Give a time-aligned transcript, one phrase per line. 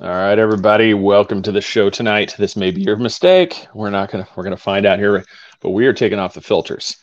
[0.00, 2.36] All right, everybody, welcome to the show tonight.
[2.38, 3.66] This may be your mistake.
[3.74, 5.24] We're not gonna we're gonna find out here,
[5.60, 6.98] but we are taking off the filters.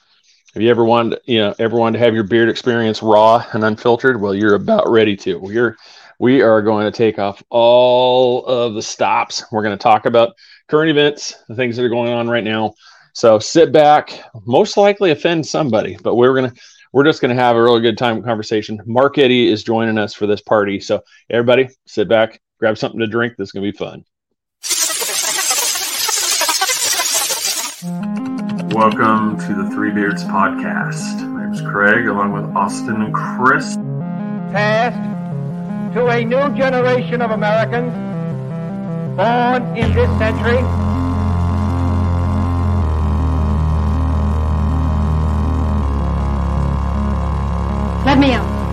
[0.53, 3.65] Have you ever wanted, you know, ever wanted to have your beard experience raw and
[3.65, 4.21] unfiltered?
[4.21, 5.37] Well, you're about ready to.
[5.37, 5.75] We're
[6.19, 9.43] we are going to take off all of the stops.
[9.51, 10.33] We're going to talk about
[10.69, 12.75] current events, the things that are going on right now.
[13.11, 16.53] So sit back, most likely offend somebody, but we're gonna
[16.93, 18.79] we're just gonna have a really good time conversation.
[18.85, 20.79] Mark Eddy is joining us for this party.
[20.79, 23.35] So everybody sit back, grab something to drink.
[23.37, 24.05] This is going to be fun.
[28.73, 31.27] Welcome to the Three Beards podcast.
[31.29, 33.75] My name is Craig, along with Austin and Chris.
[34.51, 37.93] Passed to a new generation of Americans
[39.15, 40.61] born in this century.
[48.05, 48.64] Let me out.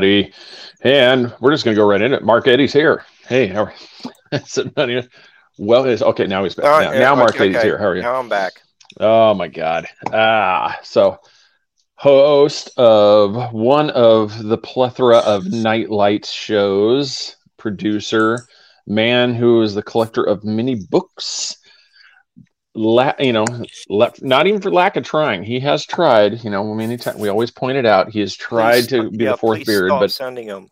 [0.00, 0.32] Everybody,
[0.82, 2.24] and we're just going to go right in it.
[2.24, 3.04] Mark Eddy's here.
[3.28, 3.74] Hey, how are
[4.90, 5.02] you?
[5.58, 6.26] well, it's okay.
[6.26, 6.66] Now he's back.
[6.66, 7.78] Oh, now, yeah, now Mark okay, Eddy's here.
[7.78, 8.02] How are you?
[8.02, 8.62] Now I'm back.
[8.98, 9.86] Oh my God.
[10.12, 11.18] Ah, so
[11.94, 18.46] host of one of the plethora of nightlight shows, producer,
[18.86, 21.56] man who is the collector of many books.
[22.80, 23.44] La- you know,
[23.90, 25.42] la- not even for lack of trying.
[25.42, 26.42] He has tried.
[26.42, 28.08] You know, many times we always point it out.
[28.08, 30.68] He has tried Please to be yeah, the fourth beard, but sending them.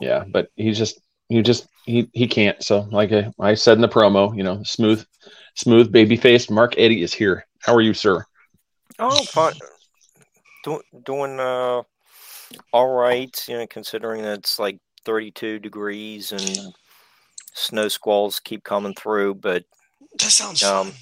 [0.00, 2.60] yeah, but he's just he just he he can't.
[2.64, 5.06] So like I, I said in the promo, you know, smooth,
[5.54, 7.46] smooth baby faced Mark Eddy is here.
[7.60, 8.24] How are you, sir?
[8.98, 9.52] Oh, fine.
[10.64, 11.82] Do, doing uh,
[12.72, 13.44] all right.
[13.48, 16.74] You know, considering that it's like 32 degrees and
[17.54, 19.62] snow squalls keep coming through, but
[20.18, 20.96] That sounds Um, fun.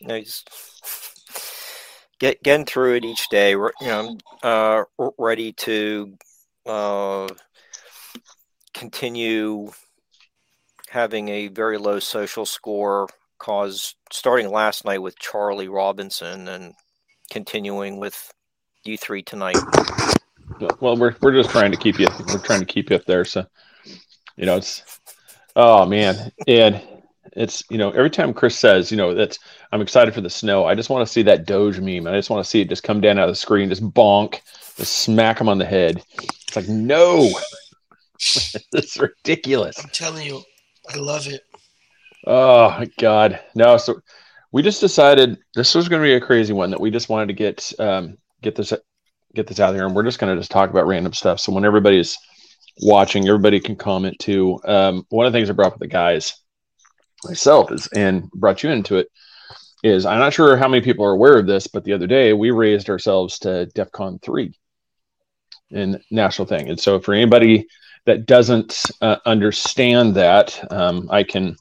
[0.00, 0.50] You know, just
[2.18, 3.50] get getting through it each day.
[3.50, 4.84] You know, uh,
[5.18, 6.16] ready to
[6.66, 7.28] uh,
[8.74, 9.70] continue
[10.88, 13.08] having a very low social score.
[13.38, 16.74] Cause starting last night with Charlie Robinson and
[17.32, 18.32] continuing with
[18.84, 19.56] you three tonight.
[20.80, 22.06] Well, we're we're just trying to keep you.
[22.28, 23.24] We're trying to keep you up there.
[23.24, 23.44] So,
[24.36, 25.00] you know, it's
[25.56, 26.80] oh man, and
[27.36, 29.38] it's you know every time Chris says you know that's
[29.72, 30.64] I'm excited for the snow.
[30.64, 32.06] I just want to see that Doge meme.
[32.06, 34.40] I just want to see it just come down out of the screen, just bonk,
[34.76, 36.02] just smack him on the head.
[36.46, 37.30] It's like no,
[38.72, 39.82] it's ridiculous.
[39.82, 40.42] I'm telling you,
[40.88, 41.42] I love it.
[42.26, 43.76] Oh my god, no!
[43.76, 44.00] So
[44.52, 47.26] we just decided this was going to be a crazy one that we just wanted
[47.28, 48.72] to get um, get this
[49.34, 51.40] get this out there, and we're just going to just talk about random stuff.
[51.40, 52.18] So when everybody's
[52.82, 54.60] watching, everybody can comment too.
[54.64, 56.41] Um, one of the things I brought up with the guys
[57.24, 59.08] myself is and brought you into it
[59.82, 62.32] is I'm not sure how many people are aware of this, but the other day
[62.32, 64.54] we raised ourselves to DEF CON three
[65.70, 67.66] in national thing, and so for anybody
[68.04, 71.56] that doesn't uh, understand that, um, I can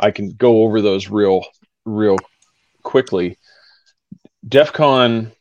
[0.00, 1.44] I can go over those real
[1.84, 2.16] real
[2.82, 3.38] quickly.
[4.46, 5.32] DEF CON,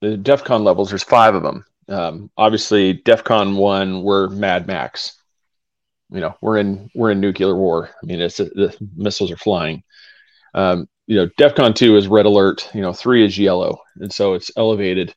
[0.00, 1.64] the DEF CON levels, there's five of them.
[1.88, 5.15] Um, obviously, DEF CON one, we're Mad Max.
[6.10, 7.90] You know, we're in we're in nuclear war.
[8.02, 9.82] I mean, it's the missiles are flying.
[10.54, 12.68] Um, you know, defcon two is red alert.
[12.74, 15.14] You know, three is yellow, and so it's elevated.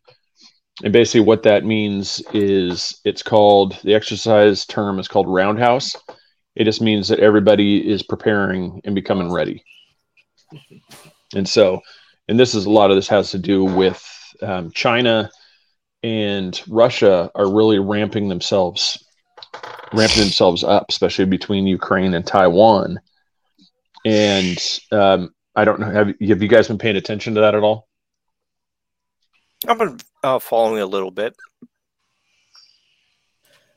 [0.84, 5.96] And basically, what that means is it's called the exercise term is called roundhouse.
[6.56, 9.64] It just means that everybody is preparing and becoming ready.
[11.36, 11.82] And so,
[12.28, 14.04] and this is a lot of this has to do with
[14.42, 15.30] um, China
[16.04, 19.04] and Russia are really ramping themselves,
[19.94, 23.00] ramping themselves up, especially between Ukraine and Taiwan.
[24.06, 24.58] And
[24.92, 27.88] um, I don't know, have, have you guys been paying attention to that at all?
[29.68, 31.36] I've been uh, following a little bit.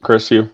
[0.02, 0.50] Chris, you?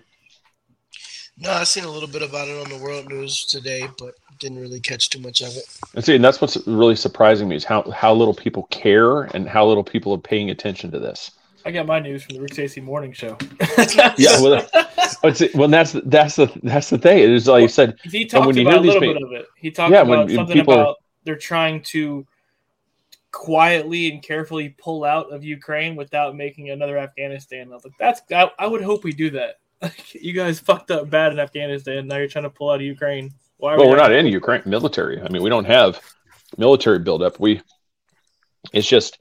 [1.36, 4.60] No, I've seen a little bit about it on the world news today, but didn't
[4.60, 5.64] really catch too much of it.
[5.94, 9.48] And see, and that's what's really surprising me is how how little people care and
[9.48, 11.30] how little people are paying attention to this.
[11.64, 13.36] I got my news from the Rick Stacy Morning Show.
[14.16, 17.18] Yeah, well, oh, but well, that's that's the that's the thing.
[17.18, 17.96] It is like you said.
[18.04, 19.46] he talked when about a little bit of it.
[19.56, 22.26] He talked Yeah, when about something are- about they're trying to
[23.30, 27.68] quietly and carefully pull out of Ukraine without making another Afghanistan.
[27.70, 29.56] I was like, that's I, I would hope we do that.
[30.12, 32.08] you guys fucked up bad in Afghanistan.
[32.08, 33.32] Now you're trying to pull out of Ukraine.
[33.58, 33.76] Why?
[33.76, 35.20] Well, we we're not in Ukraine military.
[35.20, 36.00] I mean, we don't have
[36.56, 37.38] military buildup.
[37.38, 37.60] We,
[38.72, 39.18] it's just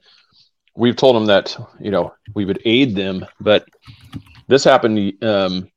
[0.78, 3.66] we've told them that you know we would aid them, but
[4.46, 5.22] this happened.
[5.22, 5.70] Um,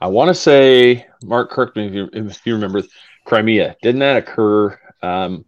[0.00, 2.82] I want to say, Mark Kirkman, if you, if you remember,
[3.24, 5.44] Crimea didn't that occur um,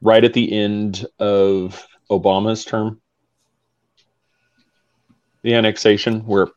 [0.00, 3.00] right at the end of Obama's term?
[5.42, 6.48] The annexation where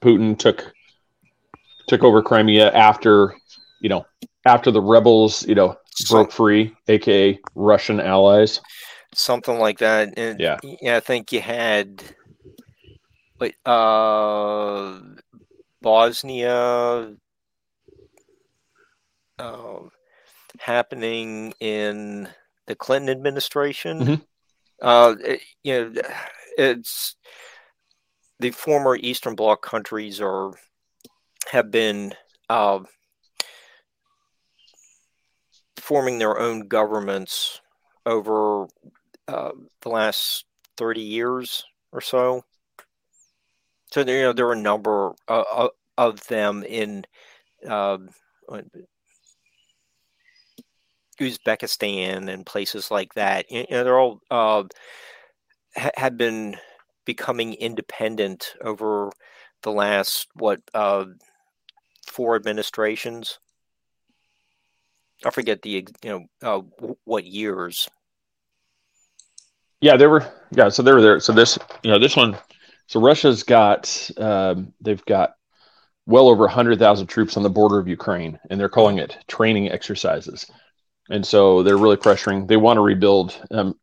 [0.00, 0.72] Putin took
[1.86, 3.34] took over Crimea after
[3.80, 4.06] you know
[4.46, 5.76] after the rebels you know
[6.08, 8.60] broke free, aka Russian allies.
[9.16, 10.18] Something like that.
[10.18, 10.58] And Yeah.
[10.62, 12.02] yeah, I think you had,
[13.40, 15.00] wait, uh,
[15.82, 17.16] Bosnia,
[19.38, 19.78] uh,
[20.58, 22.28] happening in
[22.66, 24.00] the Clinton administration.
[24.00, 24.26] Mhm.
[24.80, 26.02] Uh, it- you know,
[26.58, 27.16] it's
[28.40, 30.52] the former Eastern Bloc countries are
[31.50, 32.14] have been
[32.48, 32.80] uh,
[35.76, 37.60] forming their own governments
[38.06, 38.66] over
[39.28, 40.44] uh, the last
[40.76, 42.44] 30 years or so.
[43.92, 47.04] So you know, there are a number uh, of, of them in
[47.68, 47.98] uh,
[51.20, 53.50] Uzbekistan and places like that.
[53.50, 54.64] You know, they're all uh,
[55.76, 56.56] ha- have been
[57.04, 59.10] becoming independent over
[59.62, 61.06] the last what uh,
[62.06, 63.38] four administrations.
[65.24, 67.88] I forget the you know uh, what years.
[69.84, 70.26] Yeah, they were.
[70.50, 71.20] Yeah, so they were there.
[71.20, 72.38] So this, you know, this one.
[72.86, 74.10] So Russia's got.
[74.16, 75.34] Um, they've got
[76.06, 79.70] well over hundred thousand troops on the border of Ukraine, and they're calling it training
[79.70, 80.46] exercises.
[81.10, 82.48] And so they're really pressuring.
[82.48, 83.38] They want to rebuild.
[83.50, 83.78] Um,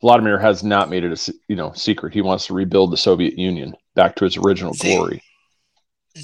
[0.00, 2.12] Vladimir has not made it a you know secret.
[2.12, 5.22] He wants to rebuild the Soviet Union back to its original They- glory.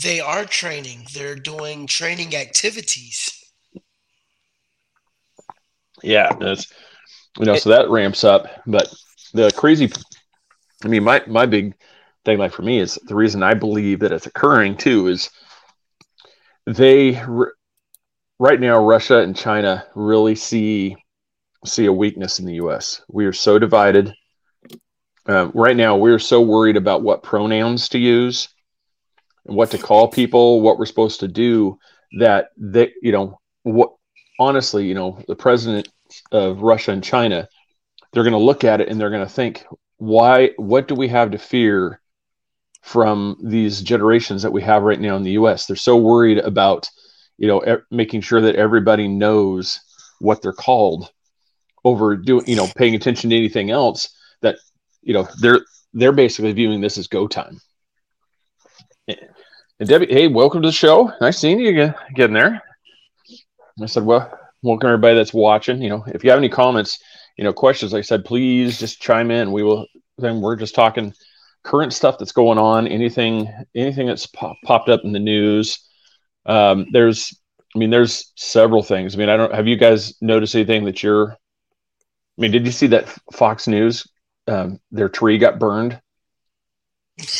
[0.03, 1.07] They are training.
[1.15, 3.41] They're doing training activities.
[6.03, 6.73] Yeah, that's
[7.38, 8.47] you know, so that ramps up.
[8.67, 8.93] But
[9.32, 9.91] the crazy,
[10.85, 11.75] I mean, my my big
[12.25, 15.31] thing, like for me, is the reason I believe that it's occurring too is
[16.67, 17.21] they
[18.38, 20.97] right now Russia and China really see
[21.65, 23.03] see a weakness in the U.S.
[23.09, 24.15] We are so divided.
[25.29, 28.49] Uh, right now, we're so worried about what pronouns to use,
[29.47, 31.79] and what to call people, what we're supposed to do,
[32.19, 33.93] that they, you know, what
[34.38, 35.88] honestly, you know, the president
[36.33, 37.49] of Russia and China,
[38.12, 39.65] they're going to look at it and they're going to think,
[39.99, 40.51] why?
[40.57, 42.01] What do we have to fear
[42.83, 45.67] from these generations that we have right now in the U.S.?
[45.67, 46.89] They're so worried about,
[47.37, 49.79] you know, e- making sure that everybody knows
[50.19, 51.11] what they're called
[51.85, 54.56] over doing, you know, paying attention to anything else that,
[55.03, 55.61] you know, they're
[55.93, 57.61] they're basically viewing this as go time.
[59.09, 61.13] And Debbie, hey, welcome to the show.
[61.20, 62.63] Nice seeing you again, getting there.
[63.82, 65.82] I said, well, welcome everybody that's watching.
[65.82, 66.98] You know, if you have any comments,
[67.36, 69.52] you know, questions, like I said, please just chime in.
[69.52, 69.86] We will.
[70.19, 71.14] Then we're just talking
[71.62, 72.86] current stuff that's going on.
[72.86, 75.79] Anything, anything that's pop, popped up in the news.
[76.46, 77.34] Um, there's,
[77.74, 79.14] I mean, there's several things.
[79.14, 79.55] I mean, I don't.
[79.55, 81.32] Have you guys noticed anything that you're?
[81.32, 81.36] I
[82.36, 84.06] mean, did you see that Fox News?
[84.46, 86.00] Um, their tree got burned.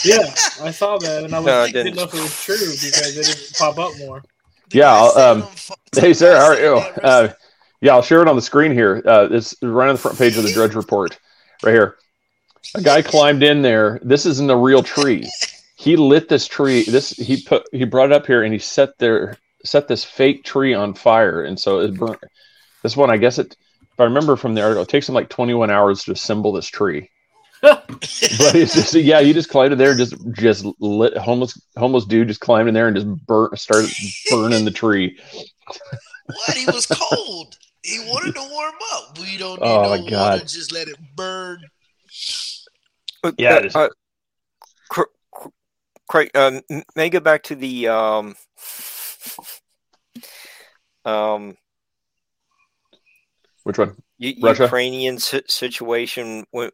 [0.05, 0.19] Yeah,
[0.63, 1.85] I saw that, and I was No, I didn't.
[1.85, 1.97] didn't.
[1.97, 4.23] know if it was true because it didn't pop up more.
[4.73, 5.43] Yeah, I'll, um,
[5.95, 6.77] Hey, Hey, Sarah, how are you?
[7.03, 7.33] Uh,
[7.81, 9.03] yeah, I'll share it on the screen here.
[9.05, 11.19] Uh, it's right on the front page of the Drudge Report,
[11.63, 11.97] right here.
[12.77, 13.99] A guy climbed in there.
[14.03, 15.29] This isn't a real tree.
[15.77, 16.85] He lit this tree.
[16.85, 20.45] This he put he brought it up here and he set there set this fake
[20.45, 22.23] tree on fire, and so it burnt.
[22.83, 23.57] This one, I guess it.
[23.93, 26.69] If I remember from the article, it takes him like 21 hours to assemble this
[26.69, 27.11] tree.
[27.63, 32.05] But it's just yeah, he just climbed in there, and just just lit homeless homeless
[32.05, 33.91] dude just climbed in there and just burnt started
[34.31, 35.19] burning the tree.
[36.27, 36.57] What?
[36.57, 37.57] He was cold.
[37.83, 39.19] He wanted to warm up.
[39.19, 40.11] We don't need Oh, no my water.
[40.11, 40.41] God.
[40.43, 41.59] Just let it burn.
[43.23, 43.77] But, Yeah, uh, it is.
[43.77, 43.89] uh,
[44.89, 45.03] Cr-
[45.33, 45.49] Cr-
[46.09, 48.37] Craig, um, m- may go back to the um,
[51.05, 51.57] um,
[53.65, 53.97] Which one?
[54.19, 54.65] U- Russia?
[54.65, 56.71] Ukrainian si- situation when,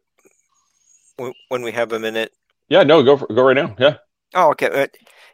[1.17, 2.31] when we have a minute.
[2.69, 3.75] Yeah, no, go for, go right now.
[3.79, 3.97] Yeah.
[4.35, 4.69] Oh, okay.
[4.69, 4.87] Uh,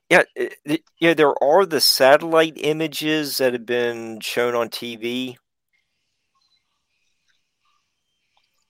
[0.10, 0.24] yeah,
[0.70, 1.14] uh, yeah.
[1.14, 5.36] There are the satellite images that have been shown on TV.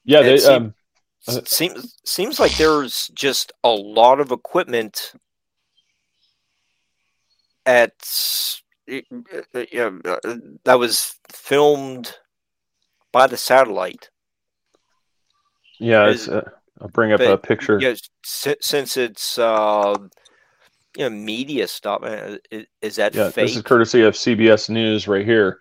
[0.06, 0.74] Yeah, they, see- um,
[1.26, 5.14] Uh, seems seems like there's just a lot of equipment
[7.66, 7.94] at
[8.86, 12.14] yeah, uh, that was filmed
[13.14, 14.10] by the satellite.
[15.80, 16.10] yeah.
[16.10, 16.50] It's, uh,
[16.82, 17.80] I'll bring up but- a picture.
[17.80, 19.96] Yeah, si- since it's uh,
[20.98, 22.02] you know media stuff,
[22.52, 23.48] is, is that Yeah, fake?
[23.48, 25.60] this is courtesy of CBS News right here.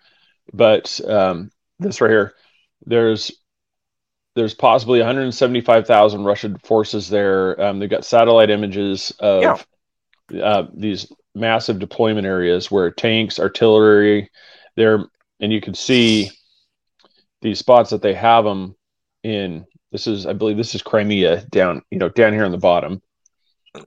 [0.53, 2.35] But um, this right here,
[2.85, 3.31] there's
[4.35, 7.61] there's possibly 175,000 Russian forces there.
[7.61, 9.67] Um, they've got satellite images of
[10.43, 14.31] uh, these massive deployment areas where tanks, artillery,
[14.75, 15.05] there,
[15.41, 16.31] and you can see
[17.43, 18.75] these spots that they have them
[19.23, 19.67] in.
[19.93, 23.03] This is, I believe, this is Crimea down, you know, down here on the bottom.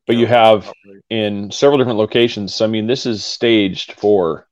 [0.07, 0.71] But you have
[1.09, 2.55] in several different locations.
[2.55, 4.47] So I mean, this is staged for,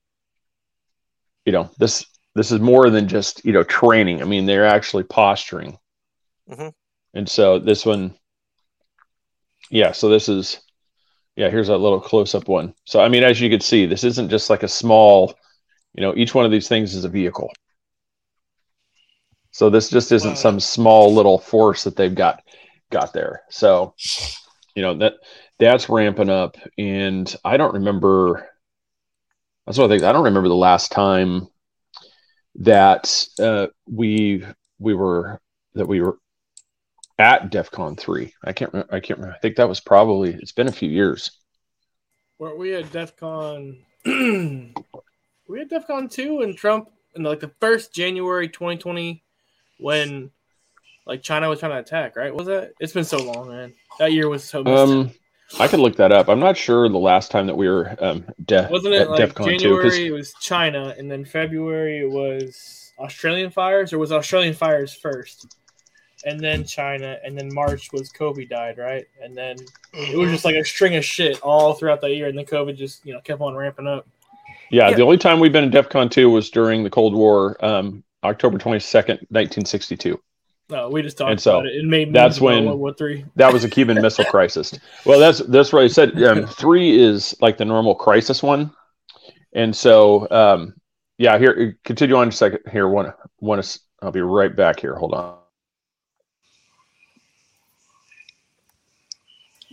[1.45, 2.05] you know, this
[2.35, 4.21] this is more than just you know training.
[4.21, 5.79] I mean, they're actually posturing,
[6.49, 6.71] Mhm.
[7.15, 8.13] and so this one,
[9.71, 9.91] yeah.
[9.91, 10.59] So this is,
[11.35, 11.49] yeah.
[11.49, 12.75] Here's a little close up one.
[12.85, 15.33] So I mean, as you can see, this isn't just like a small,
[15.95, 17.51] you know, each one of these things is a vehicle.
[19.53, 20.35] So this just isn't Wow.
[20.35, 22.43] some small little force that they've got
[22.91, 23.43] got there.
[23.49, 23.95] So
[24.75, 25.13] you know that
[25.59, 28.49] that's ramping up and i don't remember
[29.65, 31.47] that's one of the things i don't remember the last time
[32.55, 34.43] that uh, we
[34.79, 35.39] we were
[35.75, 36.17] that we were
[37.19, 40.51] at defcon 3 i can't remember i can't remember i think that was probably it's
[40.51, 41.31] been a few years
[42.39, 43.77] Weren't we at DEF CON?
[44.05, 49.22] we at DEF CON 2 and Trump in like the first January 2020
[49.83, 50.31] when
[51.05, 52.33] like China was trying to attack, right?
[52.33, 52.71] Was that?
[52.79, 53.73] It's been so long, man.
[53.99, 55.11] That year was so um
[55.59, 58.25] i could look that up i'm not sure the last time that we were um
[58.45, 63.51] de- Wasn't it like defcon 2 it was China and then February it was Australian
[63.51, 65.57] fires or was Australian fires first?
[66.25, 69.05] And then China and then March was Kobe died, right?
[69.21, 69.57] And then
[69.93, 72.75] it was just like a string of shit all throughout the year and then COVID
[72.77, 74.07] just, you know, kept on ramping up.
[74.71, 74.95] yeah, Yeah.
[74.95, 78.57] the only time we've been at defcon 2 was during the cold war um october
[78.57, 80.19] 22nd 1962
[80.69, 81.75] No, we just talked And so, about it.
[81.75, 83.25] It made that's when- World War Three.
[83.35, 84.73] That was a Cuban Missile Crisis.
[85.05, 86.21] Well, that's that's what I said.
[86.23, 88.71] Um, three is like the normal crisis one,
[89.53, 90.73] and so um,
[91.17, 91.37] yeah.
[91.37, 92.59] Here, continue on a second.
[92.71, 93.79] Here, one one is.
[94.01, 94.95] I'll be right back here.
[94.95, 95.37] Hold on.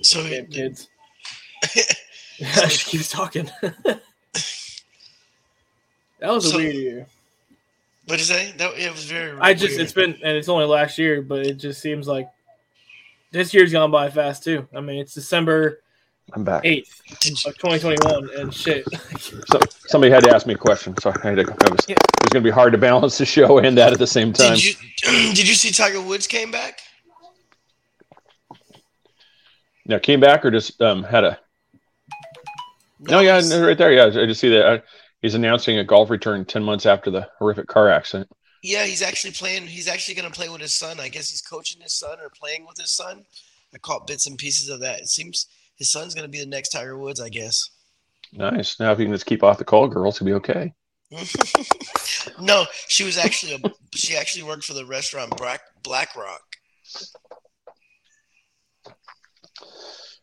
[0.02, 0.88] So Damn kids.
[1.64, 3.50] So- she keeps talking.
[3.62, 4.00] that
[6.21, 7.07] was a So- weird year.
[8.11, 8.52] What did you say?
[8.57, 9.38] That it was very.
[9.40, 9.81] I just weird.
[9.83, 12.29] it's been and it's only last year, but it just seems like
[13.31, 14.67] this year's gone by fast too.
[14.75, 15.81] I mean, it's December
[16.33, 16.62] I'm back.
[16.64, 18.85] eighth of 2021, and shit.
[19.47, 21.43] So, somebody had to ask me a question, so I had to.
[21.43, 21.95] I was, Yeah.
[21.95, 24.33] It was going to be hard to balance the show and that at the same
[24.33, 24.55] time.
[24.55, 24.75] did you
[25.35, 26.81] did you see Tiger Woods came back?
[29.87, 31.38] Now, came back or just um, had a?
[33.00, 33.93] No, yeah, right there.
[33.93, 34.79] Yeah, I just see that uh,
[35.22, 38.30] he's announcing a golf return ten months after the horrific car accident.
[38.62, 39.66] Yeah, he's actually playing.
[39.66, 41.00] He's actually going to play with his son.
[41.00, 43.24] I guess he's coaching his son or playing with his son.
[43.74, 45.00] I caught bits and pieces of that.
[45.00, 45.46] It seems
[45.76, 47.70] his son's going to be the next Tiger Woods, I guess.
[48.32, 48.78] Nice.
[48.78, 50.72] Now, if you can just keep off the call girls, he'll be okay.
[52.40, 53.58] no, she was actually a.
[53.94, 56.42] She actually worked for the restaurant Black Black Rock.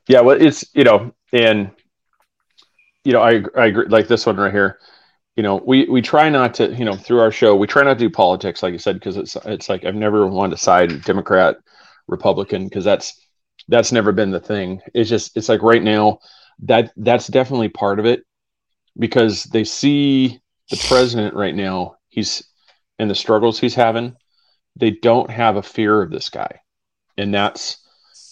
[0.08, 1.72] Yeah, well, it's you know, and
[3.08, 3.86] you know, I I agree.
[3.88, 4.80] Like this one right here,
[5.38, 7.94] you know, we we try not to, you know, through our show, we try not
[7.94, 11.04] to do politics, like you said, because it's it's like I've never wanted to side
[11.06, 11.56] Democrat,
[12.08, 13.18] Republican, because that's
[13.70, 14.82] that's never been the thing.
[14.94, 16.20] It's just it's like right now
[16.64, 18.26] that that's definitely part of it
[19.00, 21.96] because they see the president right now.
[22.10, 22.44] He's
[23.00, 24.18] and the struggles he's having.
[24.76, 26.60] They don't have a fear of this guy,
[27.18, 27.78] and that's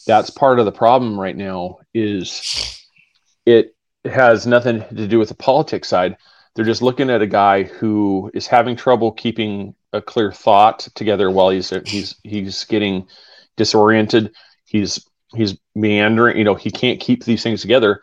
[0.06, 2.82] that's part of the problem right now is
[3.46, 3.75] it
[4.06, 6.18] has nothing to do with the politics side.
[6.56, 11.30] They're just looking at a guy who is having trouble keeping a clear thought together
[11.30, 13.08] while he's he's he's getting
[13.58, 14.34] disoriented.
[14.66, 18.02] He's he's meandering you know he can't keep these things together.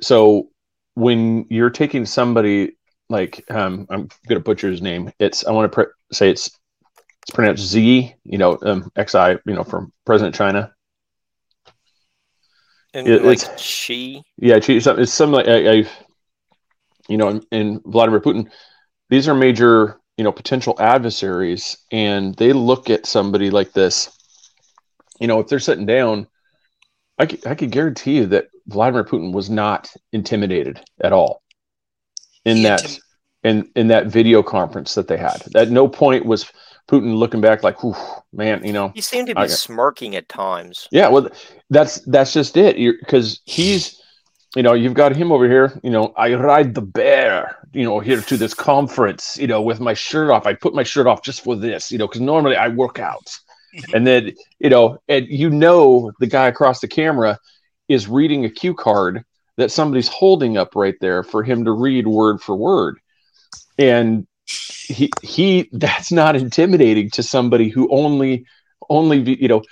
[0.00, 0.50] So
[0.94, 2.76] when you're taking somebody
[3.08, 5.12] like um, i'm gonna butcher his name.
[5.18, 6.50] It's i want to say it's
[7.22, 10.73] it's pronounced z you know um, xi you know from president china
[12.94, 15.88] And It- like it's- she, Yeah, it's some- it's some like I, I
[17.08, 18.50] you know, in, in Vladimir Putin,
[19.10, 24.10] these are major, you know, potential adversaries, and they look at somebody like this.
[25.20, 26.26] You know, if they're sitting down,
[27.18, 31.42] I could, I could guarantee you that Vladimir Putin was not intimidated at all
[32.44, 33.00] in He that intim-
[33.44, 35.42] in in that video conference that they had.
[35.54, 36.50] At no point was
[36.88, 37.94] Putin looking back like, "Ooh,
[38.32, 40.88] man, you know." He seemed to be I- smirking at times.
[40.90, 41.28] Yeah, well,
[41.70, 42.76] that's that's just it.
[43.00, 44.00] Because he's,
[44.54, 45.78] you know, you've got him over here.
[45.82, 47.58] You know, I ride the bear.
[47.72, 49.38] You know, here to this conference.
[49.38, 50.46] You know, with my shirt off.
[50.46, 51.90] I put my shirt off just for this.
[51.90, 53.30] You know, because normally I work out,
[53.94, 57.38] and then you know, and you know, the guy across the camera
[57.88, 59.24] is reading a cue card
[59.56, 62.98] that somebody's holding up right there for him to read word for word,
[63.78, 68.46] and he he that's not intimidating to somebody who only
[68.88, 69.62] only you know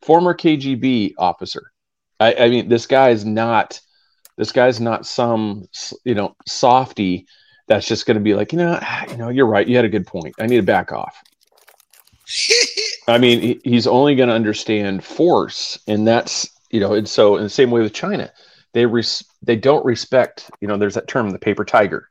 [0.00, 1.72] former KGB officer.
[2.18, 3.80] I, I mean, this guy is not
[4.36, 5.68] this guy's not some
[6.04, 7.26] you know softy
[7.68, 9.84] that's just going to be like you know ah, you know you're right you had
[9.84, 11.16] a good point I need to back off.
[13.08, 17.36] I mean, he, he's only going to understand force, and that's you know, and so
[17.36, 18.32] in the same way with China,
[18.72, 22.08] they res- they don't respect you know there's that term the paper tiger.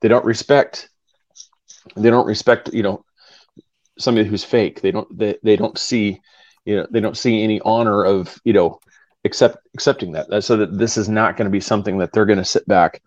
[0.00, 0.88] They don't respect
[1.96, 3.04] they don't respect you know
[3.98, 4.80] somebody who's fake.
[4.80, 6.20] They don't they, they don't see
[6.64, 8.80] you know they don't see any honor of you know
[9.24, 10.42] accept accepting that.
[10.42, 13.02] So that this is not going to be something that they're going to sit back.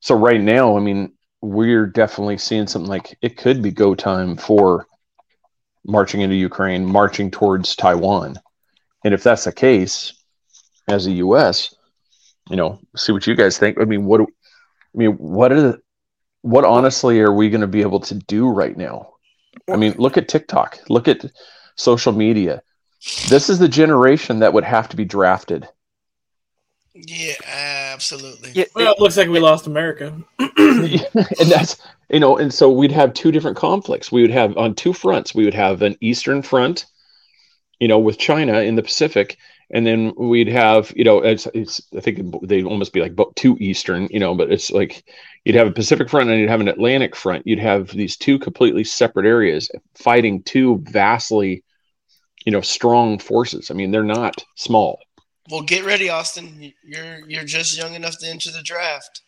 [0.00, 4.36] So right now, I mean, we're definitely seeing something like it could be go time
[4.36, 4.86] for
[5.86, 8.36] marching into Ukraine, marching towards Taiwan.
[9.04, 10.14] And if that's the case,
[10.88, 11.74] as a U.S.,
[12.50, 13.80] you know, see what you guys think.
[13.80, 14.20] I mean, what?
[14.20, 14.26] I
[14.94, 15.82] mean, what are the,
[16.44, 19.14] what honestly are we going to be able to do right now?
[19.72, 21.24] I mean, look at TikTok, look at
[21.74, 22.62] social media.
[23.30, 25.66] This is the generation that would have to be drafted.
[26.92, 27.32] yeah,
[27.94, 28.50] absolutely.
[28.52, 30.20] Yeah, Well, it looks like we lost America.
[30.38, 31.00] and
[31.48, 34.12] that's you know, and so we'd have two different conflicts.
[34.12, 35.34] We would have on two fronts.
[35.34, 36.84] We would have an eastern front,
[37.80, 39.38] you know, with China in the Pacific,
[39.70, 43.56] and then we'd have you know, it's, it's I think they'd almost be like two
[43.60, 45.04] eastern, you know, but it's like
[45.44, 47.46] you'd have a Pacific front and you'd have an Atlantic front.
[47.46, 51.62] You'd have these two completely separate areas fighting two vastly,
[52.44, 53.70] you know, strong forces.
[53.70, 54.98] I mean, they're not small.
[55.50, 56.72] Well, get ready, Austin.
[56.82, 59.22] You're you're just young enough to enter the draft.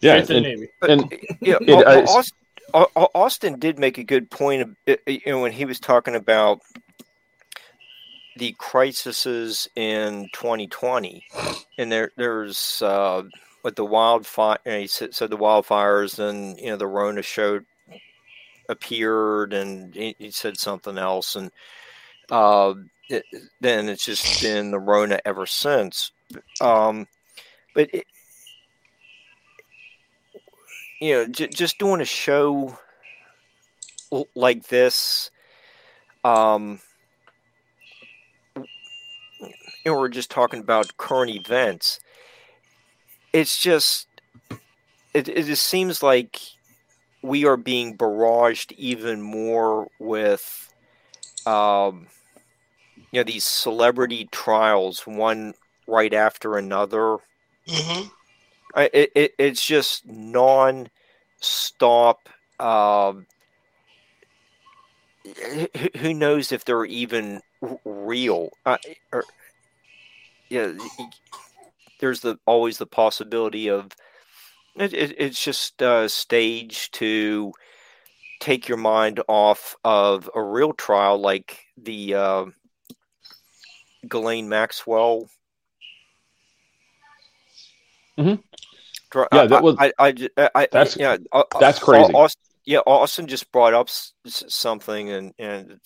[0.00, 0.68] Yeah, Straight and- Navy.
[0.80, 2.36] But, And yeah, it- Au- Au- I- Austin,
[2.74, 5.80] Au- Au- Austin did make a good point of, uh, you know, when he was
[5.80, 6.60] talking about
[8.36, 11.24] the crises in 2020,
[11.78, 13.22] and there there's uh,
[13.62, 14.58] with the wildfire.
[14.64, 17.64] You know, he said, said the wildfires, and you know the Rona showed
[18.68, 21.50] appeared, and he, he said something else, and
[22.30, 22.74] uh,
[23.08, 23.24] it,
[23.60, 26.12] then it's just been the Rona ever since.
[26.60, 27.06] Um,
[27.74, 28.06] but it,
[31.00, 32.78] you know, j- just doing a show
[34.34, 35.30] like this,
[36.24, 36.80] um,
[39.86, 42.00] and we're just talking about current events.
[43.32, 44.08] It's just,
[45.14, 46.40] it, it just seems like
[47.22, 50.74] we are being barraged even more with,
[51.46, 52.08] um,
[53.12, 55.54] you know, these celebrity trials, one
[55.86, 57.18] right after another.
[57.68, 58.08] Mm-hmm.
[58.74, 60.88] I, it, it it's just non-stop.
[62.58, 63.26] Um,
[65.24, 65.68] who,
[65.98, 67.42] who knows if they're even
[67.84, 68.50] real?
[68.64, 68.78] Uh,
[69.12, 69.24] or,
[70.48, 70.72] yeah,
[72.00, 73.90] there's the always the possibility of
[74.76, 77.52] it, it, it's just uh, staged to
[78.40, 82.44] take your mind off of a real trial like the uh,
[84.08, 85.28] Ghislaine Maxwell.
[88.18, 88.42] Mhm.
[89.32, 92.12] Yeah, that was- I, I, I, I- That's- yeah, uh, that's uh, crazy.
[92.12, 93.88] Austin, yeah, Austin just brought up
[94.26, 95.80] something, and and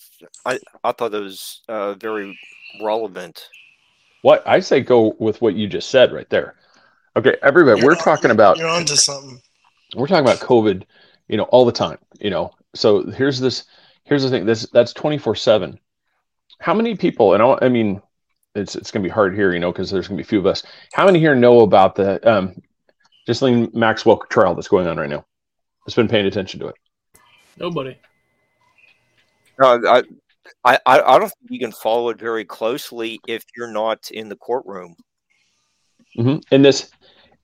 [0.45, 2.37] I I thought that was uh, very
[2.81, 3.47] relevant.
[4.21, 6.55] What I say go with what you just said right there.
[7.15, 9.41] Okay, everybody, we're You're on- talking about You're onto something.
[9.95, 10.83] we're talking about COVID,
[11.27, 12.51] you know, all the time, you know.
[12.75, 13.65] So here's this
[14.03, 14.45] here's the thing.
[14.45, 15.77] This that's 24/7.
[16.59, 18.01] How many people and I, I mean
[18.55, 20.29] it's it's going to be hard here, you know, because there's going to be a
[20.29, 20.63] few of us.
[20.93, 22.61] How many here know about the um
[23.25, 25.25] Ghislaine Maxwell trial that's going on right now?
[25.85, 26.75] That's been paying attention to it.
[27.57, 27.97] Nobody.
[29.61, 30.03] Uh, I,
[30.63, 34.29] I I I don't think you can follow it very closely if you're not in
[34.29, 34.95] the courtroom.
[36.15, 36.89] hmm And this,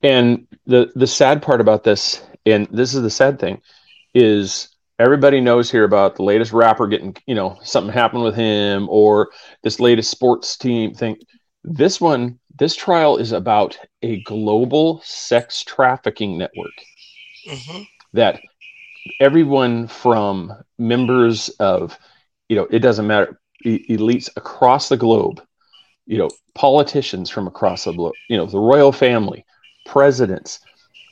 [0.04, 3.62] and the the sad part about this, and this is the sad thing,
[4.13, 8.88] is everybody knows here about the latest rapper getting, you know, something happened with him,
[8.89, 9.30] or
[9.63, 11.17] this latest sports team thing.
[11.63, 16.74] This one, this trial is about a global sex trafficking network
[17.48, 17.84] Mm-hmm.
[18.13, 18.39] that
[19.20, 21.98] everyone from members of,
[22.50, 25.42] you know, it doesn't matter, e- elites across the globe
[26.08, 29.46] you know, politicians from across the globe, you know, the royal family,
[29.86, 30.62] presidents.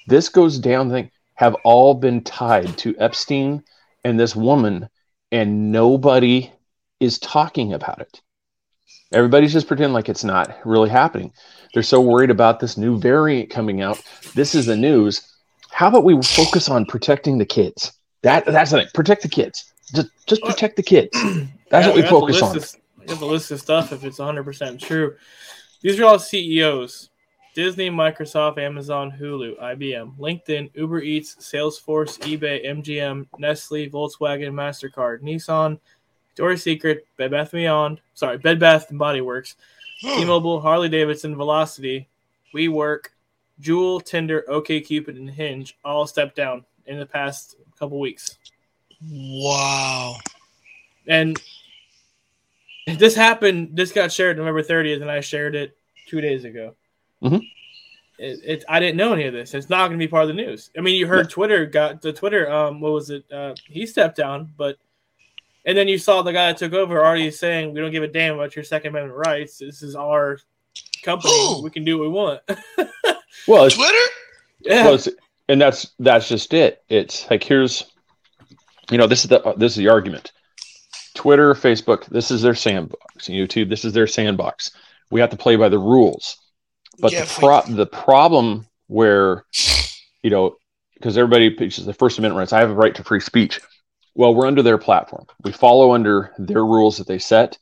[0.08, 3.62] This goes down thing have all been tied to Epstein
[4.06, 4.88] and this woman,
[5.34, 6.50] and nobody
[7.02, 8.22] is talking about it.
[9.12, 11.34] Everybody's just pretending like it's not really happening.
[11.74, 14.02] They're so worried about this new variant coming out.
[14.34, 15.30] This is the news.
[15.72, 17.92] How about we focus on protecting the kids?
[18.24, 18.88] That that's the thing.
[18.94, 19.74] Protect the kids.
[19.96, 21.10] Just just protect the kids.
[21.70, 22.58] That's Yeah, what we focus on.
[22.58, 25.16] Of, we got the list of stuff if it's 100% true.
[25.82, 27.10] These are all CEOs
[27.56, 35.80] Disney, Microsoft, Amazon, Hulu, IBM, LinkedIn, Uber Eats, Salesforce, eBay, MGM, Nestle, Volkswagen, MasterCard, Nissan,
[36.28, 39.56] Victoria's Secret, Bed Bath Beyond, sorry, Bed Bath and Body Works,
[40.02, 40.18] hmm.
[40.18, 42.10] T-Mobile, Harley Davidson, Velocity,
[42.54, 43.06] WeWork,
[43.62, 48.38] Juul, Tinder, OKCupid, and Hinge all stepped down in the past couple weeks.
[49.02, 50.18] Wow.
[51.08, 51.42] And
[52.98, 53.70] this happened.
[53.74, 55.78] This got shared November 30th, and I shared it
[56.08, 56.76] two days ago.
[57.24, 57.42] Mhm.
[58.18, 59.54] It, it, I didn't know any of this.
[59.54, 60.70] It's not going to be part of the news.
[60.78, 62.50] I mean, you heard Twitter got the Twitter.
[62.50, 63.26] Um, what was it?
[63.32, 64.78] Uh, he stepped down, but
[65.66, 68.08] and then you saw the guy that took over already saying, "We don't give a
[68.08, 69.58] damn about your Second Amendment rights.
[69.58, 70.38] This is our
[71.04, 71.34] company.
[71.34, 71.64] Who?
[71.64, 72.42] We can do what we want."
[73.48, 74.12] Well, it's, Twitter?
[74.62, 75.10] yeah, well, it's,
[75.50, 76.84] and that's that's just it.
[76.90, 77.92] It's like here's,
[78.92, 80.32] you know, this is the uh, this is the argument.
[81.14, 83.28] Twitter, Facebook, this is their sandbox.
[83.28, 84.72] YouTube, this is their sandbox.
[85.12, 86.38] We have to play by the rules.
[87.00, 89.46] But Yeah, the pro- the problem where,
[90.22, 90.58] you know,
[90.94, 93.60] because everybody pitches the First Amendment rights, I have a right to free speech.
[94.14, 95.26] Well, we're under their platform.
[95.44, 97.58] We follow under their rules that they set.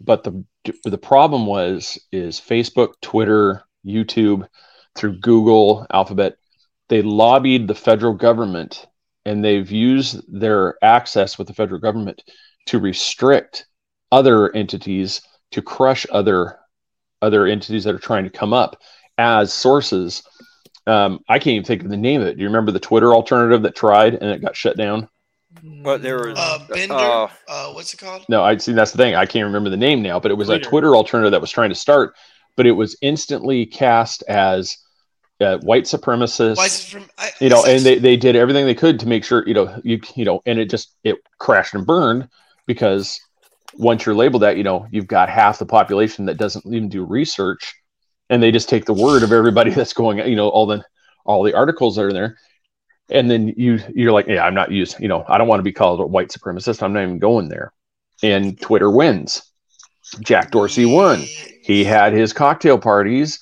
[0.00, 0.44] But the
[0.84, 4.48] the problem was is Facebook, Twitter, YouTube,
[4.94, 6.36] through Google, Alphabet,
[6.88, 8.86] they lobbied the federal government
[9.24, 12.22] and they've used their access with the federal government
[12.66, 13.66] to restrict
[14.12, 16.58] other entities to crush other
[17.22, 18.80] other entities that are trying to come up
[19.16, 20.22] as sources.
[20.86, 22.34] Um, I can't even think of the name of it.
[22.36, 25.08] Do you remember the Twitter alternative that tried and it got shut down?
[25.62, 26.94] Well, there was Uh, Bender?
[26.94, 28.24] uh, Uh, what's it called?
[28.28, 28.72] No, I see.
[28.72, 29.14] That's the thing.
[29.14, 30.68] I can't remember the name now, but it was a Twitter.
[30.68, 32.14] Twitter alternative that was trying to start,
[32.56, 34.76] but it was instantly cast as
[35.40, 36.56] uh, white supremacist.
[36.56, 37.10] Why is it from?
[37.18, 39.80] I, you know, and they, they did everything they could to make sure, you know,
[39.82, 42.28] you you know, and it just it crashed and burned
[42.66, 43.20] because
[43.76, 47.04] once you're labeled that, you know, you've got half the population that doesn't even do
[47.04, 47.74] research,
[48.30, 50.84] and they just take the word of everybody that's going, you know, all the
[51.24, 52.38] all the articles that are there,
[53.10, 55.64] and then you you're like, yeah, I'm not used, you know, I don't want to
[55.64, 56.82] be called a white supremacist.
[56.82, 57.72] I'm not even going there,
[58.22, 59.42] and Twitter wins.
[60.20, 61.20] Jack Dorsey won.
[61.62, 63.40] He had his cocktail parties,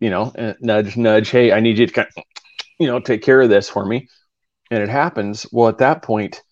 [0.00, 1.30] you know, nudge, nudge.
[1.30, 2.24] Hey, I need you to, kind of,
[2.78, 4.08] you know, take care of this for me.
[4.70, 5.46] And it happens.
[5.52, 6.42] Well, at that point,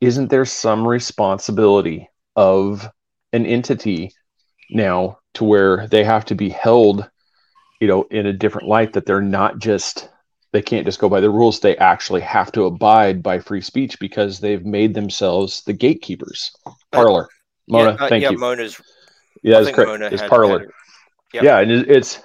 [0.00, 2.88] isn't there some responsibility of
[3.32, 4.12] an entity
[4.70, 7.08] now to where they have to be held,
[7.80, 10.08] you know, in a different light that they're not just
[10.52, 11.60] they can't just go by the rules.
[11.60, 16.52] They actually have to abide by free speech because they've made themselves the gatekeepers.
[16.92, 17.28] Parler.
[17.68, 18.38] Mona, yeah, uh, thank yeah, you.
[18.38, 18.80] Mona's.
[19.42, 19.88] yeah, that's correct.
[19.88, 20.70] Mona It's Parler.
[21.32, 21.42] Yep.
[21.42, 22.22] Yeah, and it,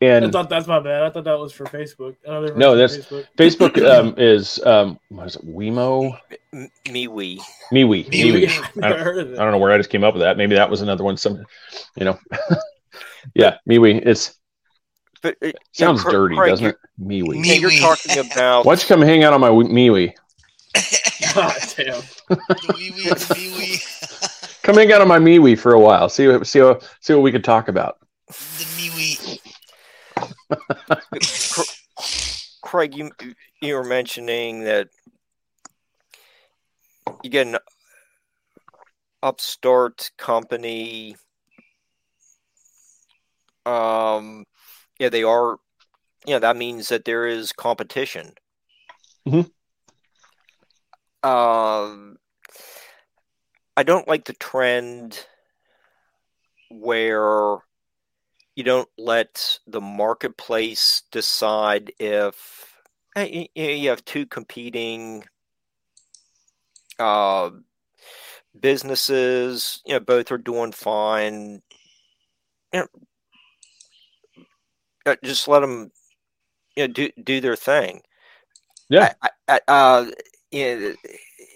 [0.00, 1.02] it's I thought that's my bad.
[1.02, 2.16] I thought that was for Facebook.
[2.24, 3.26] Another No, that's- Facebook.
[3.38, 5.46] Facebook um, is um, what is it?
[5.46, 6.18] Wemo,
[6.52, 7.38] M- MeWe.
[7.72, 8.46] MeWe, MeWe.
[8.46, 8.48] MeWe.
[8.66, 10.36] I've never I don't know where I just came up with that.
[10.36, 11.16] Maybe that was another one.
[11.16, 11.44] Some,
[11.96, 12.18] you know,
[13.34, 14.02] yeah, MeWe.
[14.06, 14.34] It's
[15.22, 16.76] But uh, sounds yeah, dirty, Craig, doesn't it?
[16.98, 17.44] you're- MeWe.
[17.44, 20.12] Yeah, you're talking about Why don't you come hang out on my MeWe?
[21.34, 22.02] God damn.
[22.28, 23.78] the wee wee, the wee wee,
[24.62, 26.08] Come hang out on my MeWe for a while.
[26.08, 27.98] See what see what see what we could talk about.
[28.28, 28.75] the me wee.
[28.75, 28.75] Cra-
[32.62, 32.96] Craig.
[32.96, 33.10] You
[33.60, 34.88] you were mentioning that
[37.22, 37.58] you get an
[39.22, 41.16] upstart company.
[43.64, 44.44] Um,
[44.98, 45.58] yeah, they are.
[46.24, 48.34] Yeah, that means that there is competition.
[49.26, 49.50] Mhm.
[51.22, 52.18] Um,
[53.76, 55.26] I don't like the trend
[56.70, 57.58] where
[58.56, 62.74] you don't let the marketplace decide if
[63.14, 65.24] you, you have two competing
[66.98, 67.50] uh,
[68.58, 69.82] businesses.
[69.84, 71.62] You know, both are doing fine.
[72.72, 72.86] You know,
[75.04, 75.92] uh, just let them
[76.76, 78.00] you know do do their thing.
[78.88, 79.12] Yeah.
[79.22, 80.06] I, I, uh,
[80.50, 80.96] you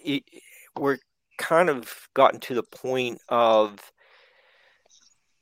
[0.04, 0.20] know,
[0.78, 0.98] we're
[1.38, 3.78] kind of gotten to the point of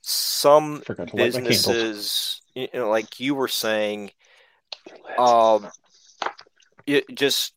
[0.09, 1.65] some Forgot to light my candles.
[1.65, 4.11] businesses, you know, like you were saying,
[5.17, 5.69] um,
[6.85, 7.53] it just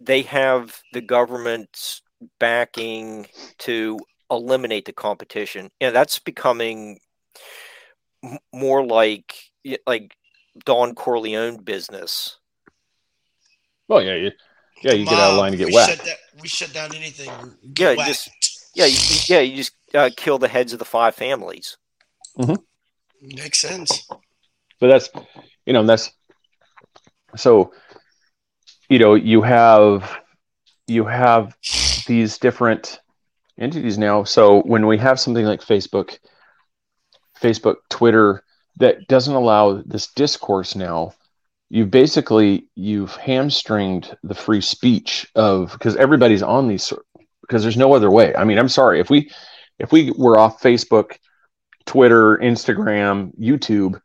[0.00, 2.02] they have the government's
[2.38, 3.26] backing
[3.58, 3.98] to
[4.30, 5.70] eliminate the competition.
[5.80, 7.00] You know, that's becoming
[8.52, 9.34] more like
[9.86, 10.16] like
[10.64, 12.38] Don Corleone business.
[13.88, 14.30] Well, yeah, you,
[14.82, 15.96] yeah, you get out of line to get we whacked.
[15.96, 17.30] Shut that, we shut down anything.
[17.76, 18.08] Yeah, whacked.
[18.08, 18.30] just-
[18.74, 21.76] Yeah, you, you- yeah, you just uh, kill the heads of the five families.
[23.20, 24.08] Makes sense.
[24.78, 25.10] But that's,
[25.66, 26.10] you know, that's
[27.36, 27.72] so,
[28.88, 30.18] you know, you have
[30.86, 31.56] you have
[32.06, 33.00] these different
[33.58, 34.24] entities now.
[34.24, 36.18] So when we have something like Facebook,
[37.40, 38.42] Facebook, Twitter
[38.78, 41.12] that doesn't allow this discourse now,
[41.68, 46.92] you've basically you've hamstringed the free speech of because everybody's on these
[47.42, 48.34] because there's no other way.
[48.34, 49.30] I mean, I'm sorry if we
[49.80, 51.16] if we were off Facebook,
[51.86, 54.00] Twitter, Instagram, YouTube,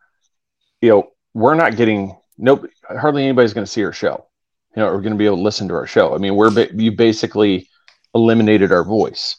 [0.81, 2.65] you know, we're not getting nope.
[2.87, 4.25] Hardly anybody's going to see our show.
[4.75, 6.15] You know, we're going to be able to listen to our show.
[6.15, 7.69] I mean, we're you basically
[8.13, 9.35] eliminated our voice.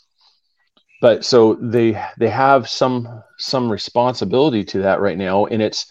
[1.01, 5.91] But so they they have some some responsibility to that right now, and it's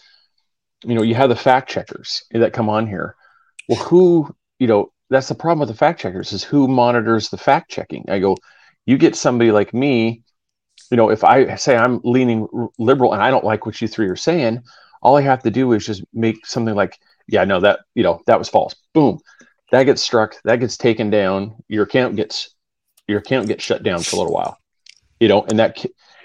[0.84, 3.16] you know you have the fact checkers that come on here.
[3.68, 7.36] Well, who you know that's the problem with the fact checkers is who monitors the
[7.36, 8.04] fact checking.
[8.08, 8.36] I go,
[8.84, 10.22] you get somebody like me
[10.90, 12.46] you know, if I say I'm leaning
[12.78, 14.62] liberal and I don't like what you three are saying,
[15.02, 18.22] all I have to do is just make something like, yeah, no, that you know
[18.26, 18.74] that was false.
[18.92, 19.18] Boom,
[19.72, 21.54] that gets struck, that gets taken down.
[21.68, 22.54] Your account gets
[23.08, 24.58] your account gets shut down for a little while.
[25.20, 25.84] You know, and that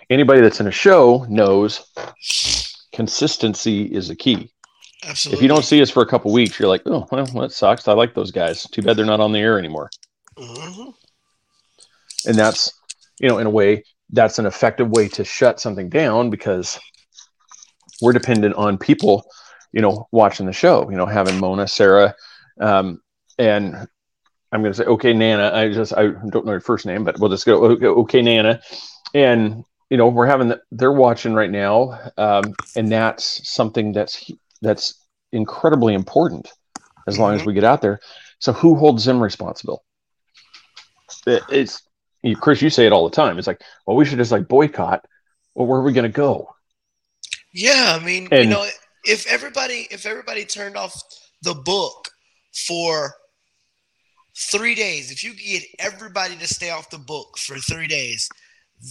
[0.09, 1.91] anybody that's in a show knows
[2.93, 4.51] consistency is the key.
[5.03, 5.37] Absolutely.
[5.37, 7.87] If you don't see us for a couple weeks, you're like, oh, well, that sucks.
[7.87, 8.63] I like those guys.
[8.69, 9.89] Too bad they're not on the air anymore.
[10.37, 10.93] Mhm.
[12.25, 12.71] and that's
[13.19, 16.79] you know in a way that's an effective way to shut something down because
[18.01, 19.23] we're dependent on people
[19.71, 22.13] you know watching the show you know having mona sarah
[22.59, 23.01] um,
[23.37, 23.75] and
[24.51, 27.19] i'm going to say okay nana i just i don't know your first name but
[27.19, 28.61] we'll just go okay, okay nana.
[29.13, 34.31] And you know we're having the, they're watching right now um, and that's something that's
[34.61, 36.49] that's incredibly important
[37.07, 37.99] as long as we get out there.
[38.39, 39.83] So who holds them responsible?
[41.27, 41.83] It, it's
[42.23, 43.37] you, Chris, you say it all the time.
[43.37, 45.05] It's like, well, we should just like boycott.
[45.55, 46.49] Well, where are we going to go?
[47.53, 48.65] Yeah, I mean, you know,
[49.03, 51.01] if everybody if everybody turned off
[51.41, 52.09] the book
[52.53, 53.13] for
[54.37, 58.29] three days, if you could get everybody to stay off the book for three days,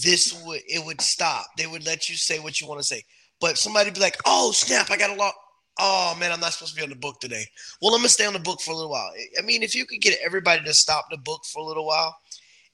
[0.03, 1.45] this would it would stop.
[1.57, 3.03] They would let you say what you want to say.
[3.39, 4.91] But somebody be like, "Oh snap!
[4.91, 5.33] I got a lot.
[5.79, 7.45] Oh man, I'm not supposed to be on the book today.
[7.81, 9.11] Well, I'm gonna stay on the book for a little while.
[9.37, 12.15] I mean, if you could get everybody to stop the book for a little while,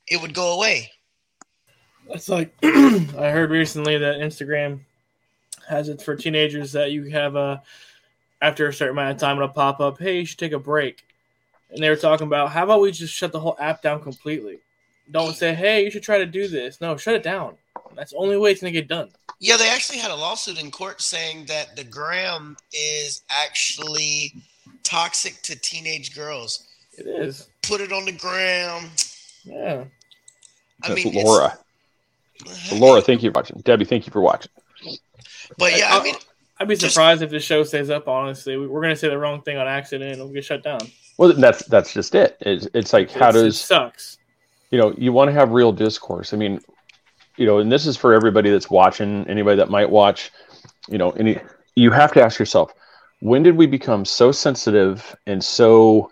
[0.07, 0.91] it would go away.
[2.09, 4.79] It's like I heard recently that Instagram
[5.67, 7.61] has it for teenagers that you have a
[8.41, 11.03] after a certain amount of time it'll pop up, hey, you should take a break.
[11.71, 14.59] And they were talking about how about we just shut the whole app down completely?
[15.11, 16.79] Don't say, hey, you should try to do this.
[16.79, 17.55] No, shut it down.
[17.95, 19.09] That's the only way it's gonna get done.
[19.39, 24.33] Yeah, they actually had a lawsuit in court saying that the gram is actually
[24.83, 26.67] toxic to teenage girls.
[26.93, 27.49] It is.
[27.61, 28.89] Put it on the gram.
[29.43, 29.85] Yeah.
[30.83, 31.45] I That's mean, Laura.
[32.45, 32.75] Uh-huh.
[32.75, 33.59] Laura, thank you for watching.
[33.61, 34.51] Debbie, thank you for watching.
[35.57, 36.15] But yeah, I mean,
[36.59, 38.07] I'd be Just- surprised if the show stays up.
[38.07, 40.79] Honestly, We- we're gonna say the wrong thing on accident, and it'll get shut down.
[41.17, 42.37] Well, that's that's just it.
[42.41, 44.17] It's, it's like how It's- it does sucks?
[44.69, 46.33] you know you want to have real discourse.
[46.33, 46.59] I mean,
[47.37, 50.31] you know, and this is for everybody that's watching, anybody that might watch.
[50.89, 51.39] You know, any
[51.75, 52.71] you have to ask yourself,
[53.21, 56.11] when did we become so sensitive and so,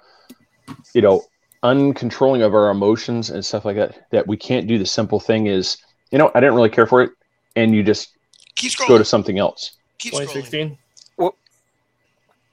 [0.93, 1.23] you know,
[1.65, 5.47] uncontrolling of our emotions and stuff like that that we can't do the simple thing
[5.47, 5.77] is,
[6.11, 7.11] you know, I didn't really care for it,
[7.55, 8.09] and you just
[8.55, 9.75] keep go to something else.
[9.99, 10.33] Keep scrolling.
[10.33, 10.77] 2016.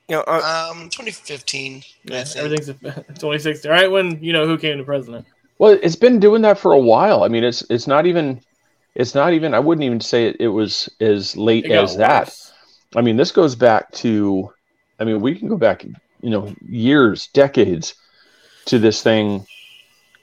[0.09, 1.83] You know, uh, Um, 2015.
[2.11, 3.71] I Yeah, everything's 2016.
[3.71, 5.27] Right when you know who came to president.
[5.59, 7.23] Well, it's been doing that for a while.
[7.23, 8.41] I mean, it's it's not even
[8.95, 11.97] it's not even I wouldn't even say it, it was as late It got as
[11.97, 12.35] that.
[12.97, 14.53] I mean, this goes back to
[14.99, 17.95] I mean, we can go back, you know, years, decades
[18.67, 19.47] to this thing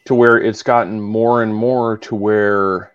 [0.06, 2.92] to where it's gotten more and more to where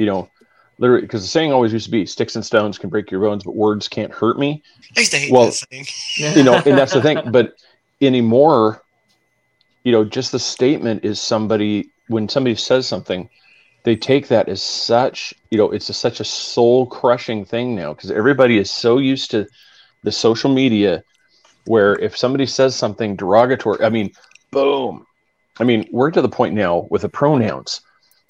[0.00, 0.30] you know,
[0.78, 3.44] literally because the saying always used to be sticks and stones can break your bones,
[3.44, 4.62] but words can't hurt me.
[4.96, 5.84] I used to hate Well, that thing.
[6.16, 7.20] you know, and that's the thing.
[7.30, 7.52] But
[8.00, 8.82] anymore,
[9.84, 13.28] you know, just the statement is somebody when somebody says something,
[13.84, 17.92] they take that as such, you know, it's a, such a soul crushing thing now
[17.92, 19.46] because everybody is so used to
[20.02, 21.04] the social media
[21.66, 24.12] where if somebody says something derogatory, I mean,
[24.50, 25.06] boom.
[25.58, 27.80] I mean, we're to the point now with the pronouns.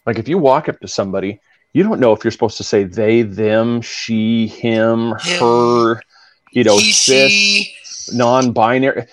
[0.07, 1.41] Like if you walk up to somebody,
[1.73, 6.01] you don't know if you're supposed to say they, them, she, him, her,
[6.53, 7.75] you know, he, cis she.
[8.13, 9.07] non-binary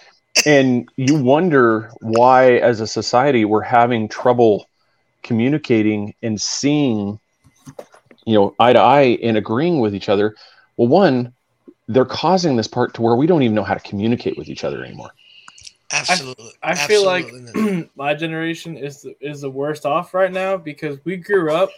[0.46, 4.68] and you wonder why as a society we're having trouble
[5.24, 7.20] communicating and seeing
[8.26, 10.36] you know eye to eye and agreeing with each other
[10.78, 11.34] Well, one,
[11.88, 14.64] they're causing this part to where we don't even know how to communicate with each
[14.64, 15.12] other anymore.
[15.92, 16.52] Absolutely.
[16.62, 17.90] I feel like Absolutely not.
[17.96, 21.70] my generation is the, is the worst off right now because we grew up,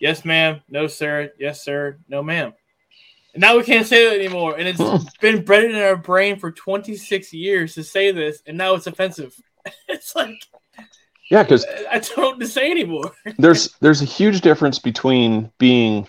[0.00, 2.52] yes ma'am, no sir, yes sir, no ma'am.
[3.34, 4.56] And now we can't say that anymore.
[4.56, 8.74] And it's been bred in our brain for 26 years to say this, and now
[8.74, 9.34] it's offensive.
[9.86, 10.30] It's like
[11.30, 13.12] Yeah, because I don't to say anymore.
[13.38, 16.06] there's there's a huge difference between being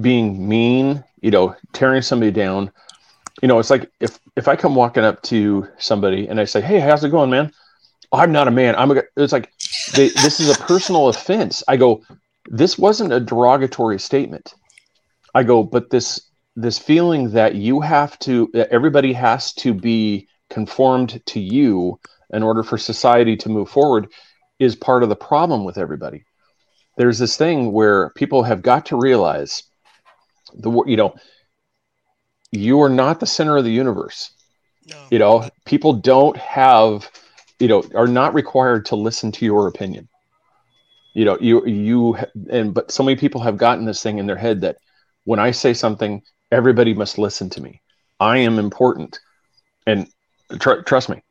[0.00, 2.70] being mean, you know, tearing somebody down.
[3.42, 6.60] You know, it's like if if I come walking up to somebody and I say,
[6.60, 7.52] "Hey, how's it going, man?"
[8.12, 8.74] I'm not a man.
[8.76, 8.96] I'm a.
[8.96, 9.52] g-" It's like
[9.94, 11.62] they, this is a personal offense.
[11.68, 12.02] I go,
[12.46, 14.54] this wasn't a derogatory statement.
[15.34, 16.20] I go, but this
[16.56, 21.98] this feeling that you have to, that everybody has to be conformed to you
[22.32, 24.08] in order for society to move forward,
[24.58, 26.24] is part of the problem with everybody
[27.00, 29.62] there's this thing where people have got to realize
[30.54, 31.14] the you know
[32.52, 34.32] you are not the center of the universe
[34.86, 34.96] No.
[35.10, 37.10] you know people don't have
[37.58, 40.08] you know are not required to listen to your opinion
[41.14, 42.16] you know you you
[42.50, 44.76] and but so many people have gotten this thing in their head that
[45.24, 47.80] when i say something everybody must listen to me
[48.18, 49.20] i am important
[49.86, 50.08] and
[50.58, 51.22] tr- trust me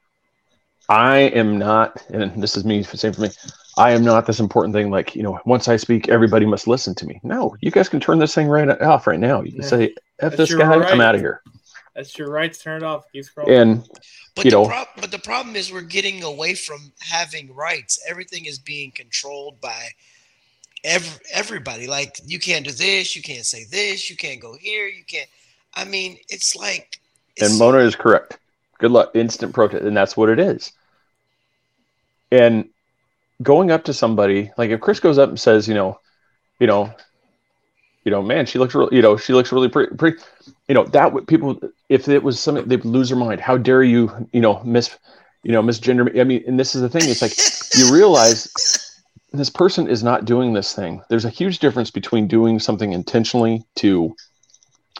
[0.88, 3.30] i am not and this is me same for me
[3.78, 4.92] I am not this important thing.
[4.92, 7.22] Like, you know, once I speak, everybody must listen to me.
[7.24, 9.42] No, you guys can turn this thing right off right now.
[9.42, 9.70] You can Yeah.
[9.70, 11.42] say, F That's this your guy, I'm out of here.
[11.96, 12.62] That's your rights.
[12.62, 13.06] Turn it off.
[13.12, 13.62] Keep scrolling.
[13.62, 13.90] And
[14.36, 18.00] But you the know- prob- but the problem is we're getting away from having rights.
[18.08, 19.90] Everything is being controlled by
[20.84, 21.88] every, everybody.
[21.88, 25.28] Like you can't do this, you can't say this, you can't go here, you can't.
[25.76, 27.00] I mean, it's like.
[27.36, 28.38] It's and Mona is correct.
[28.78, 29.12] Good luck.
[29.14, 29.84] Instant protest.
[29.84, 30.72] And that's what it is.
[32.32, 32.70] And
[33.44, 36.00] going up to somebody, like if Chris goes up and says, you know,
[36.60, 36.94] you know,
[38.04, 40.22] you know, man, she looks real, you know, she looks really pretty, pretty,
[40.68, 41.60] you know, that would people,
[41.90, 43.42] if it was something, they'd lose their mind.
[43.42, 44.98] How dare you, you know, miss,
[45.44, 46.20] you know, misgender me.
[46.20, 47.04] I mean, and this is the thing.
[47.06, 47.34] It's like,
[47.78, 48.50] you realize
[49.32, 51.02] this person is not doing this thing.
[51.10, 54.16] There's a huge difference between doing something intentionally to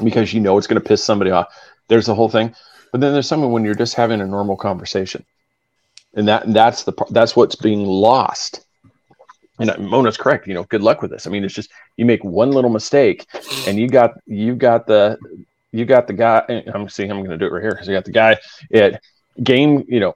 [0.04, 1.48] because you know it's going to piss somebody off.
[1.88, 2.54] There's the whole thing,
[2.92, 5.26] but then there's something when you're just having a normal conversation,
[6.14, 8.66] and that and that's the that's what's being lost.
[9.60, 10.48] And Mona's correct.
[10.48, 11.28] You know, good luck with this.
[11.28, 13.26] I mean, it's just you make one little mistake,
[13.68, 15.18] and you got you got the
[15.72, 16.64] you got the guy.
[16.74, 17.12] I'm seeing.
[17.12, 18.38] I'm going to do it right here because you got the guy
[18.74, 19.02] at
[19.44, 19.86] game.
[19.88, 20.16] You know,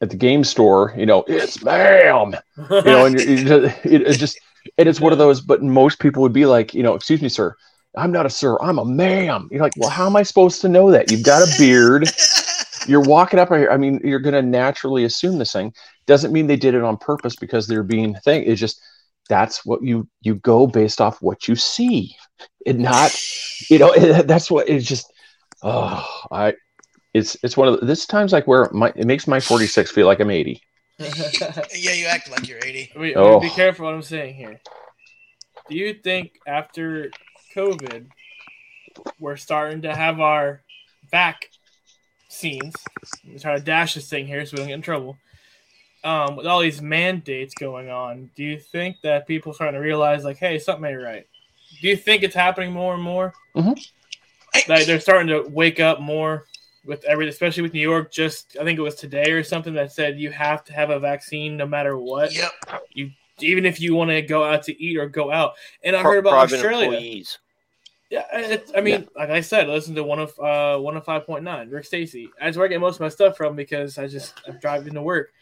[0.00, 0.94] at the game store.
[0.96, 4.38] You know, it's ma'am you know, and you just, it, it's just,
[4.78, 5.40] and it's one of those.
[5.40, 7.54] But most people would be like, you know, excuse me, sir,
[7.96, 9.48] I'm not a sir, I'm a ma'am.
[9.50, 11.10] You're like, well, how am I supposed to know that?
[11.10, 12.08] You've got a beard.
[12.86, 13.70] You're walking up right here.
[13.70, 15.74] I mean, you're going to naturally assume this thing.
[16.06, 18.44] Doesn't mean they did it on purpose because they're being thing.
[18.44, 18.80] It's just
[19.28, 22.16] that's what you you go based off what you see,
[22.64, 23.12] and not,
[23.68, 25.12] you know, that's what it's just.
[25.62, 26.54] Oh, I.
[27.14, 30.06] It's it's one of the, this times like where my it makes my 46 feel
[30.06, 30.60] like I'm 80.
[30.98, 32.92] yeah, you act like you're 80.
[32.94, 33.40] I mean, Oh.
[33.40, 34.60] be careful what I'm saying here.
[35.68, 37.10] Do you think after
[37.54, 38.08] COVID,
[39.18, 40.62] we're starting to have our
[41.10, 41.50] back
[42.28, 42.74] scenes?
[43.26, 45.16] I'm trying to dash this thing here so we don't get in trouble.
[46.06, 49.84] Um, with all these mandates going on, do you think that people are starting to
[49.84, 51.26] realize, like, hey, something ain't right?
[51.82, 53.34] Do you think it's happening more and more?
[53.56, 53.74] I-
[54.68, 56.44] Like they're starting to wake up more
[56.84, 58.12] with every, especially with New York.
[58.12, 61.00] Just I think it was today or something that said you have to have a
[61.00, 62.52] vaccine no matter what Yep.
[62.92, 65.54] You even if you want to go out to eat or go out.
[65.82, 66.86] And I Pri- heard about private Australia.
[66.92, 67.38] employees.
[68.08, 71.26] Yeah, it's, I mean, like I said, listen to one of uh one of five
[71.26, 72.30] point nine, Rick Stacy.
[72.40, 75.02] That's where I get most of my stuff from because I just I'm driving to
[75.02, 75.32] work.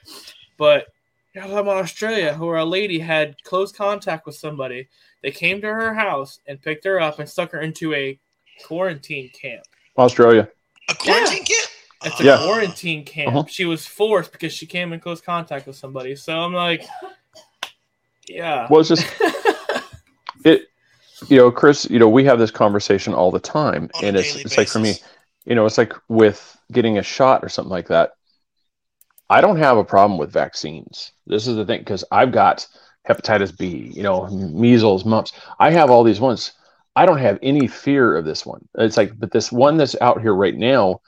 [0.57, 0.87] But
[1.35, 4.89] you're talking about Australia, where a lady had close contact with somebody.
[5.23, 8.19] They came to her house and picked her up and stuck her into a
[8.65, 9.65] quarantine camp.
[9.97, 10.49] Australia.
[10.91, 11.71] A quarantine camp?
[12.05, 12.37] It's a Yeah.
[12.45, 13.35] quarantine camp.
[13.35, 13.45] Uh-huh.
[13.49, 16.15] She was forced because she came in close contact with somebody.
[16.17, 16.85] So I'm like,
[18.29, 18.67] yeah.
[18.71, 19.07] Well, it's just
[20.45, 20.69] it.
[21.29, 21.89] You know, Chris.
[21.89, 24.69] You know, we have this conversation all the time, On and it's daily it's like
[24.69, 24.97] for me,
[25.47, 28.13] you know, it's like with getting a shot or something like that.
[29.31, 31.13] I don't have a problem with vaccines.
[31.27, 32.67] This is the thing because I've got
[33.09, 35.33] hepatitis B, you know, measles, mumps.
[35.59, 36.53] I have all these ones.
[36.97, 38.67] I don't have any fear of this one.
[38.77, 41.01] It's like, but this one that's out here right now,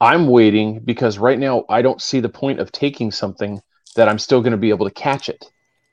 [0.00, 3.60] I'm waiting because right now I don't see the point of taking something
[3.96, 5.44] that I'm still going to be able to catch it.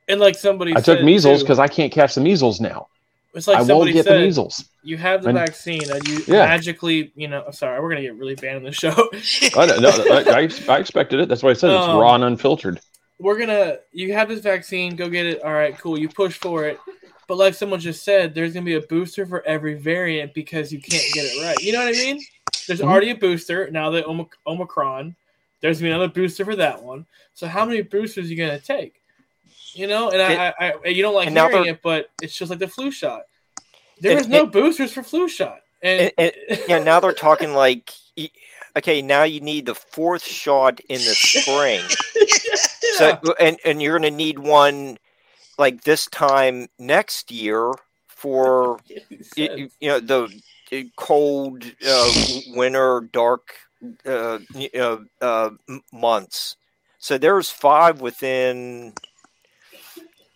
[0.08, 2.88] And like somebody I took measles because I can't catch the measles now.
[3.34, 4.64] It's like I won't somebody get said, the measles.
[4.82, 6.46] you have the And- vaccine and you Yeah.
[6.46, 8.90] magically, you know, sorry, we're gonna get really banned on the show.
[9.56, 10.24] I, no, I,
[10.68, 11.28] I, I expected it.
[11.28, 12.80] That's why I said it's Um, raw and unfiltered.
[13.18, 15.42] we're gonna, you have this vaccine, go get it.
[15.42, 15.98] All right, cool.
[15.98, 16.78] You push for it,
[17.28, 20.80] But like someone just said, there's gonna be a booster for every variant because you
[20.80, 21.58] can't get it right.
[21.62, 22.20] You know what I mean?
[22.66, 22.88] There's Mhm.
[22.90, 23.90] already a booster now.
[23.90, 25.16] The Omic- Omicron.
[25.60, 27.06] There's gonna be another booster for that one.
[27.34, 29.00] So how many boosters are you gonna take?
[29.74, 32.58] You know, and I, I, I you don't like hearing it, but it's just like
[32.58, 33.22] the flu shot.
[34.00, 36.12] There And is no it- boosters for flu shot, and,
[36.68, 37.92] yeah, now they're talking like,
[38.76, 41.82] okay, now you need the fourth shot in the spring.
[42.98, 44.98] So and and you're going to need one
[45.58, 47.72] like this time next year
[48.06, 48.78] for
[49.36, 50.30] you know the
[50.96, 52.12] cold uh,
[52.54, 53.54] winter dark
[54.06, 54.38] uh,
[54.78, 55.50] uh, uh,
[55.92, 56.56] months.
[56.98, 58.92] So there's five within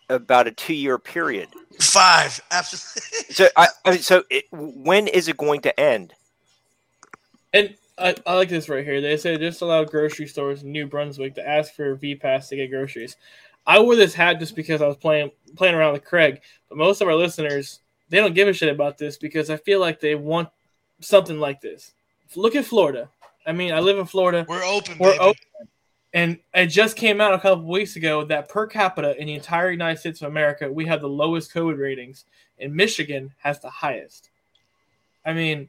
[0.09, 1.49] about a two year period.
[1.79, 2.41] Five.
[2.51, 3.01] Absolutely.
[3.29, 6.13] So I, I mean, so it, when is it going to end?
[7.53, 9.01] And I, I like this right here.
[9.01, 12.49] They say just allow grocery stores in New Brunswick to ask for a V pass
[12.49, 13.17] to get groceries.
[13.67, 17.01] I wore this hat just because I was playing playing around with Craig, but most
[17.01, 20.15] of our listeners they don't give a shit about this because I feel like they
[20.15, 20.49] want
[21.01, 21.91] something like this.
[22.35, 23.09] Look at Florida.
[23.45, 24.45] I mean, I live in Florida.
[24.47, 25.19] We're open, We're baby.
[25.19, 25.67] open.
[26.13, 29.71] And it just came out a couple weeks ago that per capita in the entire
[29.71, 32.25] United States of America, we have the lowest COVID ratings,
[32.59, 34.29] and Michigan has the highest.
[35.25, 35.67] I mean,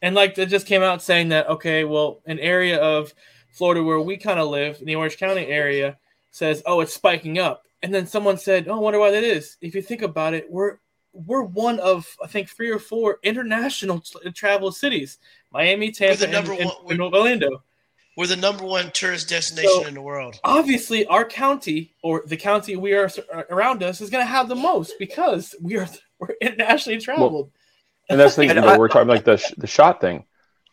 [0.00, 3.12] and like it just came out saying that okay, well, an area of
[3.52, 5.96] Florida where we kind of live, in the Orange County area,
[6.30, 9.56] says, oh, it's spiking up, and then someone said, oh, I wonder why that is.
[9.60, 10.78] If you think about it, we're
[11.12, 14.02] we're one of I think three or four international
[14.34, 15.18] travel cities:
[15.52, 17.62] Miami, Tampa, and, and Orlando
[18.16, 20.40] We're the number one tourist destination So- in the world.
[20.42, 23.10] obviously our county or the county we are
[23.50, 25.86] around us is going to have the most because we are
[26.18, 27.50] we're internationally traveled.
[28.08, 28.50] And that's the thing.
[28.56, 30.24] And You know, we're talking like the sh- the shot thing.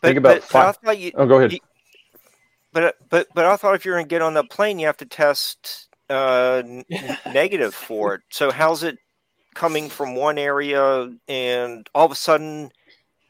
[0.02, 0.78] But, Think about but, but five.
[0.78, 1.52] thought you, Oh, go ahead.
[1.54, 1.60] you-
[2.72, 4.98] but but but I thought if you're going to get on the plane, you have
[4.98, 6.86] to test uh, n-
[7.34, 8.22] negative for it.
[8.30, 8.98] So how's it
[9.54, 12.72] coming from one area and all of a sudden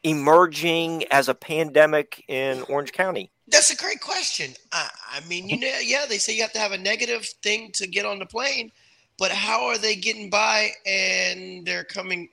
[0.02, 3.30] emerging as a pandemic in Orange County?
[3.48, 4.52] That's a great question.
[4.72, 7.70] I, I mean, you know, yeah, they say you have to have a negative thing
[7.72, 8.72] to get on the plane,
[9.18, 12.30] but how are they getting by and they're coming?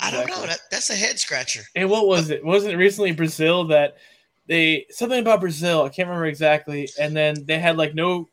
[0.00, 0.46] I don't know.
[0.46, 1.62] That, that's a head scratcher.
[1.74, 2.44] And what was it?
[2.44, 3.96] Wasn't it recently Brazil that
[4.46, 5.82] they something about Brazil?
[5.82, 6.88] I can't remember exactly.
[7.00, 8.28] And then they had like no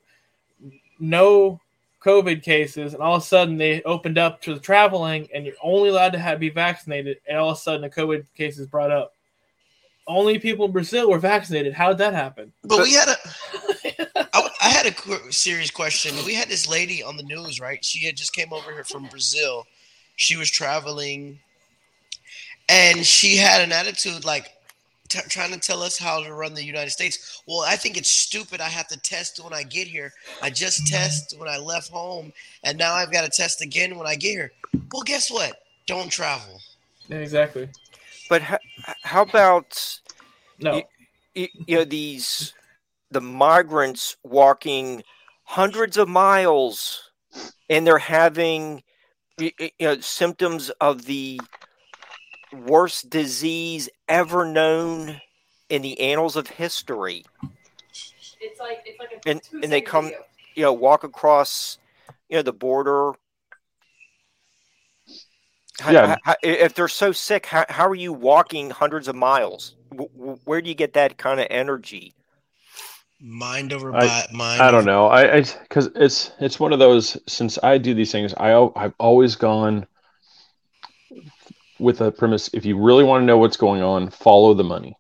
[0.99, 1.59] no
[2.03, 5.55] COVID cases, and all of a sudden they opened up to the traveling, and you're
[5.61, 7.17] only allowed to have be vaccinated.
[7.27, 9.14] And all of a sudden the COVID cases brought up.
[10.07, 11.73] Only people in Brazil were vaccinated.
[11.73, 12.51] How did that happen?
[12.63, 13.15] But we had a,
[14.33, 16.13] I, I had a serious question.
[16.25, 17.83] We had this lady on the news, right?
[17.83, 19.65] She had just came over here from Brazil.
[20.15, 21.39] She was traveling,
[22.69, 24.51] and she had an attitude like
[25.09, 27.41] t- trying to tell us how to run the United States.
[27.47, 28.61] Well, I think it's stupid.
[28.61, 30.13] I have to test when I get here.
[30.41, 32.31] I just test when I left home,
[32.63, 34.51] and now I've got to test again when I get here.
[34.93, 35.63] Well, guess what?
[35.87, 36.59] Don't travel.
[37.07, 37.69] Yeah, exactly.
[38.29, 38.57] But how,
[39.03, 39.99] how about
[40.59, 40.83] No.
[41.35, 42.53] y- you know these
[43.11, 45.03] the migrants walking
[45.43, 47.11] hundreds of miles
[47.69, 48.83] and they're having
[49.39, 51.39] y- y- you know symptoms of the
[52.53, 55.21] worst disease ever known
[55.69, 57.23] in the annals of history
[58.39, 60.19] It's like it's like a and and they come video.
[60.55, 61.77] you know walk across
[62.29, 63.13] you know the border
[65.79, 66.15] How- Yeah.
[66.23, 70.39] how- if they're so sick how, how are you walking hundreds of miles W- w-
[70.45, 72.13] where do you get that kind of energy
[73.19, 74.61] Mind over I- bi- mind.
[74.61, 75.07] I don't over- know.
[75.07, 77.17] I because it's it's one of those.
[77.27, 79.87] Since I do these things, I I've always gone
[81.79, 84.97] with a premise: if you really want to know what's going on, follow the money.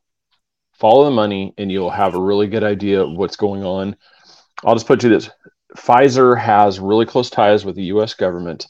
[0.73, 3.95] Follow the money, and you'll have a really good idea of what's going on.
[4.63, 5.29] I'll just put you this:
[5.75, 8.13] Pfizer has really close ties with the U.S.
[8.13, 8.67] government.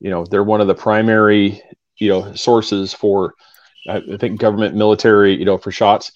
[0.00, 1.62] You know, they're one of the primary
[1.98, 3.34] you know sources for
[3.88, 6.12] I think government, military, you know, for shots.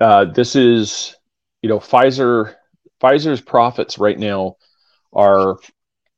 [0.00, 1.14] Uh, this is
[1.62, 2.54] you know Pfizer
[3.02, 4.56] Pfizer's profits right now
[5.12, 5.58] are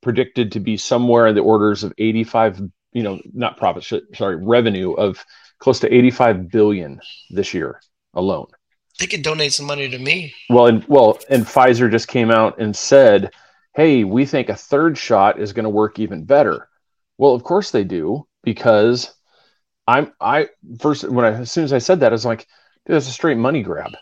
[0.03, 4.92] predicted to be somewhere in the orders of 85 you know not profits sorry revenue
[4.92, 5.22] of
[5.59, 7.80] close to 85 billion this year
[8.14, 8.46] alone
[8.98, 10.34] They could donate some money to me.
[10.48, 13.30] well and well and Pfizer just came out and said
[13.74, 16.66] hey we think a third shot is going to work even better
[17.20, 19.14] well of course they do because
[19.86, 20.48] I'm I
[20.80, 22.46] first when I as soon as I said that I was like
[22.86, 23.92] dude that's a straight money grab.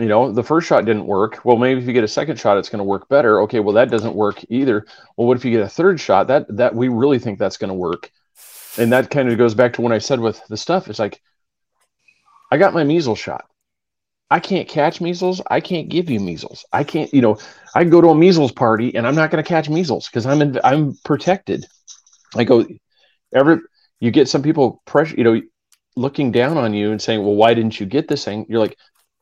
[0.00, 1.44] You know the first shot didn't work.
[1.44, 3.40] Well maybe if you get a second shot it's going to work better.
[3.42, 4.84] Okay well that doesn't work either.
[5.16, 6.26] Well what if you get a third shot?
[6.26, 8.10] That that we really think that's going to work.
[8.76, 11.20] And that kind of goes back to when i said with the stuff it's like
[12.52, 13.49] i got my measles shot
[14.30, 17.38] i can't catch measles i can't give you measles i can't you know
[17.74, 20.40] i go to a measles party and i'm not going to catch measles because i'm
[20.42, 21.66] in, i'm protected
[22.36, 22.66] I go,
[23.34, 23.58] every
[24.00, 25.40] you get some people pressure, you know,
[25.96, 28.76] looking down on you and saying, "Well, why didn't you get this thing?" You're like,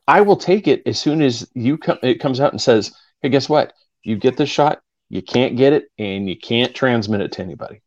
[0.07, 2.91] "I will take it as soon as you come." It comes out and says,
[3.21, 3.73] "Hey, guess what?
[4.03, 7.81] You get this shot, you can't get it, and you can't transmit it to anybody."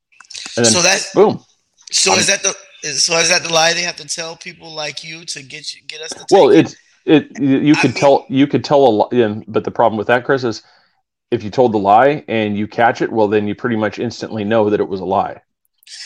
[0.57, 1.45] And then, So that's boom.
[1.91, 2.55] so is that the
[2.93, 5.81] so is that the lie they have to tell people like you to get you
[5.87, 6.67] get us to take Well, it?
[6.67, 7.39] it's it.
[7.39, 9.97] You you I could mean- tell you could tell a lot, and- but the problem
[9.99, 10.63] with that, Chris, is
[11.31, 14.45] if you told the lie and you catch it, well, then you pretty much instantly
[14.45, 15.41] know that it was a lie.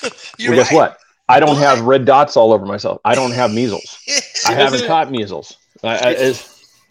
[0.39, 0.77] You're well, guess right.
[0.77, 0.99] what?
[1.29, 3.01] I don't have red dots all over myself.
[3.05, 3.99] I don't have measles.
[4.47, 5.57] I haven't caught measles.
[5.83, 6.35] I, I,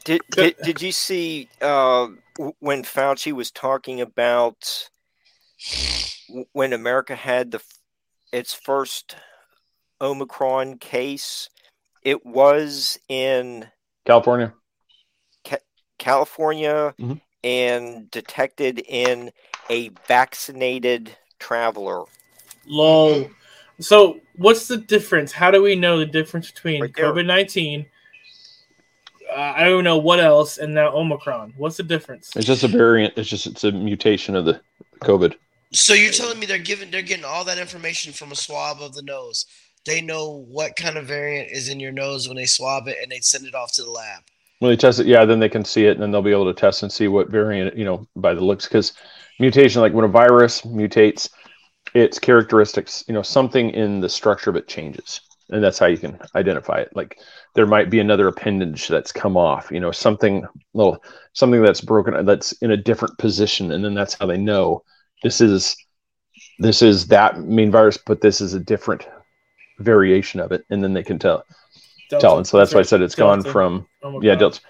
[0.04, 2.08] Did, did did you see uh,
[2.60, 4.90] when Fauci was talking about
[6.52, 7.62] when America had the
[8.32, 9.16] its first
[10.02, 11.50] Omicron case?
[12.04, 13.68] It was in
[14.06, 14.54] California.
[15.98, 17.22] California Mhm.
[17.44, 19.32] and detected in
[19.70, 22.04] a vaccinated traveler.
[22.66, 23.30] Lol.
[23.80, 25.32] So, what's the difference?
[25.32, 26.92] How do we know the difference between Right.
[26.94, 27.86] COVID nineteen?
[29.30, 31.54] Uh, I don't know what else, and now Omicron.
[31.58, 32.36] What's the difference?
[32.36, 33.18] It's just a variant.
[33.18, 34.62] It's just it's a mutation of the
[35.00, 35.36] COVID.
[35.72, 38.94] So you're telling me they're giving they're getting all that information from a swab of
[38.94, 39.46] the nose.
[39.86, 43.12] They know what kind of variant is in your nose when they swab it and
[43.12, 44.24] they send it off to the lab.
[44.60, 46.52] When they test it, yeah, then they can see it, and then they'll be able
[46.52, 48.66] to test and see what variant, you know, by the looks.
[48.66, 48.94] Because
[49.40, 51.30] mutation, like when a virus mutates,
[51.94, 55.98] its characteristics, you know, something in the structure of it changes, and that's how you
[55.98, 56.90] can identify it.
[56.96, 57.20] Like
[57.54, 62.26] there might be another appendage that's come off, you know, something little, something that's broken,
[62.26, 64.84] that's in a different position, and then that's how they know
[65.22, 65.76] this is
[66.60, 69.06] this is that main virus, but this is a different
[69.80, 71.46] variation of it, and then they can tell
[72.10, 72.22] Delta.
[72.22, 72.38] tell.
[72.38, 74.24] And so that's why I said it's gone from Omicron.
[74.24, 74.62] yeah, Delta.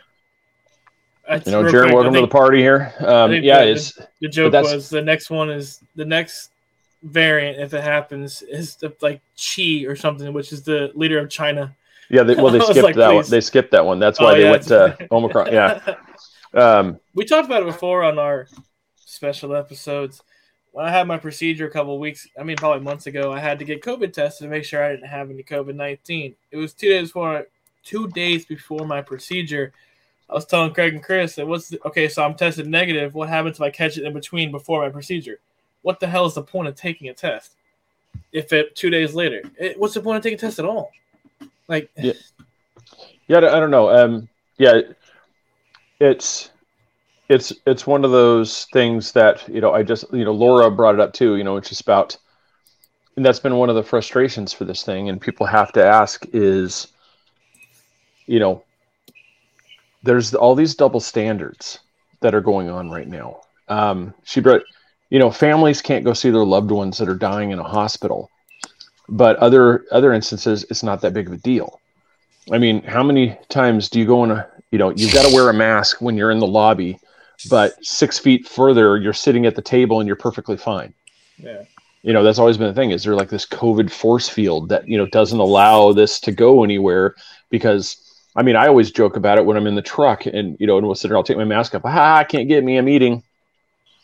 [1.28, 2.93] That's You know, Jared, welcome to the party here.
[2.99, 6.51] Um, yeah, the- it's The joke was the next one is the next
[7.03, 11.30] variant, if it happens, is the, like Xi or something, which is the leader of
[11.30, 11.76] China.
[12.10, 12.24] yeah.
[12.24, 13.26] They, well, they skipped like, that one.
[13.28, 13.99] They skipped that one.
[13.99, 15.51] That's why Oh, they yeah, went to Omicron.
[15.53, 15.95] Yeah.
[16.53, 18.47] Um, we talked about it before on our
[18.95, 20.22] special episodes.
[20.76, 23.60] When I had my procedure a couple weeks, I mean, probably months ago, I had
[23.60, 26.36] to get COVID tested to make sure I didn't have any COVID nineteen.
[26.52, 27.48] It was two days before,
[27.86, 29.72] two days before my procedure.
[30.30, 33.14] I was telling Craig and Chris that what's okay, so I'm tested negative.
[33.14, 35.40] What happens if I catch it in between before my procedure?
[35.82, 37.54] What the hell is the point of taking a test?
[38.34, 40.92] If it two days later, it, what's the point of taking a test at all?
[41.70, 42.12] Like, Yeah.
[43.30, 43.90] yeah, I don't know.
[43.92, 44.82] Um, yeah,
[46.02, 46.52] it's
[47.30, 49.74] it's it's one of those things that you know.
[49.74, 51.36] I just you know Laura brought it up too.
[51.36, 52.18] You know, it's just about,
[53.16, 55.10] and that's been one of the frustrations for this thing.
[55.10, 56.88] And people have to ask is,
[58.28, 58.64] you know,
[60.04, 61.80] there's all these double standards
[62.22, 63.42] that are going on right now.
[63.68, 64.62] Um, she brought,
[65.10, 68.30] you know, families can't go see their loved ones that are dying in a hospital,
[69.10, 71.80] but other other instances, it's not that big of a deal.
[72.52, 75.34] I mean, how many times do you go in a, you know, you've got to
[75.34, 77.00] wear a mask when you're in the lobby,
[77.50, 80.94] but six feet further, you're sitting at the table and you're perfectly fine.
[81.38, 81.64] yeah,
[82.04, 82.92] You know, that's always been the thing.
[82.92, 86.64] Is there like this COVID force field that you know doesn't allow this to go
[86.64, 87.16] anywhere?
[87.50, 87.98] Because
[88.36, 90.78] I mean, I always joke about it when I'm in the truck and you know,
[90.78, 91.18] and we'll sit there.
[91.18, 91.84] I'll take my mask off.
[91.86, 92.78] Ah, I can't get me.
[92.78, 93.24] I'm eating.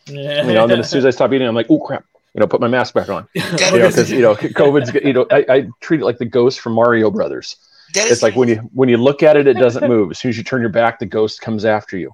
[0.06, 0.46] yeah.
[0.46, 2.06] You know, and then as soon as I stop eating, I'm like, oh crap.
[2.34, 3.28] You know, put my mask back on.
[3.36, 4.94] That You know, because you know, COVID's.
[5.04, 7.58] You know, I, I treat it like the ghost from Mario Brothers.
[7.94, 10.12] that is It's like when you when you look at it, it doesn't move.
[10.12, 12.14] As soon as you turn your back, the ghost comes after you.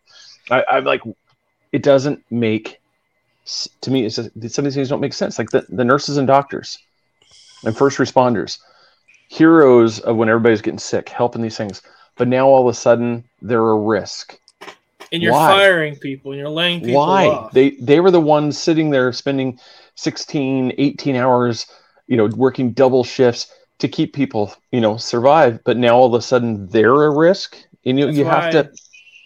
[0.52, 1.02] I, I'm like,
[1.72, 2.80] it doesn't make
[3.82, 4.06] to me.
[4.06, 5.38] It's just, some of these things don't make sense.
[5.40, 6.80] Like the, the nurses and doctors
[7.64, 8.60] and first responders,
[9.30, 11.82] heroes of when everybody's getting sick, helping these things.
[12.18, 14.40] But now all of a sudden they're a risk.
[15.12, 15.48] and you're Why?
[15.48, 17.26] firing people and you're laying people Why?
[17.26, 17.54] off.
[17.54, 19.60] They they were the ones sitting there spending
[19.96, 21.66] 16, 18 hours,
[22.08, 25.64] you know, working double shifts to keep people, you know, survive.
[25.64, 28.72] But now all of a sudden they're a risk, and you That's you have to.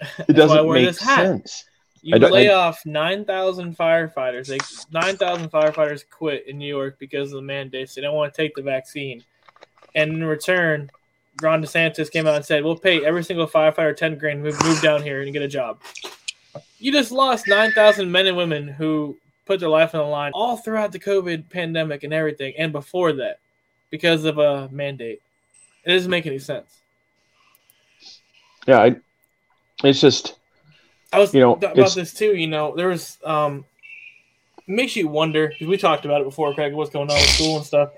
[0.27, 1.65] It That's why I doesn't make sense.
[2.01, 4.47] You lay I- off nine thousand firefighters.
[4.47, 4.57] They
[4.91, 7.93] nine thousand firefighters quit in New York because of the mandates.
[7.93, 9.23] They don't want to take the vaccine,
[9.93, 10.89] and in return,
[11.41, 14.41] Ron DeSantis came out and said, "We'll pay every single firefighter ten grand.
[14.41, 15.79] Move, move down here and get a job."
[16.79, 20.31] You just lost nine thousand men and women who put their life on the line
[20.33, 23.39] all throughout the COVID pandemic and everything, and before that,
[23.91, 25.21] because of a mandate.
[25.83, 26.79] It doesn't make any sense.
[28.67, 28.95] Yeah, I,
[29.83, 30.35] it's just
[31.13, 32.35] I was You know, th- about this too.
[32.35, 33.65] You know, there was um,
[34.67, 36.73] it makes you wonder because we talked about it before, Craig.
[36.73, 37.89] What's going on with school and stuff.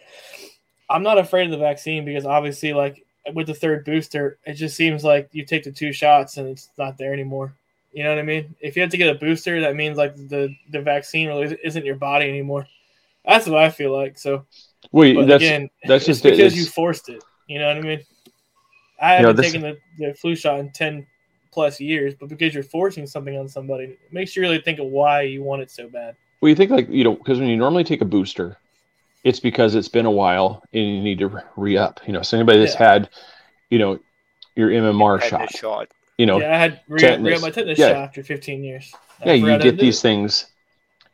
[0.90, 4.76] I'm not afraid of the vaccine because obviously, like with the third booster, it just
[4.76, 7.54] seems like you take the two shots and it's not there anymore.
[7.92, 8.56] You know what I mean?
[8.60, 11.86] If you have to get a booster, that means like the the vaccine really isn't
[11.86, 12.68] your body anymore.
[13.26, 14.18] That's what I feel like.
[14.18, 14.46] So,
[14.92, 17.24] Well, but that's again, that's just because It's- you forced it.
[17.48, 18.02] You know what I mean?
[19.00, 19.78] I You know, haven't this- taken the,
[20.08, 21.06] the flu shot in ten
[21.54, 24.88] plus years, but because you're forcing something on somebody, it makes you really think of
[24.88, 26.16] why you want it so bad.
[26.42, 28.58] Well, you think like you know, because when you normally take a booster,
[29.24, 32.02] it's because it's been a while and you need to re up.
[32.06, 32.92] You know, so anybody that's Yeah.
[32.94, 33.10] had,
[33.70, 34.00] you know,
[34.56, 35.88] your MMR shot, shot.
[36.18, 37.32] you know, yeah, I had re- tetanus.
[37.34, 37.90] re- my tetanus Yeah.
[37.90, 38.94] shot after 15 years.
[39.22, 40.02] I yeah, you get these it.
[40.02, 40.48] things.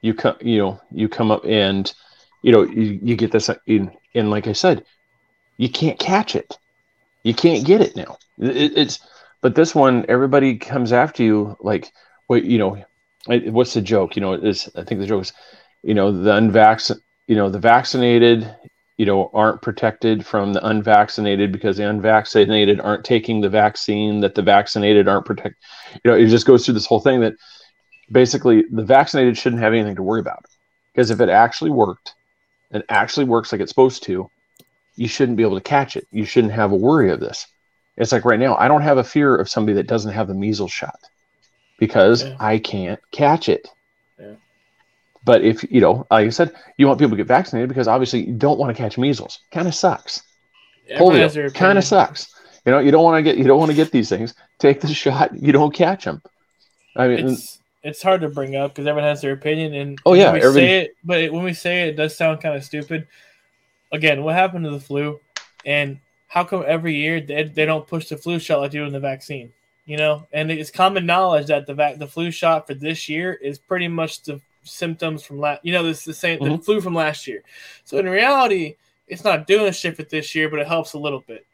[0.02, 1.94] You come, you know, you come up and,
[2.42, 4.86] you know, you, you get this uh, in, and like I said,
[5.58, 6.58] you can't catch it.
[7.24, 8.18] You can't get it now.
[8.40, 9.00] It, it's,
[9.42, 11.92] but this one, everybody comes after you like,
[12.28, 12.84] wait, you know,
[13.28, 14.16] what's the joke?
[14.16, 15.34] You know, is I think the joke is,
[15.84, 18.54] you know, the unvaccinated, you know, the vaccinated,
[18.98, 24.36] you know, aren't protected from the unvaccinated because the unvaccinated aren't taking the vaccine that
[24.36, 25.56] the vaccinated aren't protected.
[26.04, 27.34] You know, it just goes through this whole thing that
[28.12, 30.44] basically the vaccinated shouldn't have anything to worry about
[30.92, 32.14] because if it actually worked
[32.72, 34.30] and actually works like it's supposed to,
[34.96, 36.08] you shouldn't be able to catch it.
[36.12, 37.48] You shouldn't have a worry of this.
[38.00, 40.34] It's like right now, I don't have a fear of somebody that doesn't have the
[40.34, 41.00] measles shot
[41.78, 42.36] because Yeah.
[42.39, 43.68] I can't catch it.
[44.20, 44.34] Yeah.
[45.26, 48.26] But if you know, like I said, you want people to get vaccinated because obviously
[48.26, 49.39] you don't want to catch measles.
[49.52, 50.24] Kind of sucks.
[50.89, 52.34] Everyone has their Polio kind of sucks.
[52.66, 54.34] You know, you don't want to get you don't want to get these things.
[54.60, 55.36] Take the shot.
[55.36, 56.22] You don't catch them.
[56.95, 60.14] I mean, It's it's hard to bring up because everyone has their opinion, and Oh,
[60.14, 62.64] yeah, we everybody- say it, but when we say it, it does sound kind of
[62.64, 63.08] stupid.
[63.91, 65.20] Again, what happened to the flu,
[65.66, 66.00] and
[66.30, 68.94] how come every year they, they don't push the flu shot like they do in
[68.94, 69.52] the vaccine?
[69.86, 73.34] You know, and it's common knowledge that the vac- the flu shot for this year
[73.34, 75.66] is pretty much the symptoms from last.
[75.66, 76.64] You know, this the same the Mhm.
[76.64, 77.44] flu from last year.
[77.84, 78.76] So in reality,
[79.08, 81.46] it's not doing shit for this year, but it helps a little bit.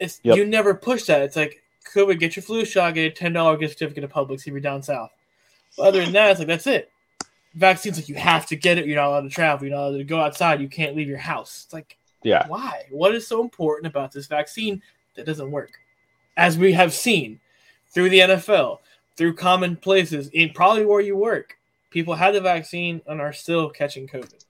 [0.00, 0.36] It's Yep.
[0.38, 1.20] you never push that.
[1.22, 1.62] It's like
[1.94, 4.60] COVID, get your flu shot, get a ten dollar gift certificate to Publix if you're
[4.60, 5.10] down south.
[5.76, 6.90] But other than that, it's like that's it.
[7.54, 8.86] Vaccines like you have to get it.
[8.86, 9.66] You're not allowed to travel.
[9.66, 10.62] You're not allowed to go outside.
[10.62, 11.64] You can't leave your house.
[11.66, 12.46] It's like yeah.
[12.48, 12.84] why?
[12.90, 14.82] What is so important about this vaccine
[15.14, 15.72] that doesn't work?
[16.36, 17.40] As we have seen
[17.90, 18.78] through the NFL,
[19.16, 21.56] through common places, in probably where you work,
[21.90, 24.42] people had the vaccine and are still catching COVID.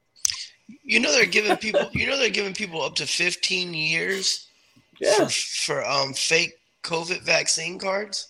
[0.84, 1.90] You know they're giving people.
[1.92, 4.48] You know they're giving people up to 15 years
[5.00, 8.28] Yeah, for, for um fake COVID vaccine cards.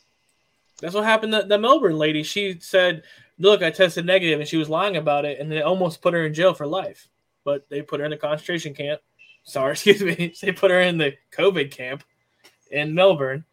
[0.80, 1.32] that's what happened.
[1.32, 3.02] to the Melbourne lady, she said,
[3.38, 6.24] "Look, I tested negative," and she was lying about it, and they almost put her
[6.26, 7.08] in jail for life.
[7.44, 9.00] But they put her in a concentration camp.
[9.44, 10.34] Sorry, excuse me.
[10.40, 12.04] They put her in the COVID camp
[12.70, 13.44] in Melbourne,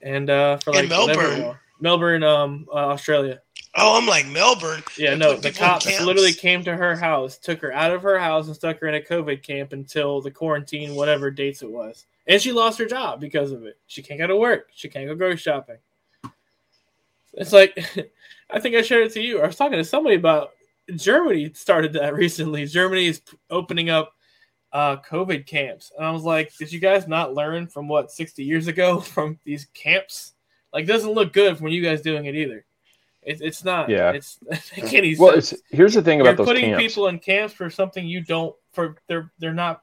[0.00, 1.58] and uh, for like whatever Melbourne?
[1.80, 3.40] Melbourne, um, uh, Australia.
[3.74, 4.82] Oh, I'm like Melbourne.
[4.98, 8.46] Yeah, no, the cops literally came to her house, took her out of her house,
[8.46, 12.04] and stuck her in a COVID camp until the quarantine, whatever dates it was.
[12.26, 13.78] And she lost her job because of it.
[13.86, 14.68] She can't go to work.
[14.74, 15.78] She can't go grocery shopping.
[17.32, 17.76] It's like,
[18.50, 19.40] I think I shared it to you.
[19.40, 20.50] I was talking to somebody about
[20.94, 22.66] Germany started that recently.
[22.66, 24.14] Germany is opening up
[24.72, 25.92] uh, COVID camps.
[25.96, 29.38] And I was like, did you guys not learn from what, 60 years ago from
[29.44, 30.32] these camps?
[30.72, 32.64] Like, it doesn't look good from you guys doing it either.
[33.22, 33.88] It, it's not.
[33.88, 34.12] Yeah.
[34.12, 36.82] It's it can't even Well, it's here's the thing about you're putting camps.
[36.82, 39.82] people in camps for something you don't for they're they're not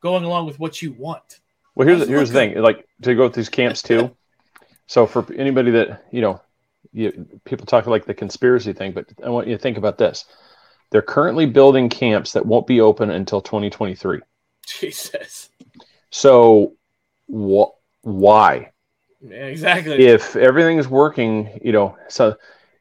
[0.00, 1.40] going along with what you want.
[1.74, 2.62] Well, here's here's the thing.
[2.62, 4.14] Like to go with these camps too.
[4.86, 6.40] so for anybody that you know,
[6.92, 10.24] you, people talk like the conspiracy thing, but I want you to think about this.
[10.92, 14.20] They're currently building camps that won't be open until 2023.
[14.66, 15.48] Jesus.
[16.10, 16.74] So,
[17.28, 17.72] wh-
[18.02, 18.72] why?
[19.22, 20.04] Yeah, exactly.
[20.04, 22.36] If everything's working, you know, so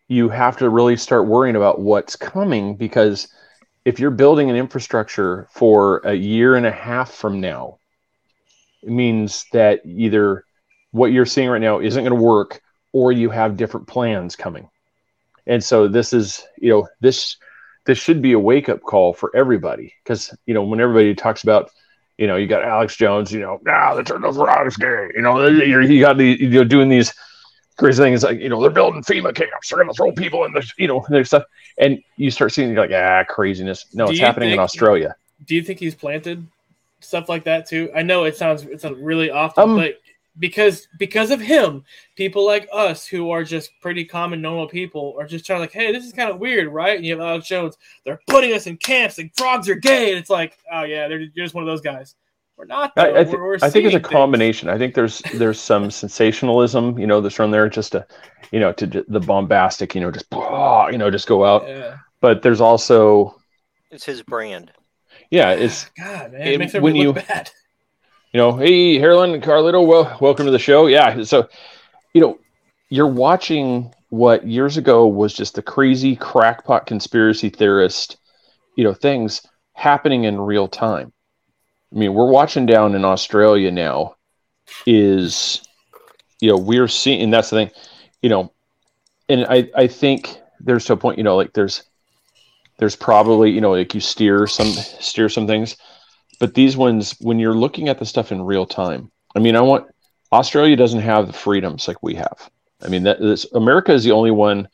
[0.09, 3.30] you have to really start worrying about what's coming because
[3.86, 7.78] if you're building an infrastructure for a year and a half from now,
[8.84, 10.43] it means that either
[10.91, 14.70] what you're seeing right now isn't going to work or you have different plans coming.
[15.47, 17.38] And so this is, you know, this
[17.86, 19.93] this should be a wake up call for everybody.
[20.03, 21.71] Because you know when everybody talks about
[22.17, 25.21] you know you got Alex Jones you know ah the turtles were Alex Day you
[25.21, 27.13] know you're, you got the you know doing these
[27.77, 30.69] crazy things like you know they're building FEMA camps they're gonna throw people in the
[30.77, 31.43] you know their stuff
[31.77, 33.86] and you start seeing you're like ah craziness.
[33.93, 35.15] No Do it's happening in Australia.
[35.45, 36.45] Do you think he's planted
[36.99, 37.89] stuff like that too?
[37.95, 40.01] I know it sounds it's not really often, Um, but
[40.39, 41.84] because because of him,
[42.15, 45.73] people like us who are just pretty common normal people are just trying to like,
[45.73, 46.95] hey, this is kind of weird, right?
[46.97, 50.17] And you have Alex Jones, they're putting us in camps and frogs are gay, and
[50.19, 52.15] it's like, oh yeah, they're you're just one of those guys.
[52.57, 52.93] We're not.
[52.95, 53.01] Though.
[53.01, 54.07] I, I, thi- we're, we're I think it's a seeing things.
[54.07, 54.69] combination.
[54.69, 58.05] I think there's there's some sensationalism, you know, that's from there just to,
[58.51, 61.67] you know, to j- the bombastic, you know, just you know, just go out.
[61.67, 61.97] Yeah.
[62.19, 63.36] But there's also,
[63.89, 64.71] It's his brand.
[65.32, 67.49] yeah, it's God, man, it- it makes when look you- bad.
[68.34, 70.88] You know, hey, Harlan and Carlito, well, welcome to the show.
[70.88, 71.49] Yeah, so,
[72.13, 72.39] you know,
[72.89, 78.17] you're watching what years ago was just the crazy crackpot conspiracy theorist,
[78.75, 79.41] you know things
[79.73, 81.11] happening in real time.
[81.93, 84.15] I mean, we're watching down in Australia now.
[84.86, 85.61] Is
[86.39, 87.71] you know we're seeing, and that's the thing,
[88.21, 88.51] you know,
[89.29, 91.84] and I I think there's to a point, you know, like there's
[92.77, 95.75] there's probably you know like you steer some steer some things,
[96.42, 99.12] but these ones when you're looking at the stuff in real time.
[99.36, 99.88] I mean, I want
[100.34, 102.50] Australia doesn't have the freedoms like we have.
[102.84, 104.68] I mean, that this, America is the only one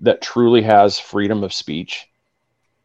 [0.00, 2.06] that truly has freedom of speech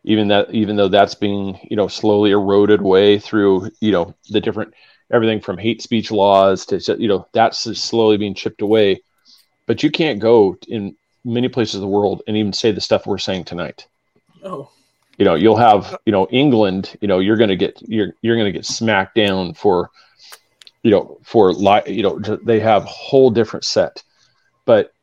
[0.04, 4.42] even that even though that's being you know slowly eroded away through you know the
[4.42, 4.74] different
[5.12, 9.02] everything from hate speech laws to you know that's slowly being chipped away
[9.66, 13.06] but you can't go in many places of the world and even say the stuff
[13.06, 13.88] we're saying tonight
[14.44, 14.70] Oh,
[15.18, 18.14] you know you'll have uh, you know england you know you're going to get you're
[18.22, 19.92] you're going to get smacked down for
[20.84, 24.04] you know for li- you know they have whole different set.
[24.66, 24.94] But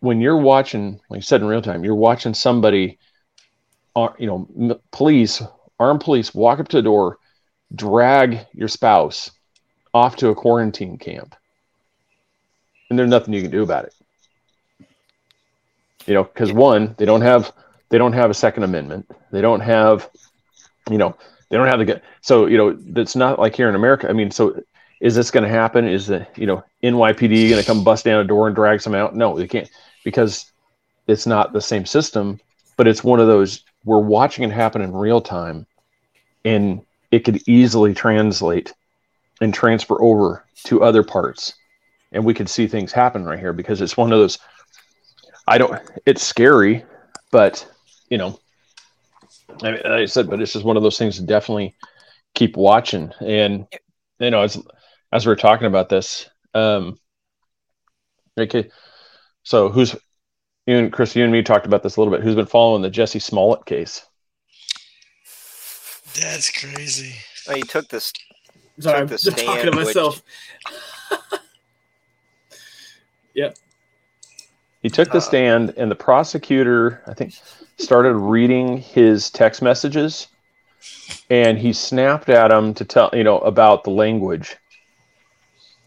[0.00, 2.98] when you're watching like you said in real time you're watching somebody
[3.96, 5.40] ar- you know police
[5.78, 7.18] armed police walk up to the door
[7.74, 9.30] drag your spouse
[9.94, 11.34] off to a quarantine camp
[12.90, 13.94] and there's nothing you can do about it.
[16.06, 17.52] You know because one they don't have
[17.92, 19.08] they don't have a second amendment.
[19.30, 20.08] They don't have
[20.90, 21.14] you know
[21.50, 24.08] they don't have the so you know that's not like here in america.
[24.08, 24.58] I mean so
[25.00, 25.86] is this going to happen?
[25.86, 28.94] Is the you know nypd going to come bust down a door and drag some
[28.94, 29.14] out?
[29.14, 29.70] No they can't
[30.04, 30.50] because
[31.06, 32.40] it's not the same system
[32.78, 35.66] but it's one of those we're watching it happen in real time
[36.46, 36.80] and
[37.10, 38.72] it could easily translate
[39.42, 41.52] and transfer over to other parts.
[42.12, 44.38] And we could see things happen right here because it's one of those
[45.48, 46.84] i don't it's scary
[47.32, 47.66] but
[48.12, 48.38] you know
[49.62, 51.74] I, mean, I said but it's just one of those things to definitely
[52.34, 53.66] keep watching and
[54.20, 54.62] you know as
[55.12, 56.98] as we're talking about this um
[58.38, 58.68] okay
[59.44, 59.96] so who's
[60.66, 62.82] you and chris you and me talked about this a little bit who's been following
[62.82, 64.04] the jussie smollett case
[66.20, 67.14] That's crazy.
[67.48, 68.12] Oh, he took this.
[68.78, 70.22] sorry, I'm Took the just talking to myself.
[70.22, 70.78] which-
[71.22, 71.40] myself.
[74.82, 77.34] He took the Uh, stand, and the prosecutor, I think,
[77.78, 80.26] started reading his text messages,
[81.30, 84.56] and he snapped at him to tell you know about the language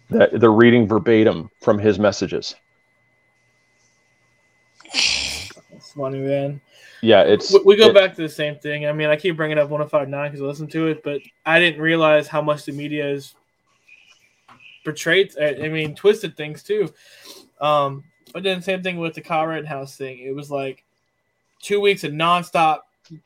[0.10, 2.56] that they're reading verbatim from his messages.
[4.94, 6.62] It's funny, man.
[7.02, 8.88] Yeah, it's We, we go it- back to the same thing.
[8.88, 11.82] I mean, I keep bringing up 1059 because I listen to it, but I didn't
[11.82, 13.36] realize how much the media is
[14.86, 15.34] portrayed.
[15.40, 16.94] I I mean, twisted things too.
[17.60, 18.06] Um,
[18.36, 20.20] but then same thing with the Kyle Rittenhouse thing.
[20.20, 20.84] It was like
[21.62, 22.80] two weeks of nonstop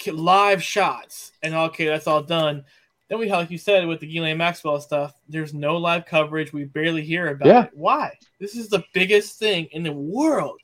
[0.05, 2.63] live shots, and okay, that's all done.
[3.07, 6.53] Then we, like you said, with the Ghislaine Maxwell stuff, there's no live coverage.
[6.53, 7.63] We barely hear about Yeah.
[7.63, 7.71] it.
[7.73, 8.11] Why?
[8.39, 10.59] This is the biggest thing in the world.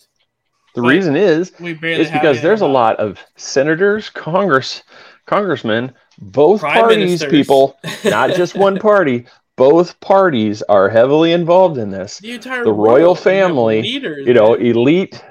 [0.76, 4.84] The But reason is We barely is because there's a lot of senators, Congress,
[5.26, 7.32] congressmen, both Prime parties, ministers.
[7.32, 9.26] people, not just one party.
[9.58, 12.20] Both parties are heavily involved in this.
[12.20, 14.66] the entire the royal family, leaders, You know, man.
[14.66, 15.24] elite.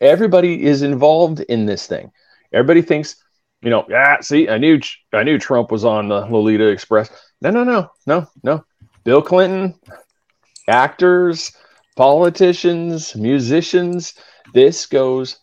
[0.00, 2.12] Everybody is involved in this thing.
[2.52, 3.16] Everybody thinks,
[3.62, 4.20] you know, yeah.
[4.20, 4.80] See, I knew,
[5.12, 7.10] I knew Trump was on the Lolita Express.
[7.40, 8.64] No, no, no, no, no.
[9.04, 9.74] Bill Clinton,
[10.68, 11.52] actors,
[11.96, 14.14] politicians, musicians.
[14.52, 15.38] This goes,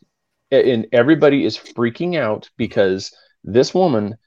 [0.52, 3.12] and everybody is freaking out because
[3.44, 4.18] this woman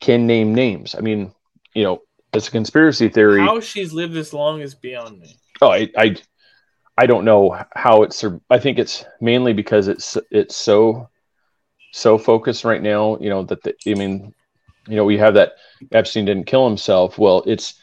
[0.00, 0.94] can name names.
[0.94, 1.32] I mean,
[1.74, 2.02] you know,
[2.36, 3.40] it's a conspiracy theory.
[3.40, 5.36] How she's lived this long is beyond me.
[5.60, 6.16] Oh, I, I,
[6.98, 8.24] I don't know how it's.
[8.50, 11.08] I think it's mainly because it's it's so
[11.92, 13.18] so focused right now.
[13.18, 14.34] You know that the, I mean,
[14.88, 15.52] you know, we have that
[15.92, 17.18] Epstein didn't kill himself.
[17.18, 17.74] Well, it's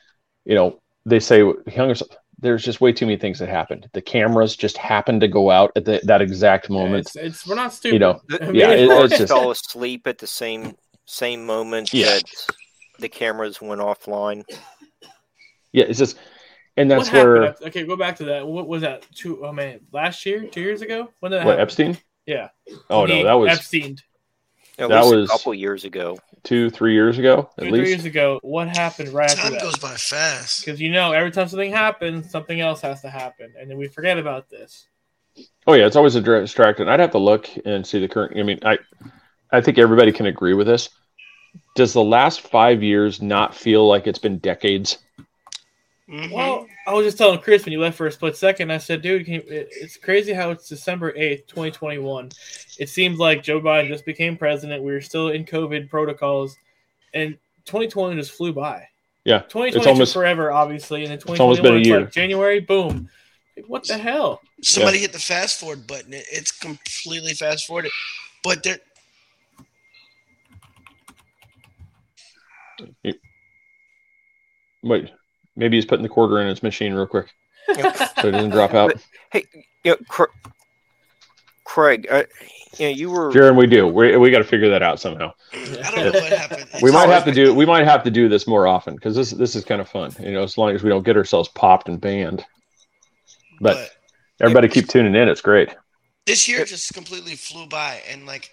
[0.46, 2.12] you know they say he hung himself.
[2.40, 3.88] There's just way too many things that happened.
[3.94, 7.08] The cameras just happened to go out at the, that exact moment.
[7.08, 7.94] It's, it's we're not stupid.
[7.94, 10.76] You know, The, yeah, his it- heart it's just- fell asleep at the same
[11.06, 12.08] same moment Yeah.
[12.16, 12.24] that
[13.04, 14.44] the cameras went offline.
[15.72, 16.18] yeah, it's just,
[16.78, 17.30] and that's happened?
[17.34, 18.48] where after- okay, go back to that.
[18.48, 19.06] What was that?
[19.14, 19.46] Two?
[19.46, 21.10] Oh man, last year, two years ago.
[21.20, 21.62] When did that what happen?
[21.62, 21.98] Epstein.
[22.26, 22.50] Yeah.
[22.90, 23.98] Oh He no, that was Epstein.
[24.80, 26.18] At That least was- a couple years ago.
[26.44, 27.90] two, three years ago at Two, three least.
[27.90, 28.40] years ago.
[28.42, 29.62] What happened right after Time that?
[29.62, 30.66] goes by fast.
[30.66, 33.88] Because you know, every time something happens, something else has to happen, and then we
[33.88, 34.88] forget about this.
[35.68, 36.88] Oh yeah, it's always a dra- distracting.
[36.88, 38.38] I'd have to look and see the current.
[38.40, 38.80] I mean, I,
[39.52, 40.90] I think everybody can agree with this.
[41.76, 45.00] Does the last five years not feel like it's been decades?
[46.10, 46.32] Mhm.
[46.32, 48.72] Well, I was just telling Chris when you left for a split second.
[48.72, 52.30] I said, "Dude, can you, it, it's crazy how it's December eighth, twenty twenty one.
[52.78, 54.84] It seems like Joe Biden just became president.
[54.84, 56.58] We were still in COVID protocols,
[57.14, 58.88] and twenty twenty just flew by.
[59.24, 61.88] Yeah, twenty twenty it's twenty almost- forever, obviously, and then twenty almost been one.
[61.90, 62.12] a Like.
[62.12, 63.10] January, boom.
[63.68, 64.42] What the hell?
[64.62, 66.14] Somebody hit the fast forward button.
[66.14, 67.92] It, it's completely fast forwarded.
[68.44, 68.80] But there,
[74.84, 75.10] Wait,
[75.56, 77.28] maybe he's putting the quarter in his machine real quick
[77.68, 77.80] so
[78.28, 78.94] it doesn't drop out.
[79.32, 79.46] Hey,
[79.84, 80.28] you know, Cra-
[81.66, 82.24] Craig, uh,
[82.78, 83.88] you know, you were Jaron, we do.
[83.88, 85.32] We, we got to figure that out somehow.
[85.54, 86.66] I don't know what happened.
[86.82, 87.54] We might have to do.
[87.54, 90.12] We might have to do this more often because this this is kind of fun.
[90.20, 92.46] You know, as long as we don't get ourselves popped and banned.
[93.62, 93.76] But
[94.38, 95.28] But everybody keep tuning in.
[95.30, 95.70] It's great.
[96.26, 98.52] this year just completely flew by, and like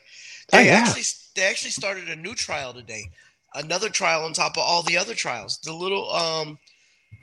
[0.52, 0.74] Oh, they yeah.
[0.74, 1.02] actually
[1.34, 3.10] they actually started a new trial today,
[3.54, 5.58] another trial on top of all the other trials.
[5.64, 6.58] The little um,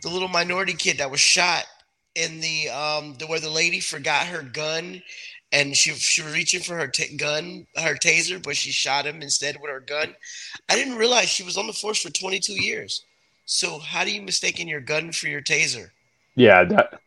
[0.04, 1.66] the little minority kid that was shot
[2.16, 5.02] in the um, the where the lady forgot her gun.
[5.54, 9.22] And she, she was reaching for her ta gun, her taser, but she shot him
[9.22, 10.14] instead with her gun.
[10.68, 13.06] I didn't realize she was on the force for 22 years.
[13.46, 15.92] So how do you mistaken your gun for your taser?
[16.36, 17.00] Yeah, that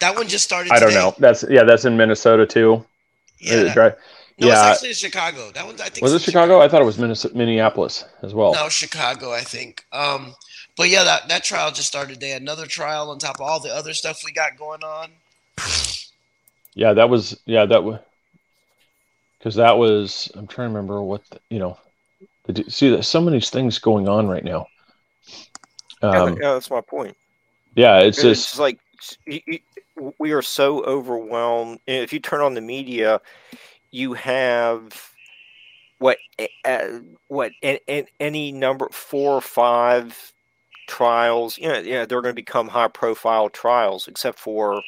[0.00, 0.72] That one just started.
[0.72, 1.12] I don't know.
[1.18, 2.86] That's yeah, that's in Minnesota too.
[3.40, 3.98] Yeah, that-?
[4.40, 4.52] No, yeah.
[4.52, 5.50] it's actually in Chicago.
[5.52, 6.02] That one, I think.
[6.02, 6.60] Was it it's in Chicago?
[6.60, 8.52] I thought it was Minnesota, Minneapolis as well.
[8.52, 9.84] No, Chicago, I think.
[9.92, 10.34] Um,
[10.76, 12.32] but yeah, that, that trial just started today.
[12.32, 15.10] Another trial on top of all the other stuff we got going on.
[16.74, 17.98] Yeah, that was yeah that was
[19.38, 21.76] because that was I'm trying to remember what the, you know.
[22.46, 24.66] The, see, there's so many things going on right now.
[26.02, 27.16] yeah, Um, yeah, that's my point.
[27.74, 28.78] yeah, it's It's, just like
[29.26, 31.80] y- y- we are so overwhelmed.
[31.86, 33.20] And If you turn on the media,
[33.90, 35.12] you have
[35.98, 36.18] what
[36.64, 37.52] uh, what
[38.20, 40.32] any number four or five
[40.86, 41.58] trials.
[41.58, 44.82] Yeah, yeah, they're going to become high profile trials, except for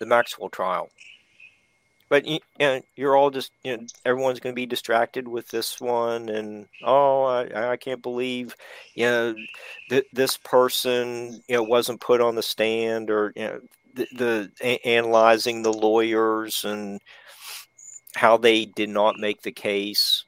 [0.00, 0.90] the Maxwell trial.
[2.08, 5.48] But you, you know, you're all just you know everyone's going to be distracted with
[5.48, 8.54] this one, and oh, I, I can't believe
[8.94, 9.34] you know
[9.90, 13.60] th- this person you know wasn't put on the stand or you know
[13.94, 17.00] the, the a- analyzing the lawyers and
[18.14, 20.24] how they did not make the case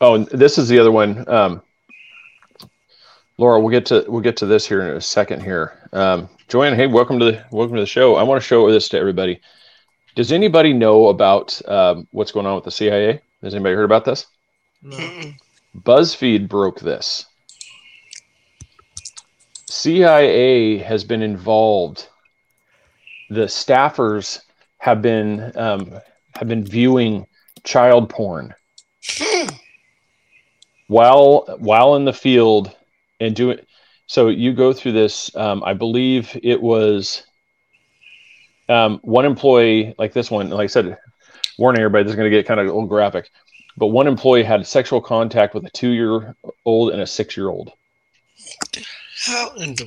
[0.00, 1.26] Oh, and this is the other one.
[1.28, 1.62] Um,
[3.38, 5.42] Laura, we'll get to we'll get to this here in a second.
[5.42, 6.74] Here, um, Joanne.
[6.74, 8.16] Hey, welcome to the welcome to the show.
[8.16, 9.40] I want to show this to everybody.
[10.14, 13.22] Does anybody know about um, what's going on with the CIA?
[13.42, 14.26] Has anybody heard about this?
[14.82, 15.32] No.
[15.78, 17.26] BuzzFeed broke this.
[19.68, 22.08] CIA has been involved.
[23.28, 24.40] The staffers
[24.86, 25.98] have been um,
[26.36, 27.26] have been viewing
[27.64, 28.54] child porn
[30.86, 32.70] while while in the field
[33.18, 33.58] and doing.
[34.06, 35.34] So you go through this.
[35.34, 37.24] Um, I believe it was
[38.68, 40.50] um, one employee like this one.
[40.50, 40.96] Like I said,
[41.58, 43.28] warning everybody, this is going to get kind of a little graphic.
[43.76, 47.72] But one employee had sexual contact with a two-year-old and a six-year-old.
[47.72, 47.85] How in the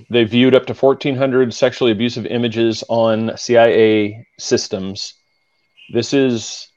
[0.09, 5.13] They viewed up to 1,400 sexually abusive images on CIA systems.
[5.91, 6.69] This is,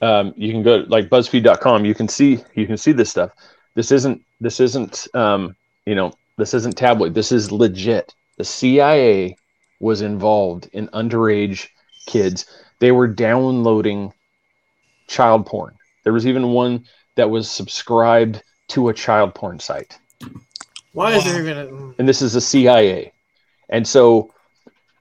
[0.00, 1.84] um, you can go like BuzzFeed.com.
[1.84, 3.30] You can see you can see this stuff.
[3.74, 5.56] This isn't this isn't um,
[5.86, 7.14] you know this isn't tabloid.
[7.14, 8.14] This is legit.
[8.36, 9.36] The CIA
[9.80, 11.68] was involved in underage
[12.06, 12.46] kids.
[12.78, 14.12] They were downloading
[15.08, 15.74] child porn.
[16.04, 16.84] There was even one
[17.16, 19.98] that was subscribed to a child porn site
[20.96, 21.66] Why is there even a.
[21.66, 21.94] Mm.
[21.98, 23.12] and this is the CIA.
[23.68, 24.32] And so,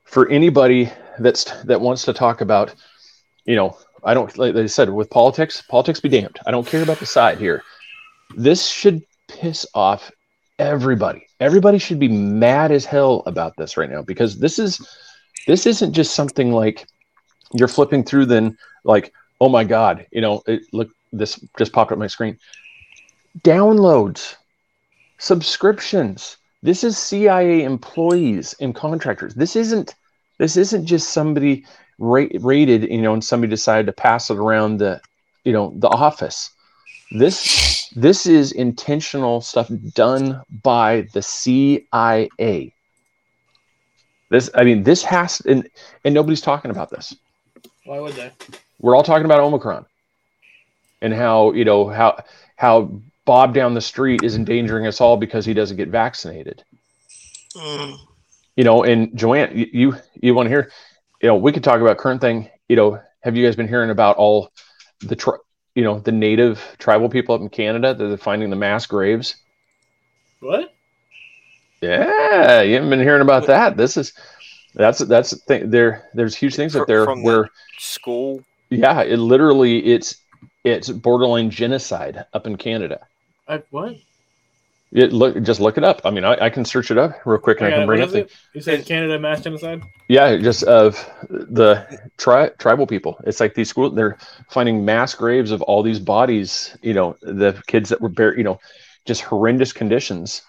[0.03, 2.75] for anybody that's that wants to talk about,
[3.45, 6.37] you know, I don't like I said with politics, politics be damned.
[6.45, 7.63] I don't care about the side here.
[8.35, 10.11] This should piss off
[10.59, 11.27] everybody.
[11.39, 14.85] Everybody should be mad as hell about this right now because this is
[15.47, 16.85] this isn't just something like
[17.53, 21.93] you're flipping through then like oh my god, you know, it, look this just popped
[21.93, 22.37] up my screen.
[23.45, 24.35] Downloads
[25.17, 26.37] subscriptions.
[26.61, 29.35] This is cia employees and contractors.
[29.35, 29.95] This isn't
[30.37, 31.65] this isn't just somebody
[31.99, 35.01] ra- rated you know and somebody decided to pass it around the
[35.43, 36.49] you know the office.
[37.11, 42.73] This this is intentional stuff done by the cia
[44.29, 45.69] this i mean this has and
[46.03, 47.15] and nobody's talking about this.
[47.85, 48.31] Why would they?
[48.79, 49.85] we're all talking about Omicron
[51.01, 52.23] and how you know how
[52.55, 52.91] how
[53.25, 56.63] Bob down the street is endangering us all because he doesn't get vaccinated.
[57.55, 57.97] Mm.
[58.55, 60.71] You know, and Joanne, you you, you want to hear?
[61.21, 62.49] You know, we could talk about current thing.
[62.69, 64.51] You know, have you guys been hearing about all
[65.01, 65.37] the tri-
[65.73, 69.35] you know the native tribal people up in Canada that they're finding the mass graves?
[70.39, 70.73] What?
[71.81, 73.75] Yeah, you haven't been hearing about that.
[73.77, 74.13] This is
[74.73, 75.69] that's that's the thing.
[75.69, 77.49] There there's huge things up there from the- where
[77.79, 80.17] school yeah, it literally it's
[80.63, 83.07] it's borderline genocide up in Canada.
[83.47, 83.95] I, what?
[84.91, 86.01] It look just look it up.
[86.05, 87.85] I mean, I, I can search it up real quick and I, got can it.
[87.87, 88.37] bring What up is the?
[88.53, 89.83] You said Canada mass genocide?
[90.07, 90.95] yeah, just of
[91.29, 91.85] the
[92.17, 93.19] tri- tribal people.
[93.25, 94.17] It's like these school they're
[94.49, 96.77] finding mass graves of all these bodies.
[96.81, 98.37] You know, the kids that were buried.
[98.37, 98.59] You know,
[99.03, 100.43] just horrendous conditions.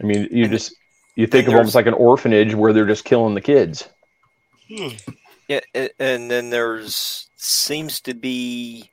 [0.00, 0.76] I mean, you just
[1.16, 3.88] you think of almost like an orphanage where they're just killing the kids.
[4.68, 4.88] Hmm.
[5.48, 8.91] Yeah, and then there's seems to be.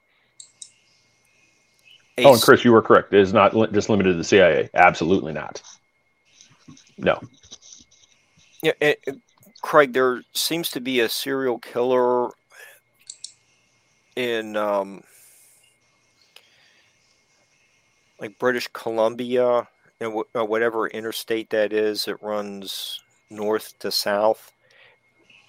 [2.26, 3.14] A Oh, and Chris, you were correct.
[3.14, 4.70] It is not li- just limited to the CIA.
[4.74, 5.62] Absolutely not.
[6.98, 7.20] No.
[8.62, 9.14] Yeah, eh, eh,
[9.62, 12.30] Craig, there seems to be a serial killer
[14.16, 15.04] in um,
[18.20, 19.68] like British Columbia
[20.02, 24.52] and wh- uh, whatever interstate that is that runs north to south.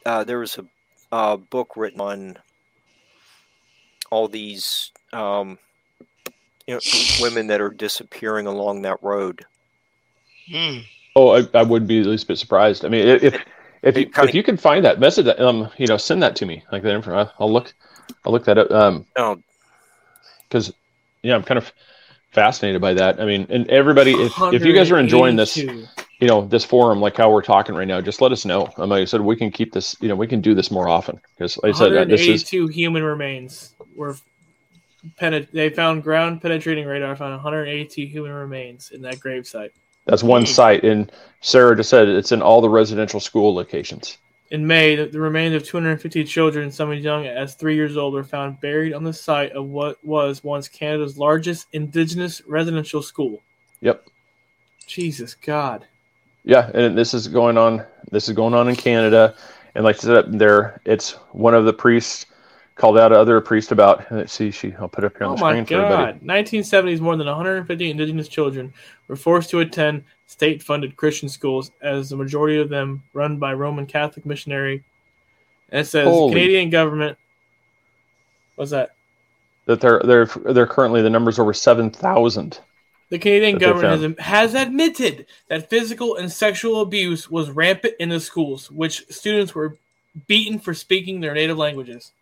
[0.07, 0.65] Uh, there was a,
[1.13, 2.39] uh book written on
[4.11, 5.59] all these um,
[6.71, 9.45] you know, women that are disappearing along that road.
[10.51, 10.79] Hmm.
[11.17, 12.85] Oh, I, I would be at least a bit surprised.
[12.85, 13.35] I mean, if if
[13.83, 16.37] if you, it kinda- if you can find that message, um, you know, send that
[16.37, 16.63] to me.
[16.71, 17.73] Like that info, I'll- I'll look,
[18.25, 18.71] I'll look that up.
[18.71, 19.37] Um, Oh,
[20.49, 20.73] because
[21.23, 21.73] yeah, I'm kind of
[22.33, 23.21] fascinated by that.
[23.21, 27.01] I mean, and everybody, if if you guys are enjoying this, you know, this forum,
[27.01, 28.69] like how we're talking right now, just let us know.
[28.77, 30.89] Um, like I said, we can keep this, you know, we can do this more
[30.89, 34.17] often because, like I said, uh, this is 182 human remains were
[35.21, 39.71] penet- they found ground penetrating radar found 182 human remains in that gravesite.
[40.07, 40.47] that's one Hmm.
[40.47, 40.83] site.
[40.85, 44.19] And Sarah just said it's in all the residential school locations.
[44.51, 48.15] In May, the, the remains of 250 children, some as young as three years old,
[48.15, 53.41] were found buried on the site of what was once Canada's largest Indigenous residential school.
[53.81, 54.07] Yep.
[54.89, 55.87] Jesus God.
[56.45, 57.85] Yeah, and this is going on.
[58.11, 59.35] This is going on in Canada,
[59.75, 62.27] and like I said, up there, it's one of the priests
[62.81, 64.11] called out other priest about.
[64.11, 64.73] Let's see, she.
[64.75, 66.19] I'll put it up here on Oh the screen for everybody.
[66.19, 66.23] God.
[66.23, 68.73] 1970s, more than 150 Indigenous children
[69.07, 73.53] were forced to attend state funded Christian schools, as the majority of them run by
[73.53, 74.83] Roman Catholic missionary.
[75.69, 77.19] And it says Holy- Canadian government.
[78.57, 78.97] What's that?
[79.67, 82.61] That they're they're they're currently the numbers over seven thousand.
[83.11, 88.21] The Canadian government has, has admitted that physical and sexual abuse was rampant in the
[88.21, 89.79] schools, which students were
[90.29, 92.13] beaten for speaking their native languages.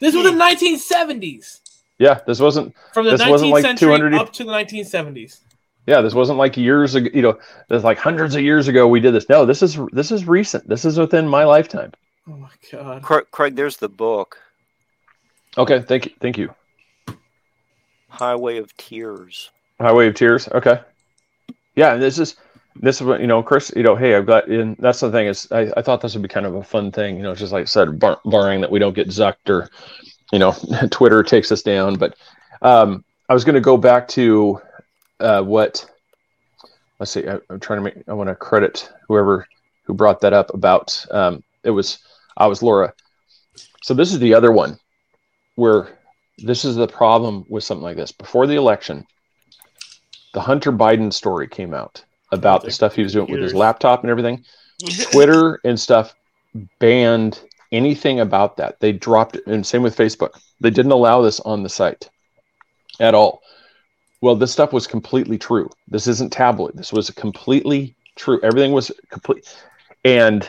[0.00, 0.36] This was hmm.
[0.36, 1.60] the 1970s.
[1.98, 2.74] Yeah, this wasn't.
[2.92, 5.40] From the This 19th wasn't like century 200 up to the 1970s.
[5.86, 7.10] Yeah, this wasn't like years ago.
[7.12, 7.38] You know,
[7.68, 9.28] there's like hundreds of years ago we did this.
[9.28, 10.68] No, this is this is recent.
[10.68, 11.92] This is within my lifetime.
[12.26, 13.02] Oh my God.
[13.02, 14.38] Craig, Craig, there's the book,
[15.56, 16.54] Okay, thank you, thank you.
[18.08, 19.50] Highway of Tears.
[19.80, 20.48] Highway of Tears.
[20.48, 20.80] Okay.
[21.76, 22.36] Yeah, and this is
[22.76, 23.72] this is what you know, Chris.
[23.76, 24.76] You know, hey, I've got in.
[24.78, 27.16] That's the thing is, I, I thought this would be kind of a fun thing.
[27.16, 29.70] You know, just like I said, bar, barring that we don't get zucked or,
[30.32, 30.52] you know,
[30.90, 31.96] Twitter takes us down.
[31.96, 32.16] But
[32.62, 34.60] um, I was going to go back to
[35.20, 35.88] uh, what.
[36.98, 37.26] Let's see.
[37.28, 38.08] I, I'm trying to make.
[38.08, 39.46] I want to credit whoever
[39.84, 41.04] who brought that up about.
[41.10, 41.98] Um, it was
[42.36, 42.92] I was Laura.
[43.82, 44.78] So this is the other one,
[45.54, 45.98] where
[46.38, 48.10] this is the problem with something like this.
[48.10, 49.06] Before the election,
[50.32, 52.04] the Hunter Biden story came out
[52.34, 54.44] about the stuff he was doing with his laptop and everything.
[55.12, 56.14] Twitter and stuff
[56.78, 57.40] banned
[57.72, 58.80] anything about that.
[58.80, 60.30] They dropped it, and same with Facebook.
[60.60, 62.08] They didn't allow this on the site
[63.00, 63.42] at all.
[64.20, 65.68] Well, this stuff was completely true.
[65.88, 66.76] This isn't tabloid.
[66.76, 68.40] This was completely true.
[68.42, 69.54] Everything was complete,
[70.04, 70.48] and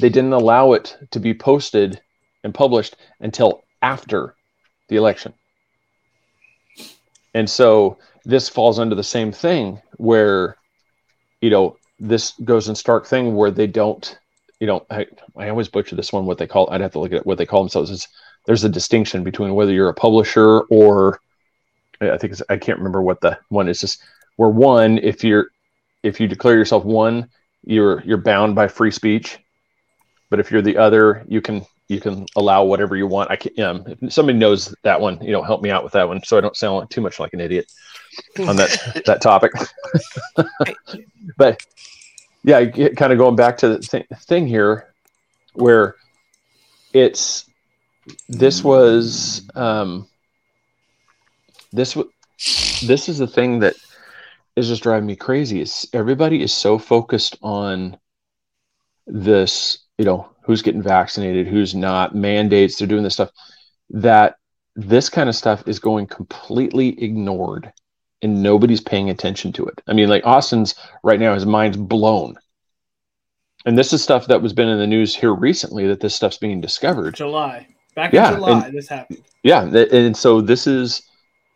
[0.00, 2.00] they didn't allow it to be posted
[2.44, 4.34] and published until after
[4.88, 5.32] the election.
[7.34, 10.56] And so this falls under the same thing where,
[11.40, 14.18] you know, this goes in stark thing where they don't,
[14.60, 17.12] you know, I, I always butcher this one, what they call, I'd have to look
[17.12, 18.08] at what they call themselves is
[18.46, 21.20] there's a distinction between whether you're a publisher or
[22.00, 24.02] I think I can't remember what the one is just
[24.36, 25.48] where one, if you're,
[26.02, 27.28] if you declare yourself one,
[27.64, 29.38] you're, you're bound by free speech.
[30.30, 33.30] But if you're the other, you can, you can allow whatever you want.
[33.30, 36.06] I can, um, if somebody knows that one, you know, help me out with that
[36.06, 36.22] one.
[36.22, 37.66] So I don't sound too much like an idiot
[38.38, 39.52] on that, that topic.
[41.36, 41.60] but
[42.44, 44.92] yeah, kind of going back to the th- thing here
[45.54, 45.96] where
[46.92, 47.44] it's,
[48.28, 50.08] this was, um,
[51.72, 52.06] this was,
[52.86, 53.74] this is the thing that
[54.56, 57.96] is just driving me crazy is everybody is so focused on
[59.06, 63.30] this, you know, who's getting vaccinated, who's not, mandates, they're doing this stuff,
[63.90, 64.36] that
[64.76, 67.72] this kind of stuff is going completely ignored
[68.22, 69.80] and nobody's paying attention to it.
[69.86, 72.36] I mean, like Austin's right now, his mind's blown.
[73.66, 76.38] And this is stuff that was been in the news here recently that this stuff's
[76.38, 77.14] being discovered.
[77.14, 77.66] July.
[77.94, 79.22] Back Yeah, in July, and- this happened.
[79.42, 81.02] Yeah, and so this is,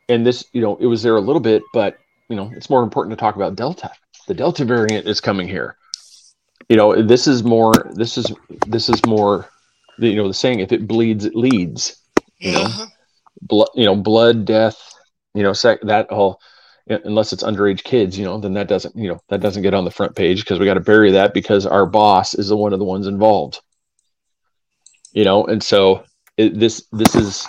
[0.09, 1.97] and this, you know, it was there a little bit, but
[2.29, 3.91] you know, it's more important to talk about Delta.
[4.27, 5.77] The Delta variant is coming here.
[6.69, 7.73] You know, this is more.
[7.95, 8.33] This is
[8.67, 9.49] this is more.
[9.99, 11.97] You know, the saying, if it bleeds, it leads.
[12.39, 12.87] You know, Uh-huh.
[13.43, 13.69] blood.
[13.75, 14.79] You know, blood, death.
[15.35, 16.41] You know, sec- that all.
[16.87, 19.85] Unless it's underage kids, you know, then that doesn't, you know, that doesn't get on
[19.85, 22.73] the front page because we got to bury that because our boss is the one
[22.73, 23.61] of the ones involved.
[25.13, 26.05] You know, and so
[26.37, 27.47] it, this this is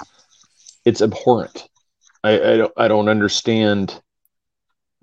[0.86, 1.68] it's abhorrent.
[2.24, 4.02] I, I don't I don't understand.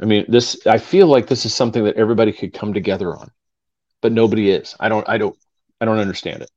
[0.00, 3.30] I mean, this I feel like this is something that everybody could come together on,
[4.00, 4.76] but nobody is.
[4.78, 5.36] I don't I don't
[5.80, 6.50] I don't understand it.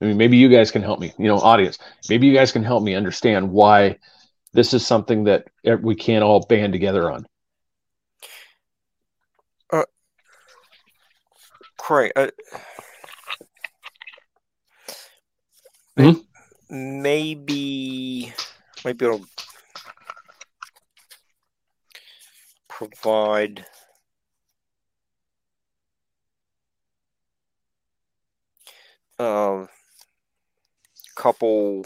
[0.00, 1.12] I mean, maybe you guys can help me.
[1.18, 3.98] You know, audience, maybe you guys can help me understand why
[4.52, 5.48] this is something that
[5.82, 7.26] we can't all band together on.
[9.72, 9.84] Uh,
[11.78, 12.28] Craig, uh,
[15.96, 16.12] Hmm?
[16.70, 18.32] maybe
[18.82, 19.26] maybe it'll
[22.66, 23.66] provide
[29.18, 29.68] a
[31.14, 31.84] couple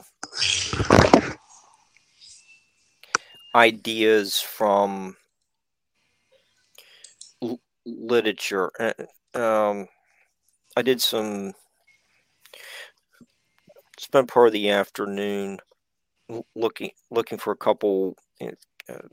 [3.56, 5.16] ideas from
[7.42, 8.70] l- literature.
[8.78, 8.92] Uh,
[9.34, 9.88] Um,
[10.76, 11.54] I did some
[13.98, 15.58] spent part of the afternoon
[16.54, 19.08] looking looking for a couple uh,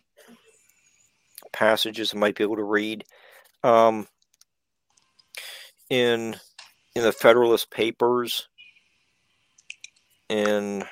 [1.52, 3.06] passages I might be able to read.
[3.64, 4.08] Um,
[5.89, 6.36] in
[6.96, 8.48] in the Federalist Papers,
[10.30, 10.84] in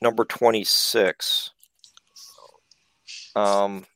[0.00, 1.50] number twenty six.
[3.36, 3.86] Um,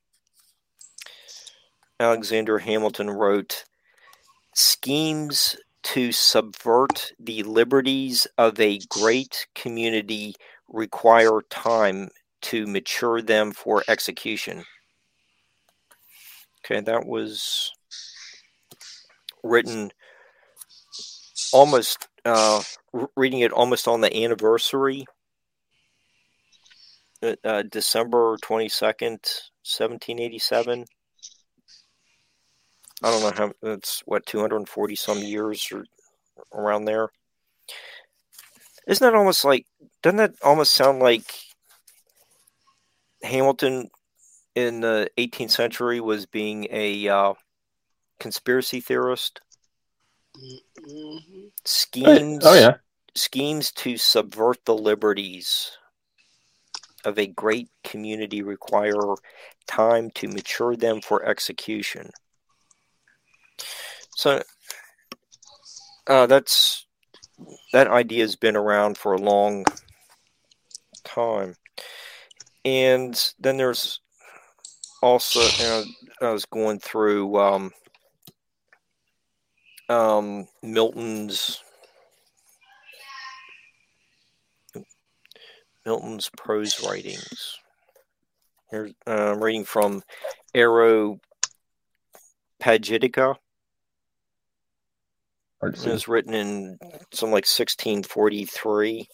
[2.01, 3.65] Alexander Hamilton wrote
[4.55, 10.35] schemes to subvert the liberties of a great community
[10.69, 12.09] require time
[12.43, 14.65] to mature them for execution.
[16.65, 17.73] Okay, that was
[19.43, 19.91] written
[21.53, 22.61] almost uh,
[23.17, 25.07] reading it almost on the anniversary,
[27.23, 29.19] uh, uh, December 22nd,
[29.65, 30.85] 1787.
[33.03, 35.85] I don't know how that's what 240 some years or
[36.53, 37.11] around there.
[38.87, 39.67] Isn't that almost like
[40.03, 41.33] doesn't that almost sound like
[43.23, 43.91] Hamilton
[44.55, 47.35] in the 18th century was being a uh,
[48.19, 49.41] conspiracy theorist?
[50.37, 51.51] Mhm.
[51.65, 52.77] Schemes Oh yeah,
[53.15, 55.78] schemes to subvert the liberties
[57.05, 59.15] of a great community require
[59.67, 62.11] time to mature them for execution.
[64.17, 64.43] So
[66.07, 66.87] uh, that's
[67.73, 69.65] that idea has been around for a long
[71.05, 71.55] time,
[72.65, 74.01] and then there's
[75.03, 75.85] also you know,
[76.29, 77.73] I was going through um,
[79.89, 81.63] um, Milton's
[85.89, 87.57] Milton's prose writings.
[88.71, 90.03] Here's uh, I'm reading from
[90.55, 91.19] Areopagitica.
[95.63, 96.79] Hard to It was written in
[97.15, 99.09] some like 1643.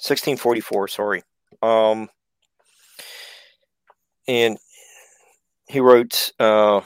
[0.00, 1.22] 1644, sorry.
[1.62, 2.08] Um,
[4.26, 4.58] and
[5.68, 6.80] he wrote, uh,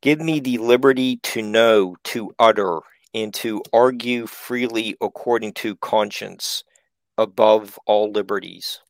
[0.00, 2.80] Give me the liberty to know, to utter,
[3.16, 6.62] and to argue freely according to conscience,
[7.16, 8.80] above all liberties.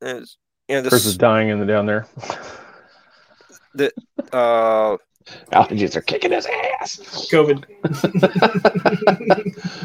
[0.00, 0.36] There's-
[0.68, 2.06] you know, Chris this, is dying in the down there.
[4.32, 4.96] uh,
[5.52, 6.96] Allergies are kicking his ass.
[7.30, 7.64] COVID.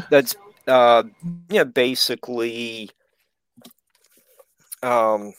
[0.10, 0.34] that's
[0.66, 1.04] uh
[1.48, 2.90] yeah basically
[4.82, 5.32] um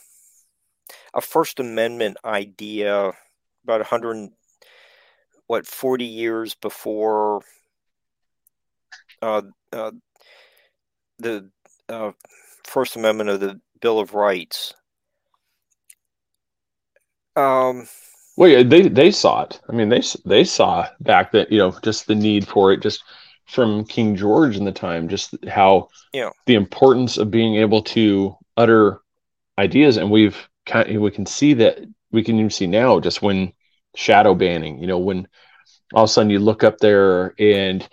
[1.14, 3.12] a first amendment idea
[3.64, 4.32] about 100 and-
[5.50, 7.42] what 40 years before
[9.20, 9.90] uh, uh
[11.18, 11.50] the
[11.88, 12.12] uh
[12.64, 14.74] first amendment of the bill of rights
[17.34, 17.88] um
[18.36, 19.60] Well, yeah, they they saw it.
[19.68, 23.02] I mean, they they saw back that you know just the need for it, just
[23.46, 26.30] from King George in the time, just how Yeah.
[26.46, 29.00] the importance of being able to utter
[29.58, 31.80] ideas, and we've kind we can see that
[32.12, 33.52] we can even see now just when
[33.94, 35.26] shadow banning, you know, when
[35.94, 37.88] all of a sudden you look up there and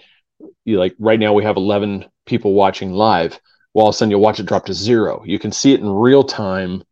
[0.65, 3.39] you like right now we have 11 people watching live.
[3.73, 5.23] Well, all of a sudden you'll watch it drop to zero.
[5.25, 6.83] You can see it in real time.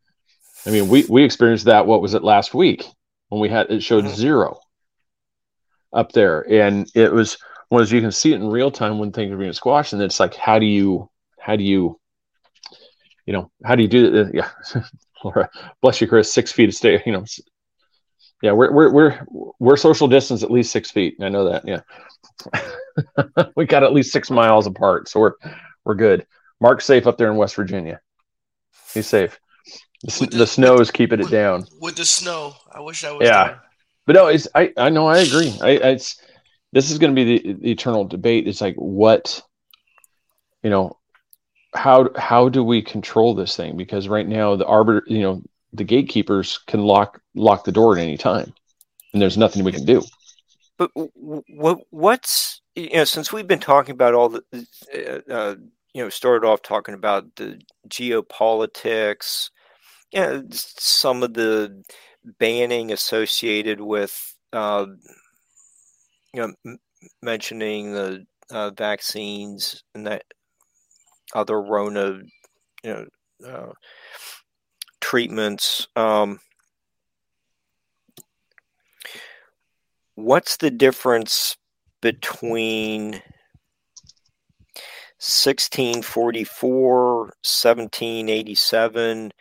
[0.65, 1.85] I mean, we we experienced that.
[1.85, 2.85] What was it last week?
[3.29, 4.15] when we had it showed Mhm.
[4.15, 4.59] zero
[5.91, 7.37] up there and it was
[7.71, 10.19] was you can see it in real time when things are being squashed and it's
[10.19, 11.09] like how do you
[11.39, 11.99] how do you
[13.25, 14.49] you know how do you do that yeah
[15.23, 15.49] Laura,
[15.81, 17.25] bless you chris six feet of stay you know
[18.41, 19.25] yeah we're we're we're
[19.59, 21.81] we're social distance at least six feet i know that yeah
[23.55, 25.33] we got at least six miles apart so we're
[25.85, 26.25] We're good.
[26.59, 27.99] Mark's safe up there in West Virginia.
[28.93, 29.39] He's safe.
[30.03, 31.65] The, the, the- snow is keeping it down.
[31.79, 32.55] with the snow.
[32.71, 33.25] I wish I was.
[33.27, 33.43] Yeah.
[33.47, 33.61] there.
[34.07, 35.55] But no, it's I I know I agree.
[35.61, 36.19] I it's
[36.73, 38.47] this is going to be the, the eternal debate.
[38.47, 39.41] It's like what
[40.63, 40.97] you know
[41.75, 43.77] how how do we control this thing?
[43.77, 45.41] Because right now the arbiter, you know,
[45.75, 48.53] the gatekeepers can lock lock the door at any time,
[49.13, 50.03] and there's nothing we can do.
[50.77, 54.43] But what what's you know since we've been talking about all the
[54.93, 55.55] uh, uh,
[55.93, 59.49] you know started off talking about the geopolitics,
[60.11, 61.83] you know, some of the
[62.39, 64.85] banning associated with uh,
[66.33, 66.79] you know m-
[67.21, 70.23] mentioning the uh, vaccines and that
[71.33, 72.19] other Rona
[72.83, 73.05] you know
[73.47, 73.71] uh,
[75.05, 75.87] treatments.
[75.95, 76.39] Um,
[80.15, 81.55] what's the difference
[82.01, 83.21] between
[85.21, 89.31] 1644 1787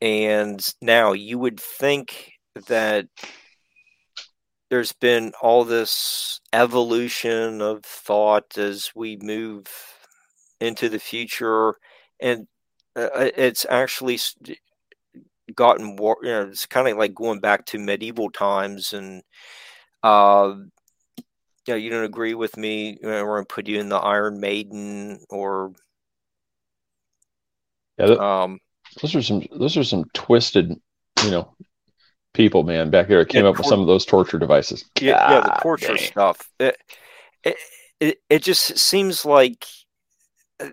[0.00, 2.32] and now you would think
[2.66, 3.06] that
[4.68, 9.68] there's been all this evolution of thought as we move
[10.60, 11.76] into the future
[12.20, 12.48] and
[12.96, 14.18] uh, it's actually
[15.56, 19.22] gotten war you know it's kind of like going back to medieval times and
[20.02, 20.54] uh,
[21.66, 22.98] yeah, you don't agree with me.
[23.00, 25.72] You know, we're gonna put you in the Iron Maiden or
[27.98, 28.58] Yeah, th- um,
[29.02, 30.70] those are some those are some twisted,
[31.24, 31.54] you know,
[32.34, 34.84] people, man, back there that came Yeah, up with some of those torture devices.
[35.00, 35.98] yeah, yeah, the torture dang.
[35.98, 36.50] stuff.
[36.58, 36.76] It,
[37.44, 37.56] it
[38.00, 39.66] it it just seems like
[40.60, 40.70] uh,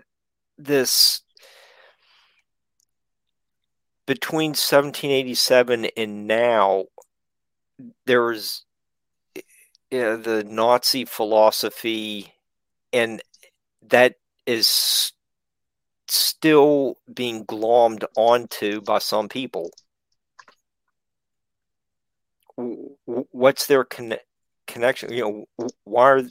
[0.58, 1.21] this
[4.06, 6.86] between 1787 and now
[8.06, 8.64] there was
[9.90, 12.32] yeah, the Nazi philosophy,
[12.92, 13.22] and
[13.82, 14.16] that
[14.46, 15.12] is s-
[16.08, 19.70] still being glommed onto by some people.
[22.56, 24.18] What's their conne-
[24.66, 25.12] connection?
[25.12, 26.22] You know, why are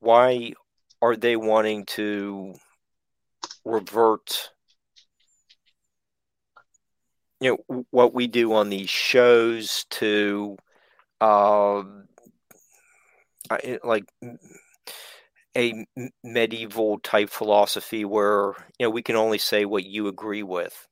[0.00, 0.52] why
[1.00, 2.54] are they wanting to
[3.64, 4.51] revert?
[7.42, 10.56] You know what we do on these shows to.
[11.20, 12.08] Um,
[13.50, 14.04] I- like
[15.56, 15.84] a
[16.24, 20.86] medieval type philosophy where you know we can only say what you agree with.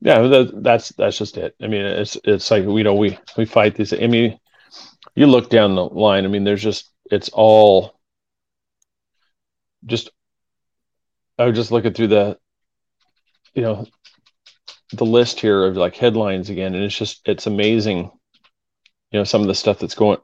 [0.00, 1.54] Yeah, that's that's just it.
[1.62, 3.92] I mean, it's it's like you know we we fight these.
[3.92, 4.38] I mean,
[5.14, 6.24] you look down the line.
[6.24, 7.98] I mean, there's just it's all
[9.86, 10.10] just.
[11.38, 12.38] I was just looking through the,
[13.54, 13.86] you know,
[14.92, 18.10] the list here of like headlines again, and it's just it's amazing.
[19.10, 20.18] You know, some of the stuff that's going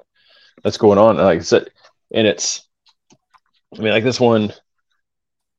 [0.62, 1.16] that's going on.
[1.16, 1.70] Like I said,
[2.12, 2.66] and it's.
[3.76, 4.52] I mean, like this one.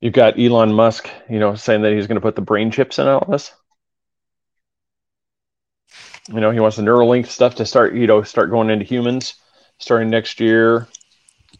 [0.01, 2.97] You've got Elon Musk, you know, saying that he's going to put the brain chips
[2.97, 3.53] in all this.
[6.27, 9.35] You know, he wants the Neuralink stuff to start, you know, start going into humans
[9.77, 10.87] starting next year.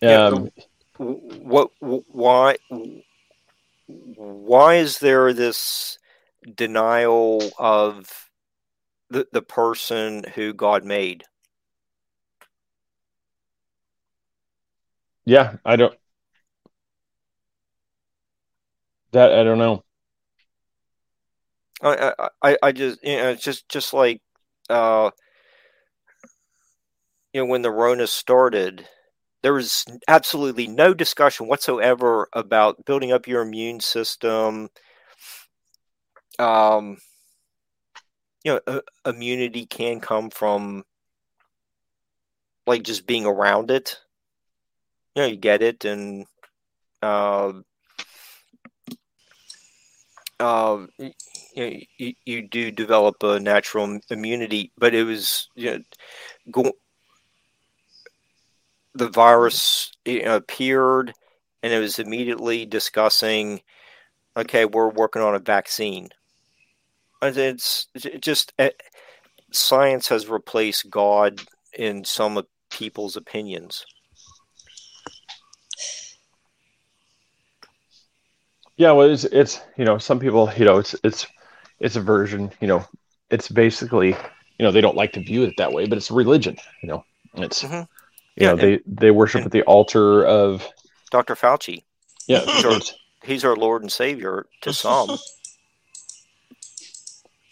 [0.01, 0.49] Yeah, Um,
[0.97, 1.71] What?
[1.79, 2.57] Why?
[3.87, 5.97] Why is there this
[6.55, 8.29] denial of
[9.09, 11.25] the the person who God made?
[15.25, 15.93] yeah, I don't.
[19.11, 19.83] That I don't know.
[21.81, 24.21] I I, I- just you know it's just just like
[24.69, 25.11] uh
[27.33, 28.87] you know when the Rona started,
[29.43, 34.69] there was absolutely no discussion whatsoever about building up your immune system.
[36.41, 36.97] Um,
[38.43, 40.83] you know, uh, immunity can come from
[42.65, 43.99] like just being around it.
[45.15, 46.25] You know, you get it, and
[47.03, 47.53] uh,
[50.39, 51.11] uh, you,
[51.57, 55.79] know, you, you do develop a natural immunity, but it was you know,
[56.49, 56.71] go,
[58.95, 61.13] the virus you know, appeared,
[61.61, 63.61] and it was immediately discussing,
[64.35, 66.09] okay, we're working on a vaccine.
[67.21, 67.87] It's
[68.19, 68.71] just eh,
[69.51, 71.41] science has replaced God
[71.77, 73.85] in some of people's opinions.
[78.77, 81.27] Yeah, well, it's it's you know some people you know it's it's
[81.79, 82.83] it's a version you know
[83.29, 86.57] it's basically you know they don't like to view it that way, but it's religion.
[86.81, 87.87] You know, it's Mhm.
[88.37, 90.67] you know Yeah, they they worship at the altar of
[91.11, 91.35] Dr.
[91.35, 91.83] Fauci,
[92.25, 92.45] yeah.
[92.61, 92.71] Sure.
[92.71, 95.19] it's- he's our Lord and Savior to some.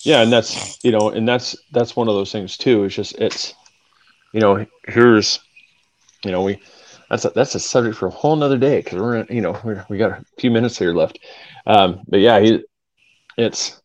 [0.03, 3.17] yeah and that's you know and that's that's one of those things too it's just
[3.19, 3.53] it's
[4.34, 5.39] you know here's
[6.23, 6.59] you know we
[7.09, 9.85] that's a, that's a subject for a whole nother day because we're you know we're,
[9.89, 11.19] we got a few minutes here left.
[11.65, 12.63] Um, but yeah, he,
[13.38, 13.81] it's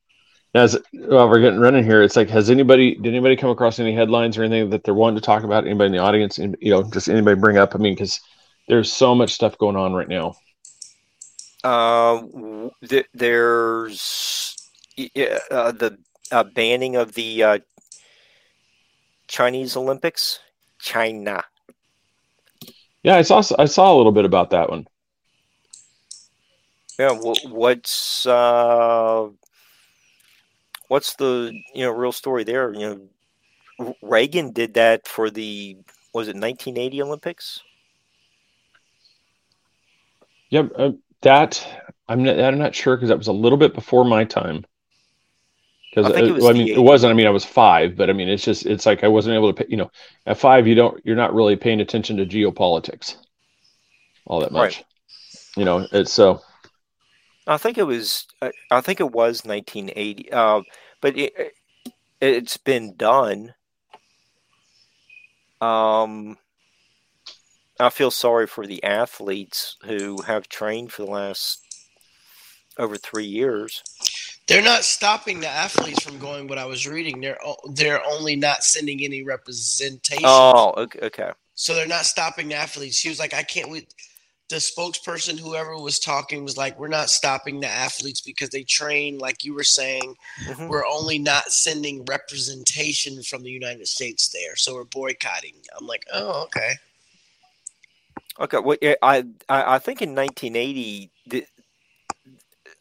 [0.54, 2.02] as well, we're getting running here.
[2.02, 5.16] It's like, has anybody did anybody come across any headlines or anything that they're wanting
[5.16, 5.64] to talk about?
[5.64, 6.38] Anybody in the audience?
[6.38, 7.74] And you know, just anybody bring up?
[7.74, 8.20] I mean, because
[8.68, 10.34] there's so much stuff going on right now.
[11.64, 12.22] Uh,
[12.86, 14.53] th- there's
[14.98, 15.98] uh, the
[16.30, 17.58] uh, banning of the uh,
[19.28, 20.40] Chinese Olympics.
[20.78, 21.42] China.
[23.02, 24.86] Yeah, I saw I saw a little bit about that one.
[26.98, 27.14] Yeah.
[27.14, 29.28] wh- what's uh,
[30.88, 32.72] what's the you know real story there?
[32.72, 33.10] You
[33.78, 35.78] know, Reagan did that for the
[36.12, 37.62] was it 1980 Olympics?
[40.50, 40.92] Yeah, uh,
[41.22, 41.66] that
[42.08, 44.64] I'm not, I'm not sure because that was a little bit before my time.
[45.94, 46.82] Because I think it was I mean, it 80s.
[46.82, 47.10] wasn't.
[47.12, 49.52] I mean, I was five, but I mean, it's just it's like I wasn't able
[49.52, 49.62] to.
[49.64, 49.90] Pay, you know,
[50.26, 53.16] at five, you don't you're not really paying attention to geopolitics
[54.26, 54.78] all that much.
[54.78, 54.84] Right.
[55.56, 56.40] You know, it's so.
[57.46, 58.26] I think it was.
[58.70, 60.32] I think it was 1980.
[60.32, 60.62] Uh,
[61.00, 61.52] but it-
[62.20, 63.54] it's been done.
[65.60, 66.38] Um,
[67.78, 71.60] I feel sorry for the athletes who have trained for the last
[72.78, 73.82] over three years.
[74.46, 76.48] They're not stopping the athletes from going.
[76.48, 77.38] What I was reading, they're
[77.72, 80.24] they're only not sending any representation.
[80.24, 80.98] Oh, okay.
[81.02, 81.30] okay.
[81.54, 82.96] So they're not stopping the athletes.
[82.96, 83.94] She was like, I can't wait.
[84.50, 89.18] The spokesperson, whoever was talking, was like, We're not stopping the athletes because they train,
[89.18, 90.14] like you were saying.
[90.46, 90.68] Mhm.
[90.68, 94.56] We're only not sending representation from the United States there.
[94.56, 95.54] So we're boycotting.
[95.78, 96.74] I'm like, Oh, okay.
[98.38, 98.58] Okay.
[98.58, 101.46] Well, I, I I think in 1980, the,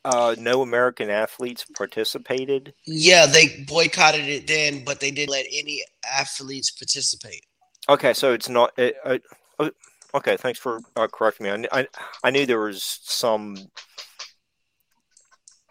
[0.06, 2.74] uh, no American athletes participated.
[2.86, 7.46] Yeah, they boycotted it then, but they didn't let any athletes participate.
[7.90, 8.72] Okay, so it's not.
[8.78, 9.18] It, uh,
[9.60, 9.70] uh,
[10.16, 11.68] okay, thanks for uh, correcting me.
[11.72, 11.88] I, I
[12.24, 13.58] I knew there was some.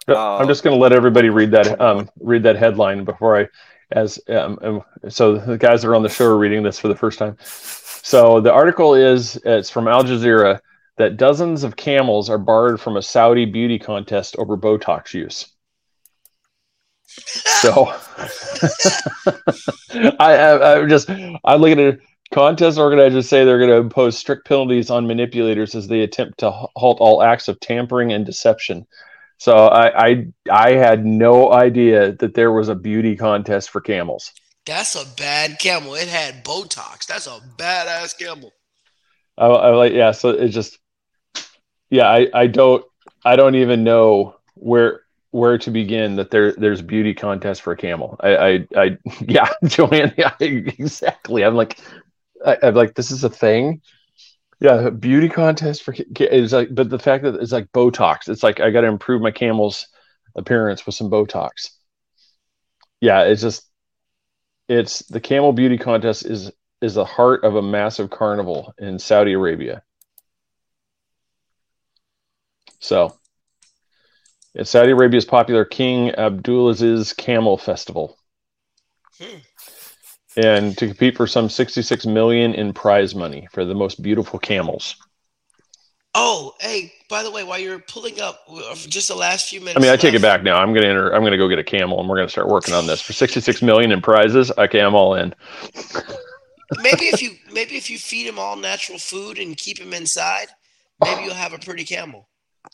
[0.08, 3.48] Uh, I'm just going to let everybody read that um, read that headline before I,
[3.92, 6.88] as um, um, so the guys that are on the show are reading this for
[6.88, 7.36] the first time.
[7.44, 10.60] So the article is it's from Al Jazeera
[10.98, 15.46] that dozens of camels are barred from a Saudi beauty contest over Botox use.
[17.06, 17.84] So
[20.18, 22.00] I, I I'm just I look at it.
[22.32, 26.50] Contest organizers say they're going to impose strict penalties on manipulators as they attempt to
[26.50, 28.86] halt all acts of tampering and deception.
[29.36, 34.32] So I, I I had no idea that there was a beauty contest for camels.
[34.64, 35.94] That's a bad camel.
[35.94, 37.06] It had Botox.
[37.06, 38.52] That's a badass camel.
[39.36, 40.12] I, I like yeah.
[40.12, 40.78] So it just
[41.92, 42.08] yeah.
[42.08, 42.84] I, I don't
[43.24, 47.76] I don't even know where where to begin that there there's beauty contest for a
[47.76, 48.16] camel.
[48.20, 50.14] I I, I yeah, Joanne.
[50.18, 51.44] Yeah, exactly.
[51.44, 51.78] I'm like
[52.44, 53.82] I, I'm like this is a thing.
[54.60, 58.28] Yeah, beauty contest for ca- like, but the fact that it's like Botox.
[58.28, 59.88] It's like I got to improve my camel's
[60.36, 61.70] appearance with some Botox.
[63.00, 63.68] Yeah, it's just
[64.68, 66.50] it's the camel beauty contest is
[66.80, 69.82] is the heart of a massive carnival in Saudi Arabia.
[72.82, 73.16] So,
[74.54, 78.18] it's Saudi Arabia's popular King Abdulaziz Camel Festival.
[79.18, 79.38] Hmm.
[80.36, 84.96] And to compete for some 66 million in prize money for the most beautiful camels.
[86.14, 89.76] Oh, hey, by the way, while you're pulling up, uh, just the last few minutes.
[89.76, 90.56] I mean, I take it back now.
[90.56, 91.14] I'm gonna enter.
[91.14, 93.62] I'm gonna go get a camel, and we're gonna start working on this for 66
[93.62, 94.50] million in prizes.
[94.58, 95.34] Okay, I'm all in.
[96.82, 100.48] maybe if you maybe if you feed him all natural food and keep him inside,
[101.02, 102.28] maybe you'll have a pretty camel.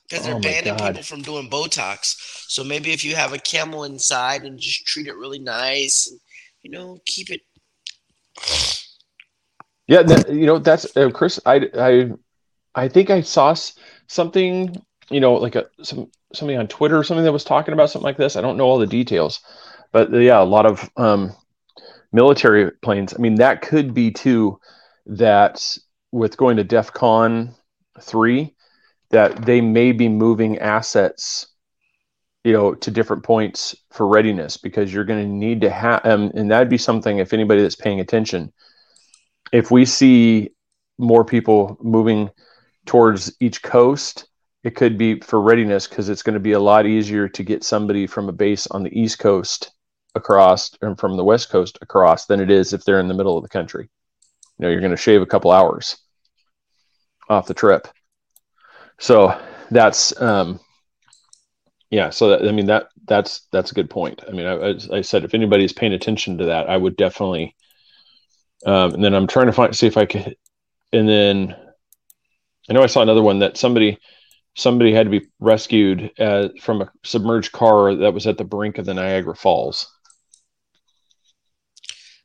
[0.09, 0.89] Because they're Oh banning God.
[0.89, 2.17] people from doing Botox.
[2.49, 6.21] So maybe if you have a camel inside and just treat it really nice and
[6.63, 7.43] you know keep it.
[9.87, 11.41] Yeah, that, you know that's uh, Chris.
[11.47, 12.11] I I
[12.75, 13.55] I think I saw
[14.07, 14.77] something.
[15.11, 18.05] You know, like a some somebody on Twitter or something that was talking about something
[18.05, 18.37] like this.
[18.37, 19.41] I don't know all the details,
[19.93, 21.33] but uh, yeah, a lot of um,
[22.13, 23.15] military planes.
[23.15, 24.61] I mean, that could be too.
[25.07, 25.79] That
[26.13, 27.55] with going to DEF CON
[28.01, 28.55] three,
[29.11, 31.49] that they may be moving assets,
[32.45, 36.31] you know, to different points for readiness because you're going to need to have, um,
[36.35, 38.53] and that'd be something if anybody that's paying attention
[39.53, 40.51] if we see
[40.99, 42.31] more people moving
[42.87, 44.29] towards each coast,
[44.65, 47.65] it could be for readiness because it's going to be a lot easier to get
[47.65, 49.73] somebody from a base on the east coast
[50.15, 53.37] across and from the west coast across than it is if they're in the middle
[53.37, 53.89] of the country.
[54.59, 55.97] You know, you're going to shave a couple hours
[57.29, 57.87] off the trip.
[58.99, 59.39] So
[59.71, 60.61] that's um
[61.91, 64.23] yeah, so that, I mean that that's that's a good point.
[64.29, 67.55] I mean, I, I said if anybody's paying attention to that, I would definitely
[68.67, 70.37] um, and then I'm trying to find see if I could,
[70.93, 71.57] and then
[72.69, 73.99] I know I saw another one that somebody
[74.55, 78.79] somebody had to be rescued uh, from a submerged car that was at the brink
[78.79, 79.87] of the Niagara Falls.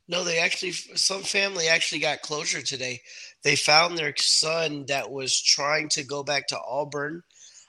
[0.06, 3.00] No, they actually, some family actually got closure today.
[3.44, 7.22] They found their son that was trying to go back to Auburn.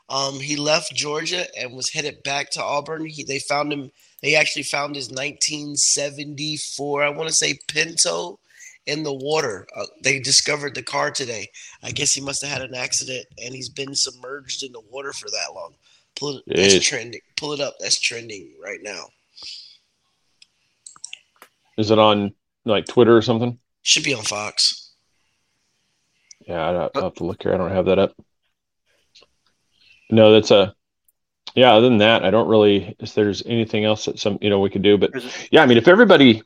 [0.08, 3.06] Um, he left Georgia and was headed back to Auburn.
[3.06, 3.92] He, they found him.
[4.22, 8.40] They actually found his 1974, I want to say Pinto,
[8.86, 9.68] in the water.
[9.76, 11.50] Uh, they discovered the car today.
[11.84, 15.12] I guess he must have had an accident and he's been submerged in the water
[15.12, 15.74] for that long.
[16.16, 16.84] Pull it, that's Jeez.
[16.84, 17.22] trending.
[17.36, 17.76] Pull it up.
[17.80, 19.08] That's trending right now.
[21.78, 22.34] Is it on
[22.64, 23.60] like Twitter or something?
[23.82, 24.85] Should be on Fox.
[26.48, 27.54] Yeah, I'd- I'll have to look here.
[27.54, 28.14] I don't have that up.
[30.12, 30.74] No, that's a.
[31.56, 32.96] Yeah, other than that, I don't really.
[33.00, 35.12] If there's anything else that some you know we could do, but
[35.52, 36.44] yeah, I mean, if everybody,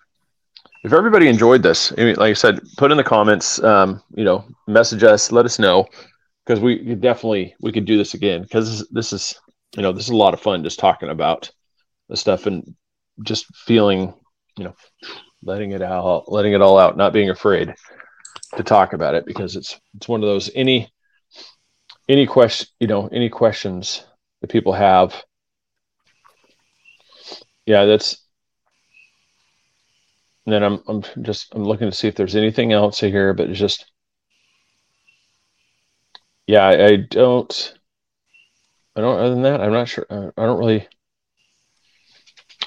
[0.84, 4.23] if everybody enjoyed this, I mean, like I said, put in the comments, um, you
[4.23, 5.88] know, message us, let us know,
[6.49, 9.35] because we could definitely we could do this again because this is
[9.76, 11.51] you know this is a lot of fun just talking about
[12.07, 12.76] the stuff and
[13.23, 14.13] just feeling
[14.57, 14.73] you know
[15.43, 17.73] letting it out letting it all out not being afraid
[18.56, 20.91] to talk about it because it's it's one of those any
[22.07, 24.06] any question you know any questions
[24.41, 25.23] that people have.
[27.65, 28.26] Yeah that's
[30.45, 33.49] and then I'm I'm just I'm looking to see if there's anything else here, but
[33.49, 33.85] it's just
[36.47, 37.73] yeah, I, I don't
[38.95, 40.88] I don't other than that, I'm not sure uh, I don't really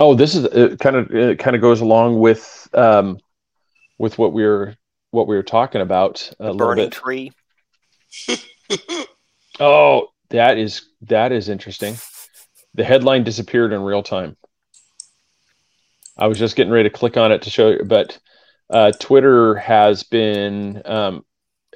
[0.01, 3.19] Oh, this is it kind of it kind of goes along with um
[3.99, 4.77] with what we were
[5.13, 6.93] what we were talking about a The little burning bit.
[6.93, 7.33] tree.
[9.61, 11.95] Oh, that is that is interesting.
[12.75, 14.37] The headline disappeared in real time.
[16.17, 18.19] I was just getting ready to click on it to show you, but
[18.71, 21.25] uh, Twitter has been um,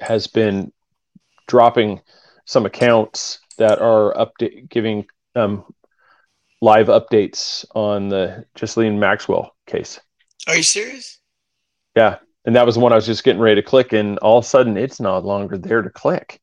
[0.01, 0.73] has been
[1.47, 2.01] dropping
[2.45, 5.05] some accounts that are update giving
[5.35, 5.63] um,
[6.61, 9.99] live updates on the Ghislaine Maxwell case.
[10.47, 11.19] Are you serious?
[11.95, 12.17] Yeah,
[12.47, 14.45] and that was the one I was just getting ready to click, and all of
[14.45, 16.39] a sudden it's not longer there to click.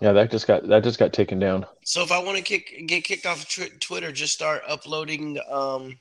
[0.00, 1.64] Yeah, that just got that just got taken down.
[1.84, 5.38] So if I want to kick get kicked off of tw- Twitter, just start uploading
[5.48, 5.96] um,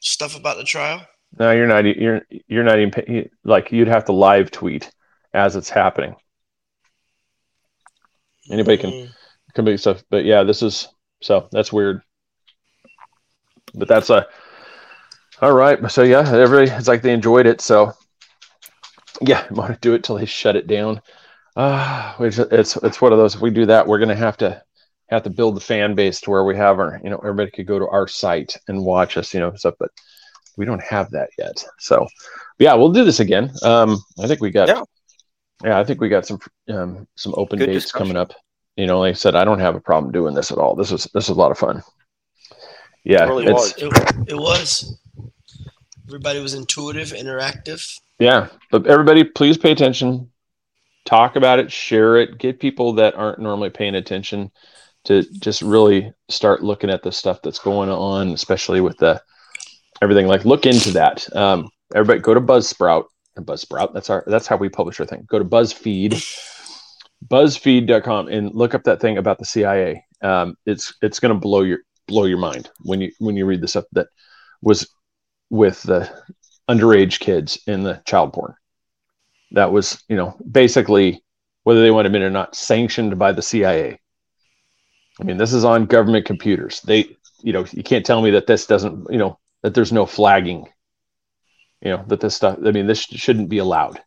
[0.00, 1.06] stuff about the trial.
[1.38, 1.84] No, you're not.
[1.84, 4.90] You're you're not even like you'd have to live tweet
[5.34, 6.16] as it's happening.
[8.50, 9.10] Anybody can Mm.
[9.54, 10.88] can make stuff, but yeah, this is
[11.20, 12.00] so that's weird.
[13.74, 14.26] But that's a
[15.40, 15.90] all right.
[15.90, 17.60] So yeah, everybody it's like they enjoyed it.
[17.60, 17.92] So
[19.20, 21.00] yeah, I want to do it till they shut it down.
[21.56, 23.34] Ah, which it's it's one of those.
[23.34, 24.62] If we do that, we're gonna have to
[25.08, 27.66] have to build the fan base to where we have our you know everybody could
[27.66, 29.90] go to our site and watch us you know stuff, but
[30.56, 31.64] we don't have that yet.
[31.78, 32.06] So
[32.58, 33.50] yeah, we'll do this again.
[33.62, 34.82] Um, I think we got Yeah.
[35.64, 36.38] yeah, I think we got some
[36.68, 38.06] um some open Good dates discussion.
[38.06, 38.32] coming up.
[38.76, 40.74] You know, like I said, I don't have a problem doing this at all.
[40.76, 41.82] This is this is a lot of fun.
[43.04, 43.82] Yeah, It really it's was.
[43.82, 44.96] It, it was.
[46.10, 48.00] Everybody was intuitive, interactive.
[48.18, 48.48] yeah.
[48.72, 50.28] But everybody, please pay attention.
[51.04, 54.50] Talk about it, share it, get people that aren't normally paying attention
[55.04, 59.22] to just really start looking at the stuff that's going on, especially with the
[60.02, 60.26] everything.
[60.26, 61.32] Like look into that.
[61.36, 63.04] Um, everybody go to Buzzsprout.
[63.38, 63.94] Buzzsprout.
[63.94, 65.26] That's our that's how we publish our thing.
[65.28, 66.14] Go to BuzzFeed,
[67.28, 70.04] BuzzFeed.com, and look up that thing about the CIA.
[70.22, 71.78] Um, it's it's going to blow your
[72.08, 74.08] blow your mind when you when you read the stuff that
[74.60, 74.90] was
[75.50, 76.10] with the
[76.68, 78.54] underage kids in the child porn.
[79.52, 81.22] That was you know basically
[81.64, 83.98] whether they want to admit it or not sanctioned by the CIA.
[85.20, 86.80] I mean, this is on government computers.
[86.80, 90.06] They, you know, you can't tell me that this doesn't, you know, that there's no
[90.06, 90.66] flagging.
[91.82, 92.58] You know, that this stuff.
[92.64, 94.00] I mean, this shouldn't be allowed.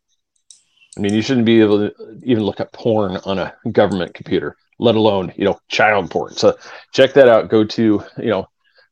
[0.97, 4.55] I mean, you shouldn't be able to even look at porn on a government computer,
[4.77, 6.33] let alone, you know, child porn.
[6.33, 6.55] So
[6.91, 7.49] check that out.
[7.49, 8.47] Go to, you know,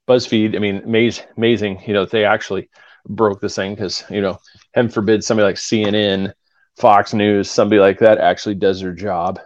[0.07, 0.55] BuzzFeed.
[0.55, 2.69] I mean, amaz- amazing, you know, they actually
[3.07, 4.39] broke this thing because, you know,
[4.73, 6.33] heaven forbid somebody like CNN,
[6.77, 9.39] Fox News, somebody like that actually does their job.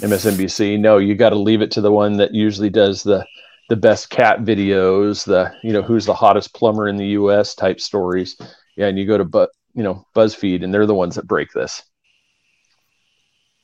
[0.00, 0.78] MSNBC.
[0.78, 3.24] No, you got to leave it to the one that usually does the
[3.68, 7.54] the best cat videos, the you know who's the hottest plumber in the U.S.
[7.54, 8.36] type stories.
[8.76, 11.50] Yeah, and you go to but you know BuzzFeed, and they're the ones that break
[11.52, 11.82] this.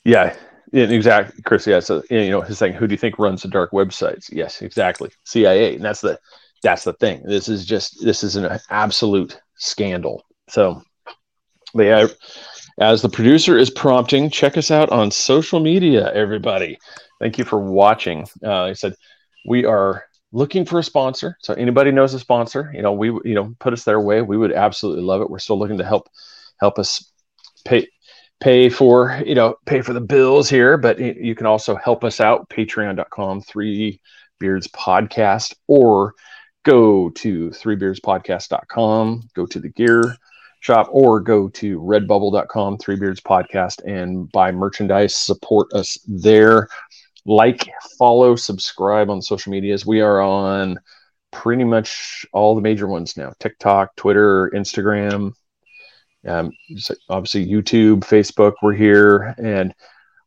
[0.05, 0.35] Yeah,
[0.73, 1.67] yeah, exactly, Chris.
[1.67, 2.73] Yeah, so you know his thing.
[2.73, 4.33] Who do you think runs the dark websites?
[4.33, 6.19] Yes, exactly, CIA, and that's the
[6.63, 7.23] that's the thing.
[7.25, 10.25] This is just this is an absolute scandal.
[10.49, 10.83] So,
[11.75, 12.07] but yeah,
[12.79, 16.79] as the producer is prompting, check us out on social media, everybody.
[17.21, 18.27] Thank you for watching.
[18.43, 18.95] Uh, I said,
[19.47, 21.37] we are looking for a sponsor.
[21.41, 24.23] So anybody knows a sponsor, you know, we you know put us their way.
[24.23, 25.31] We would absolutely love it.
[25.31, 26.09] We're still looking to help
[26.61, 27.13] help us
[27.65, 27.89] pay
[28.43, 32.21] pay for you know pay for the bills here but you can also help us
[32.21, 34.01] out patreon.com three
[34.41, 36.13] beards podcast or
[36.65, 40.17] go to threebeardspodcast.com go to the gear
[40.63, 45.15] shop or go to redbubble.com three beards podcast and buy merchandise.
[45.15, 46.69] Support us there.
[47.27, 49.85] Like follow subscribe on social medias.
[49.85, 50.79] We are on
[51.33, 53.33] pretty much all the major ones now.
[53.41, 55.33] Tiktok twitter instagram
[56.27, 56.51] um,
[57.09, 59.75] obviously youtube facebook we're here and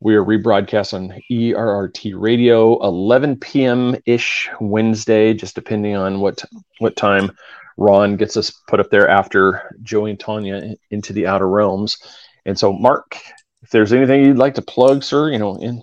[0.01, 6.43] we are rebroadcast on errt radio 11 p.m ish wednesday just depending on what
[6.79, 7.31] what time
[7.77, 11.97] ron gets us put up there after joey and tanya into the outer realms.
[12.45, 13.17] And so mark
[13.63, 15.81] if there's anything you'd like to plug sir you know in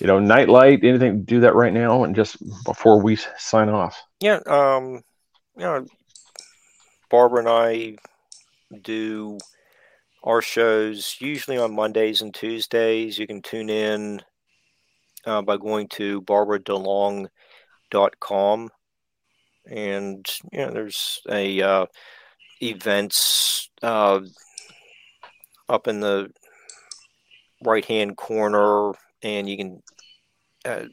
[0.00, 4.00] you know nightlight anything do that right now and just before we sign off.
[4.20, 5.02] Yeah, um,
[5.56, 5.86] you know,
[7.10, 7.96] Barbara and I
[8.82, 9.38] do
[10.22, 13.18] our shows usually on Mondays and Tuesdays.
[13.18, 14.22] You can tune in
[15.24, 18.68] uh, by going to barbaradelong.com.
[19.70, 21.86] And, you know, there's a uh,
[22.62, 24.20] events uh,
[25.68, 26.30] up in the
[27.62, 28.92] right hand corner,
[29.22, 29.82] and you can
[30.64, 30.84] uh,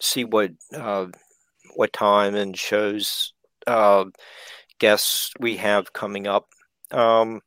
[0.00, 1.06] see what uh,
[1.76, 3.32] what time and shows
[3.66, 4.04] uh,
[4.78, 6.48] guests we have coming up.
[6.90, 7.40] Um,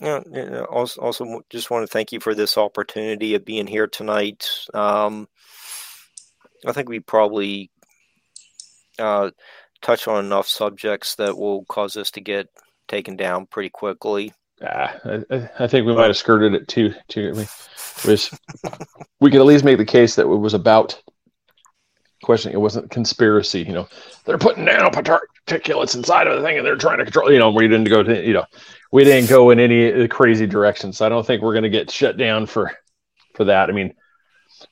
[0.00, 3.86] you know, also, also just want to thank you for this opportunity of being here
[3.86, 4.48] tonight.
[4.74, 5.28] Um,
[6.66, 7.70] I think we probably
[8.98, 9.30] uh,
[9.80, 12.48] touch on enough subjects that will cause us to get
[12.88, 14.32] taken down pretty quickly.
[14.64, 16.94] Ah, I, I- think we might have skirted it too.
[17.08, 17.30] Too.
[17.30, 17.48] I mean,
[18.06, 18.30] was
[19.20, 21.00] we could at least make the case that it was about
[22.22, 22.52] question.
[22.52, 23.60] It wasn't conspiracy.
[23.60, 23.88] You know,
[24.24, 27.30] they're putting nanoparticulates inside of the thing and they're trying to control.
[27.30, 28.26] You know, we didn't go to.
[28.26, 28.46] You know,
[28.90, 30.98] we didn't go in any crazy directions.
[30.98, 32.72] So I don't think we're going to get shut down for
[33.34, 33.68] for that.
[33.68, 33.94] I mean,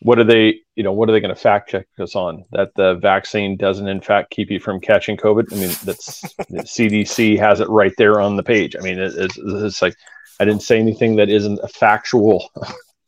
[0.01, 0.61] what are they?
[0.77, 2.45] You know, what are they going to fact check us on?
[2.53, 5.53] That the vaccine doesn't in fact keep you from catching COVID.
[5.53, 8.77] I mean, that's the CDC has it right there on the page.
[8.77, 9.97] I mean, it, it's, it's like
[10.39, 12.51] I didn't say anything that isn't a factual.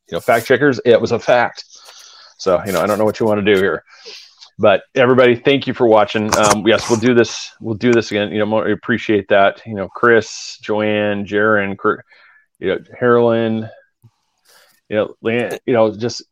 [0.08, 0.78] You know, fact checkers.
[0.84, 1.64] It was a fact.
[2.36, 3.82] So you know, I don't know what you want to do here,
[4.58, 6.34] but everybody, thank you for watching.
[6.36, 7.52] Um, yes, we'll do this.
[7.60, 8.30] We'll do this again.
[8.32, 9.62] You know, more, appreciate that.
[9.66, 11.76] You know, Chris, Joanne, Jaron,
[12.58, 13.68] you know, Harlan.
[14.88, 16.22] You know, Lan, you know, just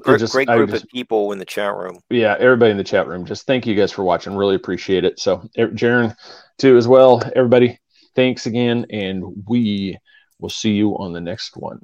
[0.00, 2.00] Great, just- great group just- of people in the chat room.
[2.10, 4.34] yeah, everybody in the chat room, just thank you guys for watching.
[4.34, 5.20] Really appreciate it.
[5.20, 6.16] So, er- Jaron,
[6.58, 7.22] too, as well.
[7.36, 7.78] Everybody,
[8.16, 9.96] thanks again, and we
[10.40, 11.80] will see you on the next one.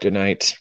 [0.00, 0.56] Good night.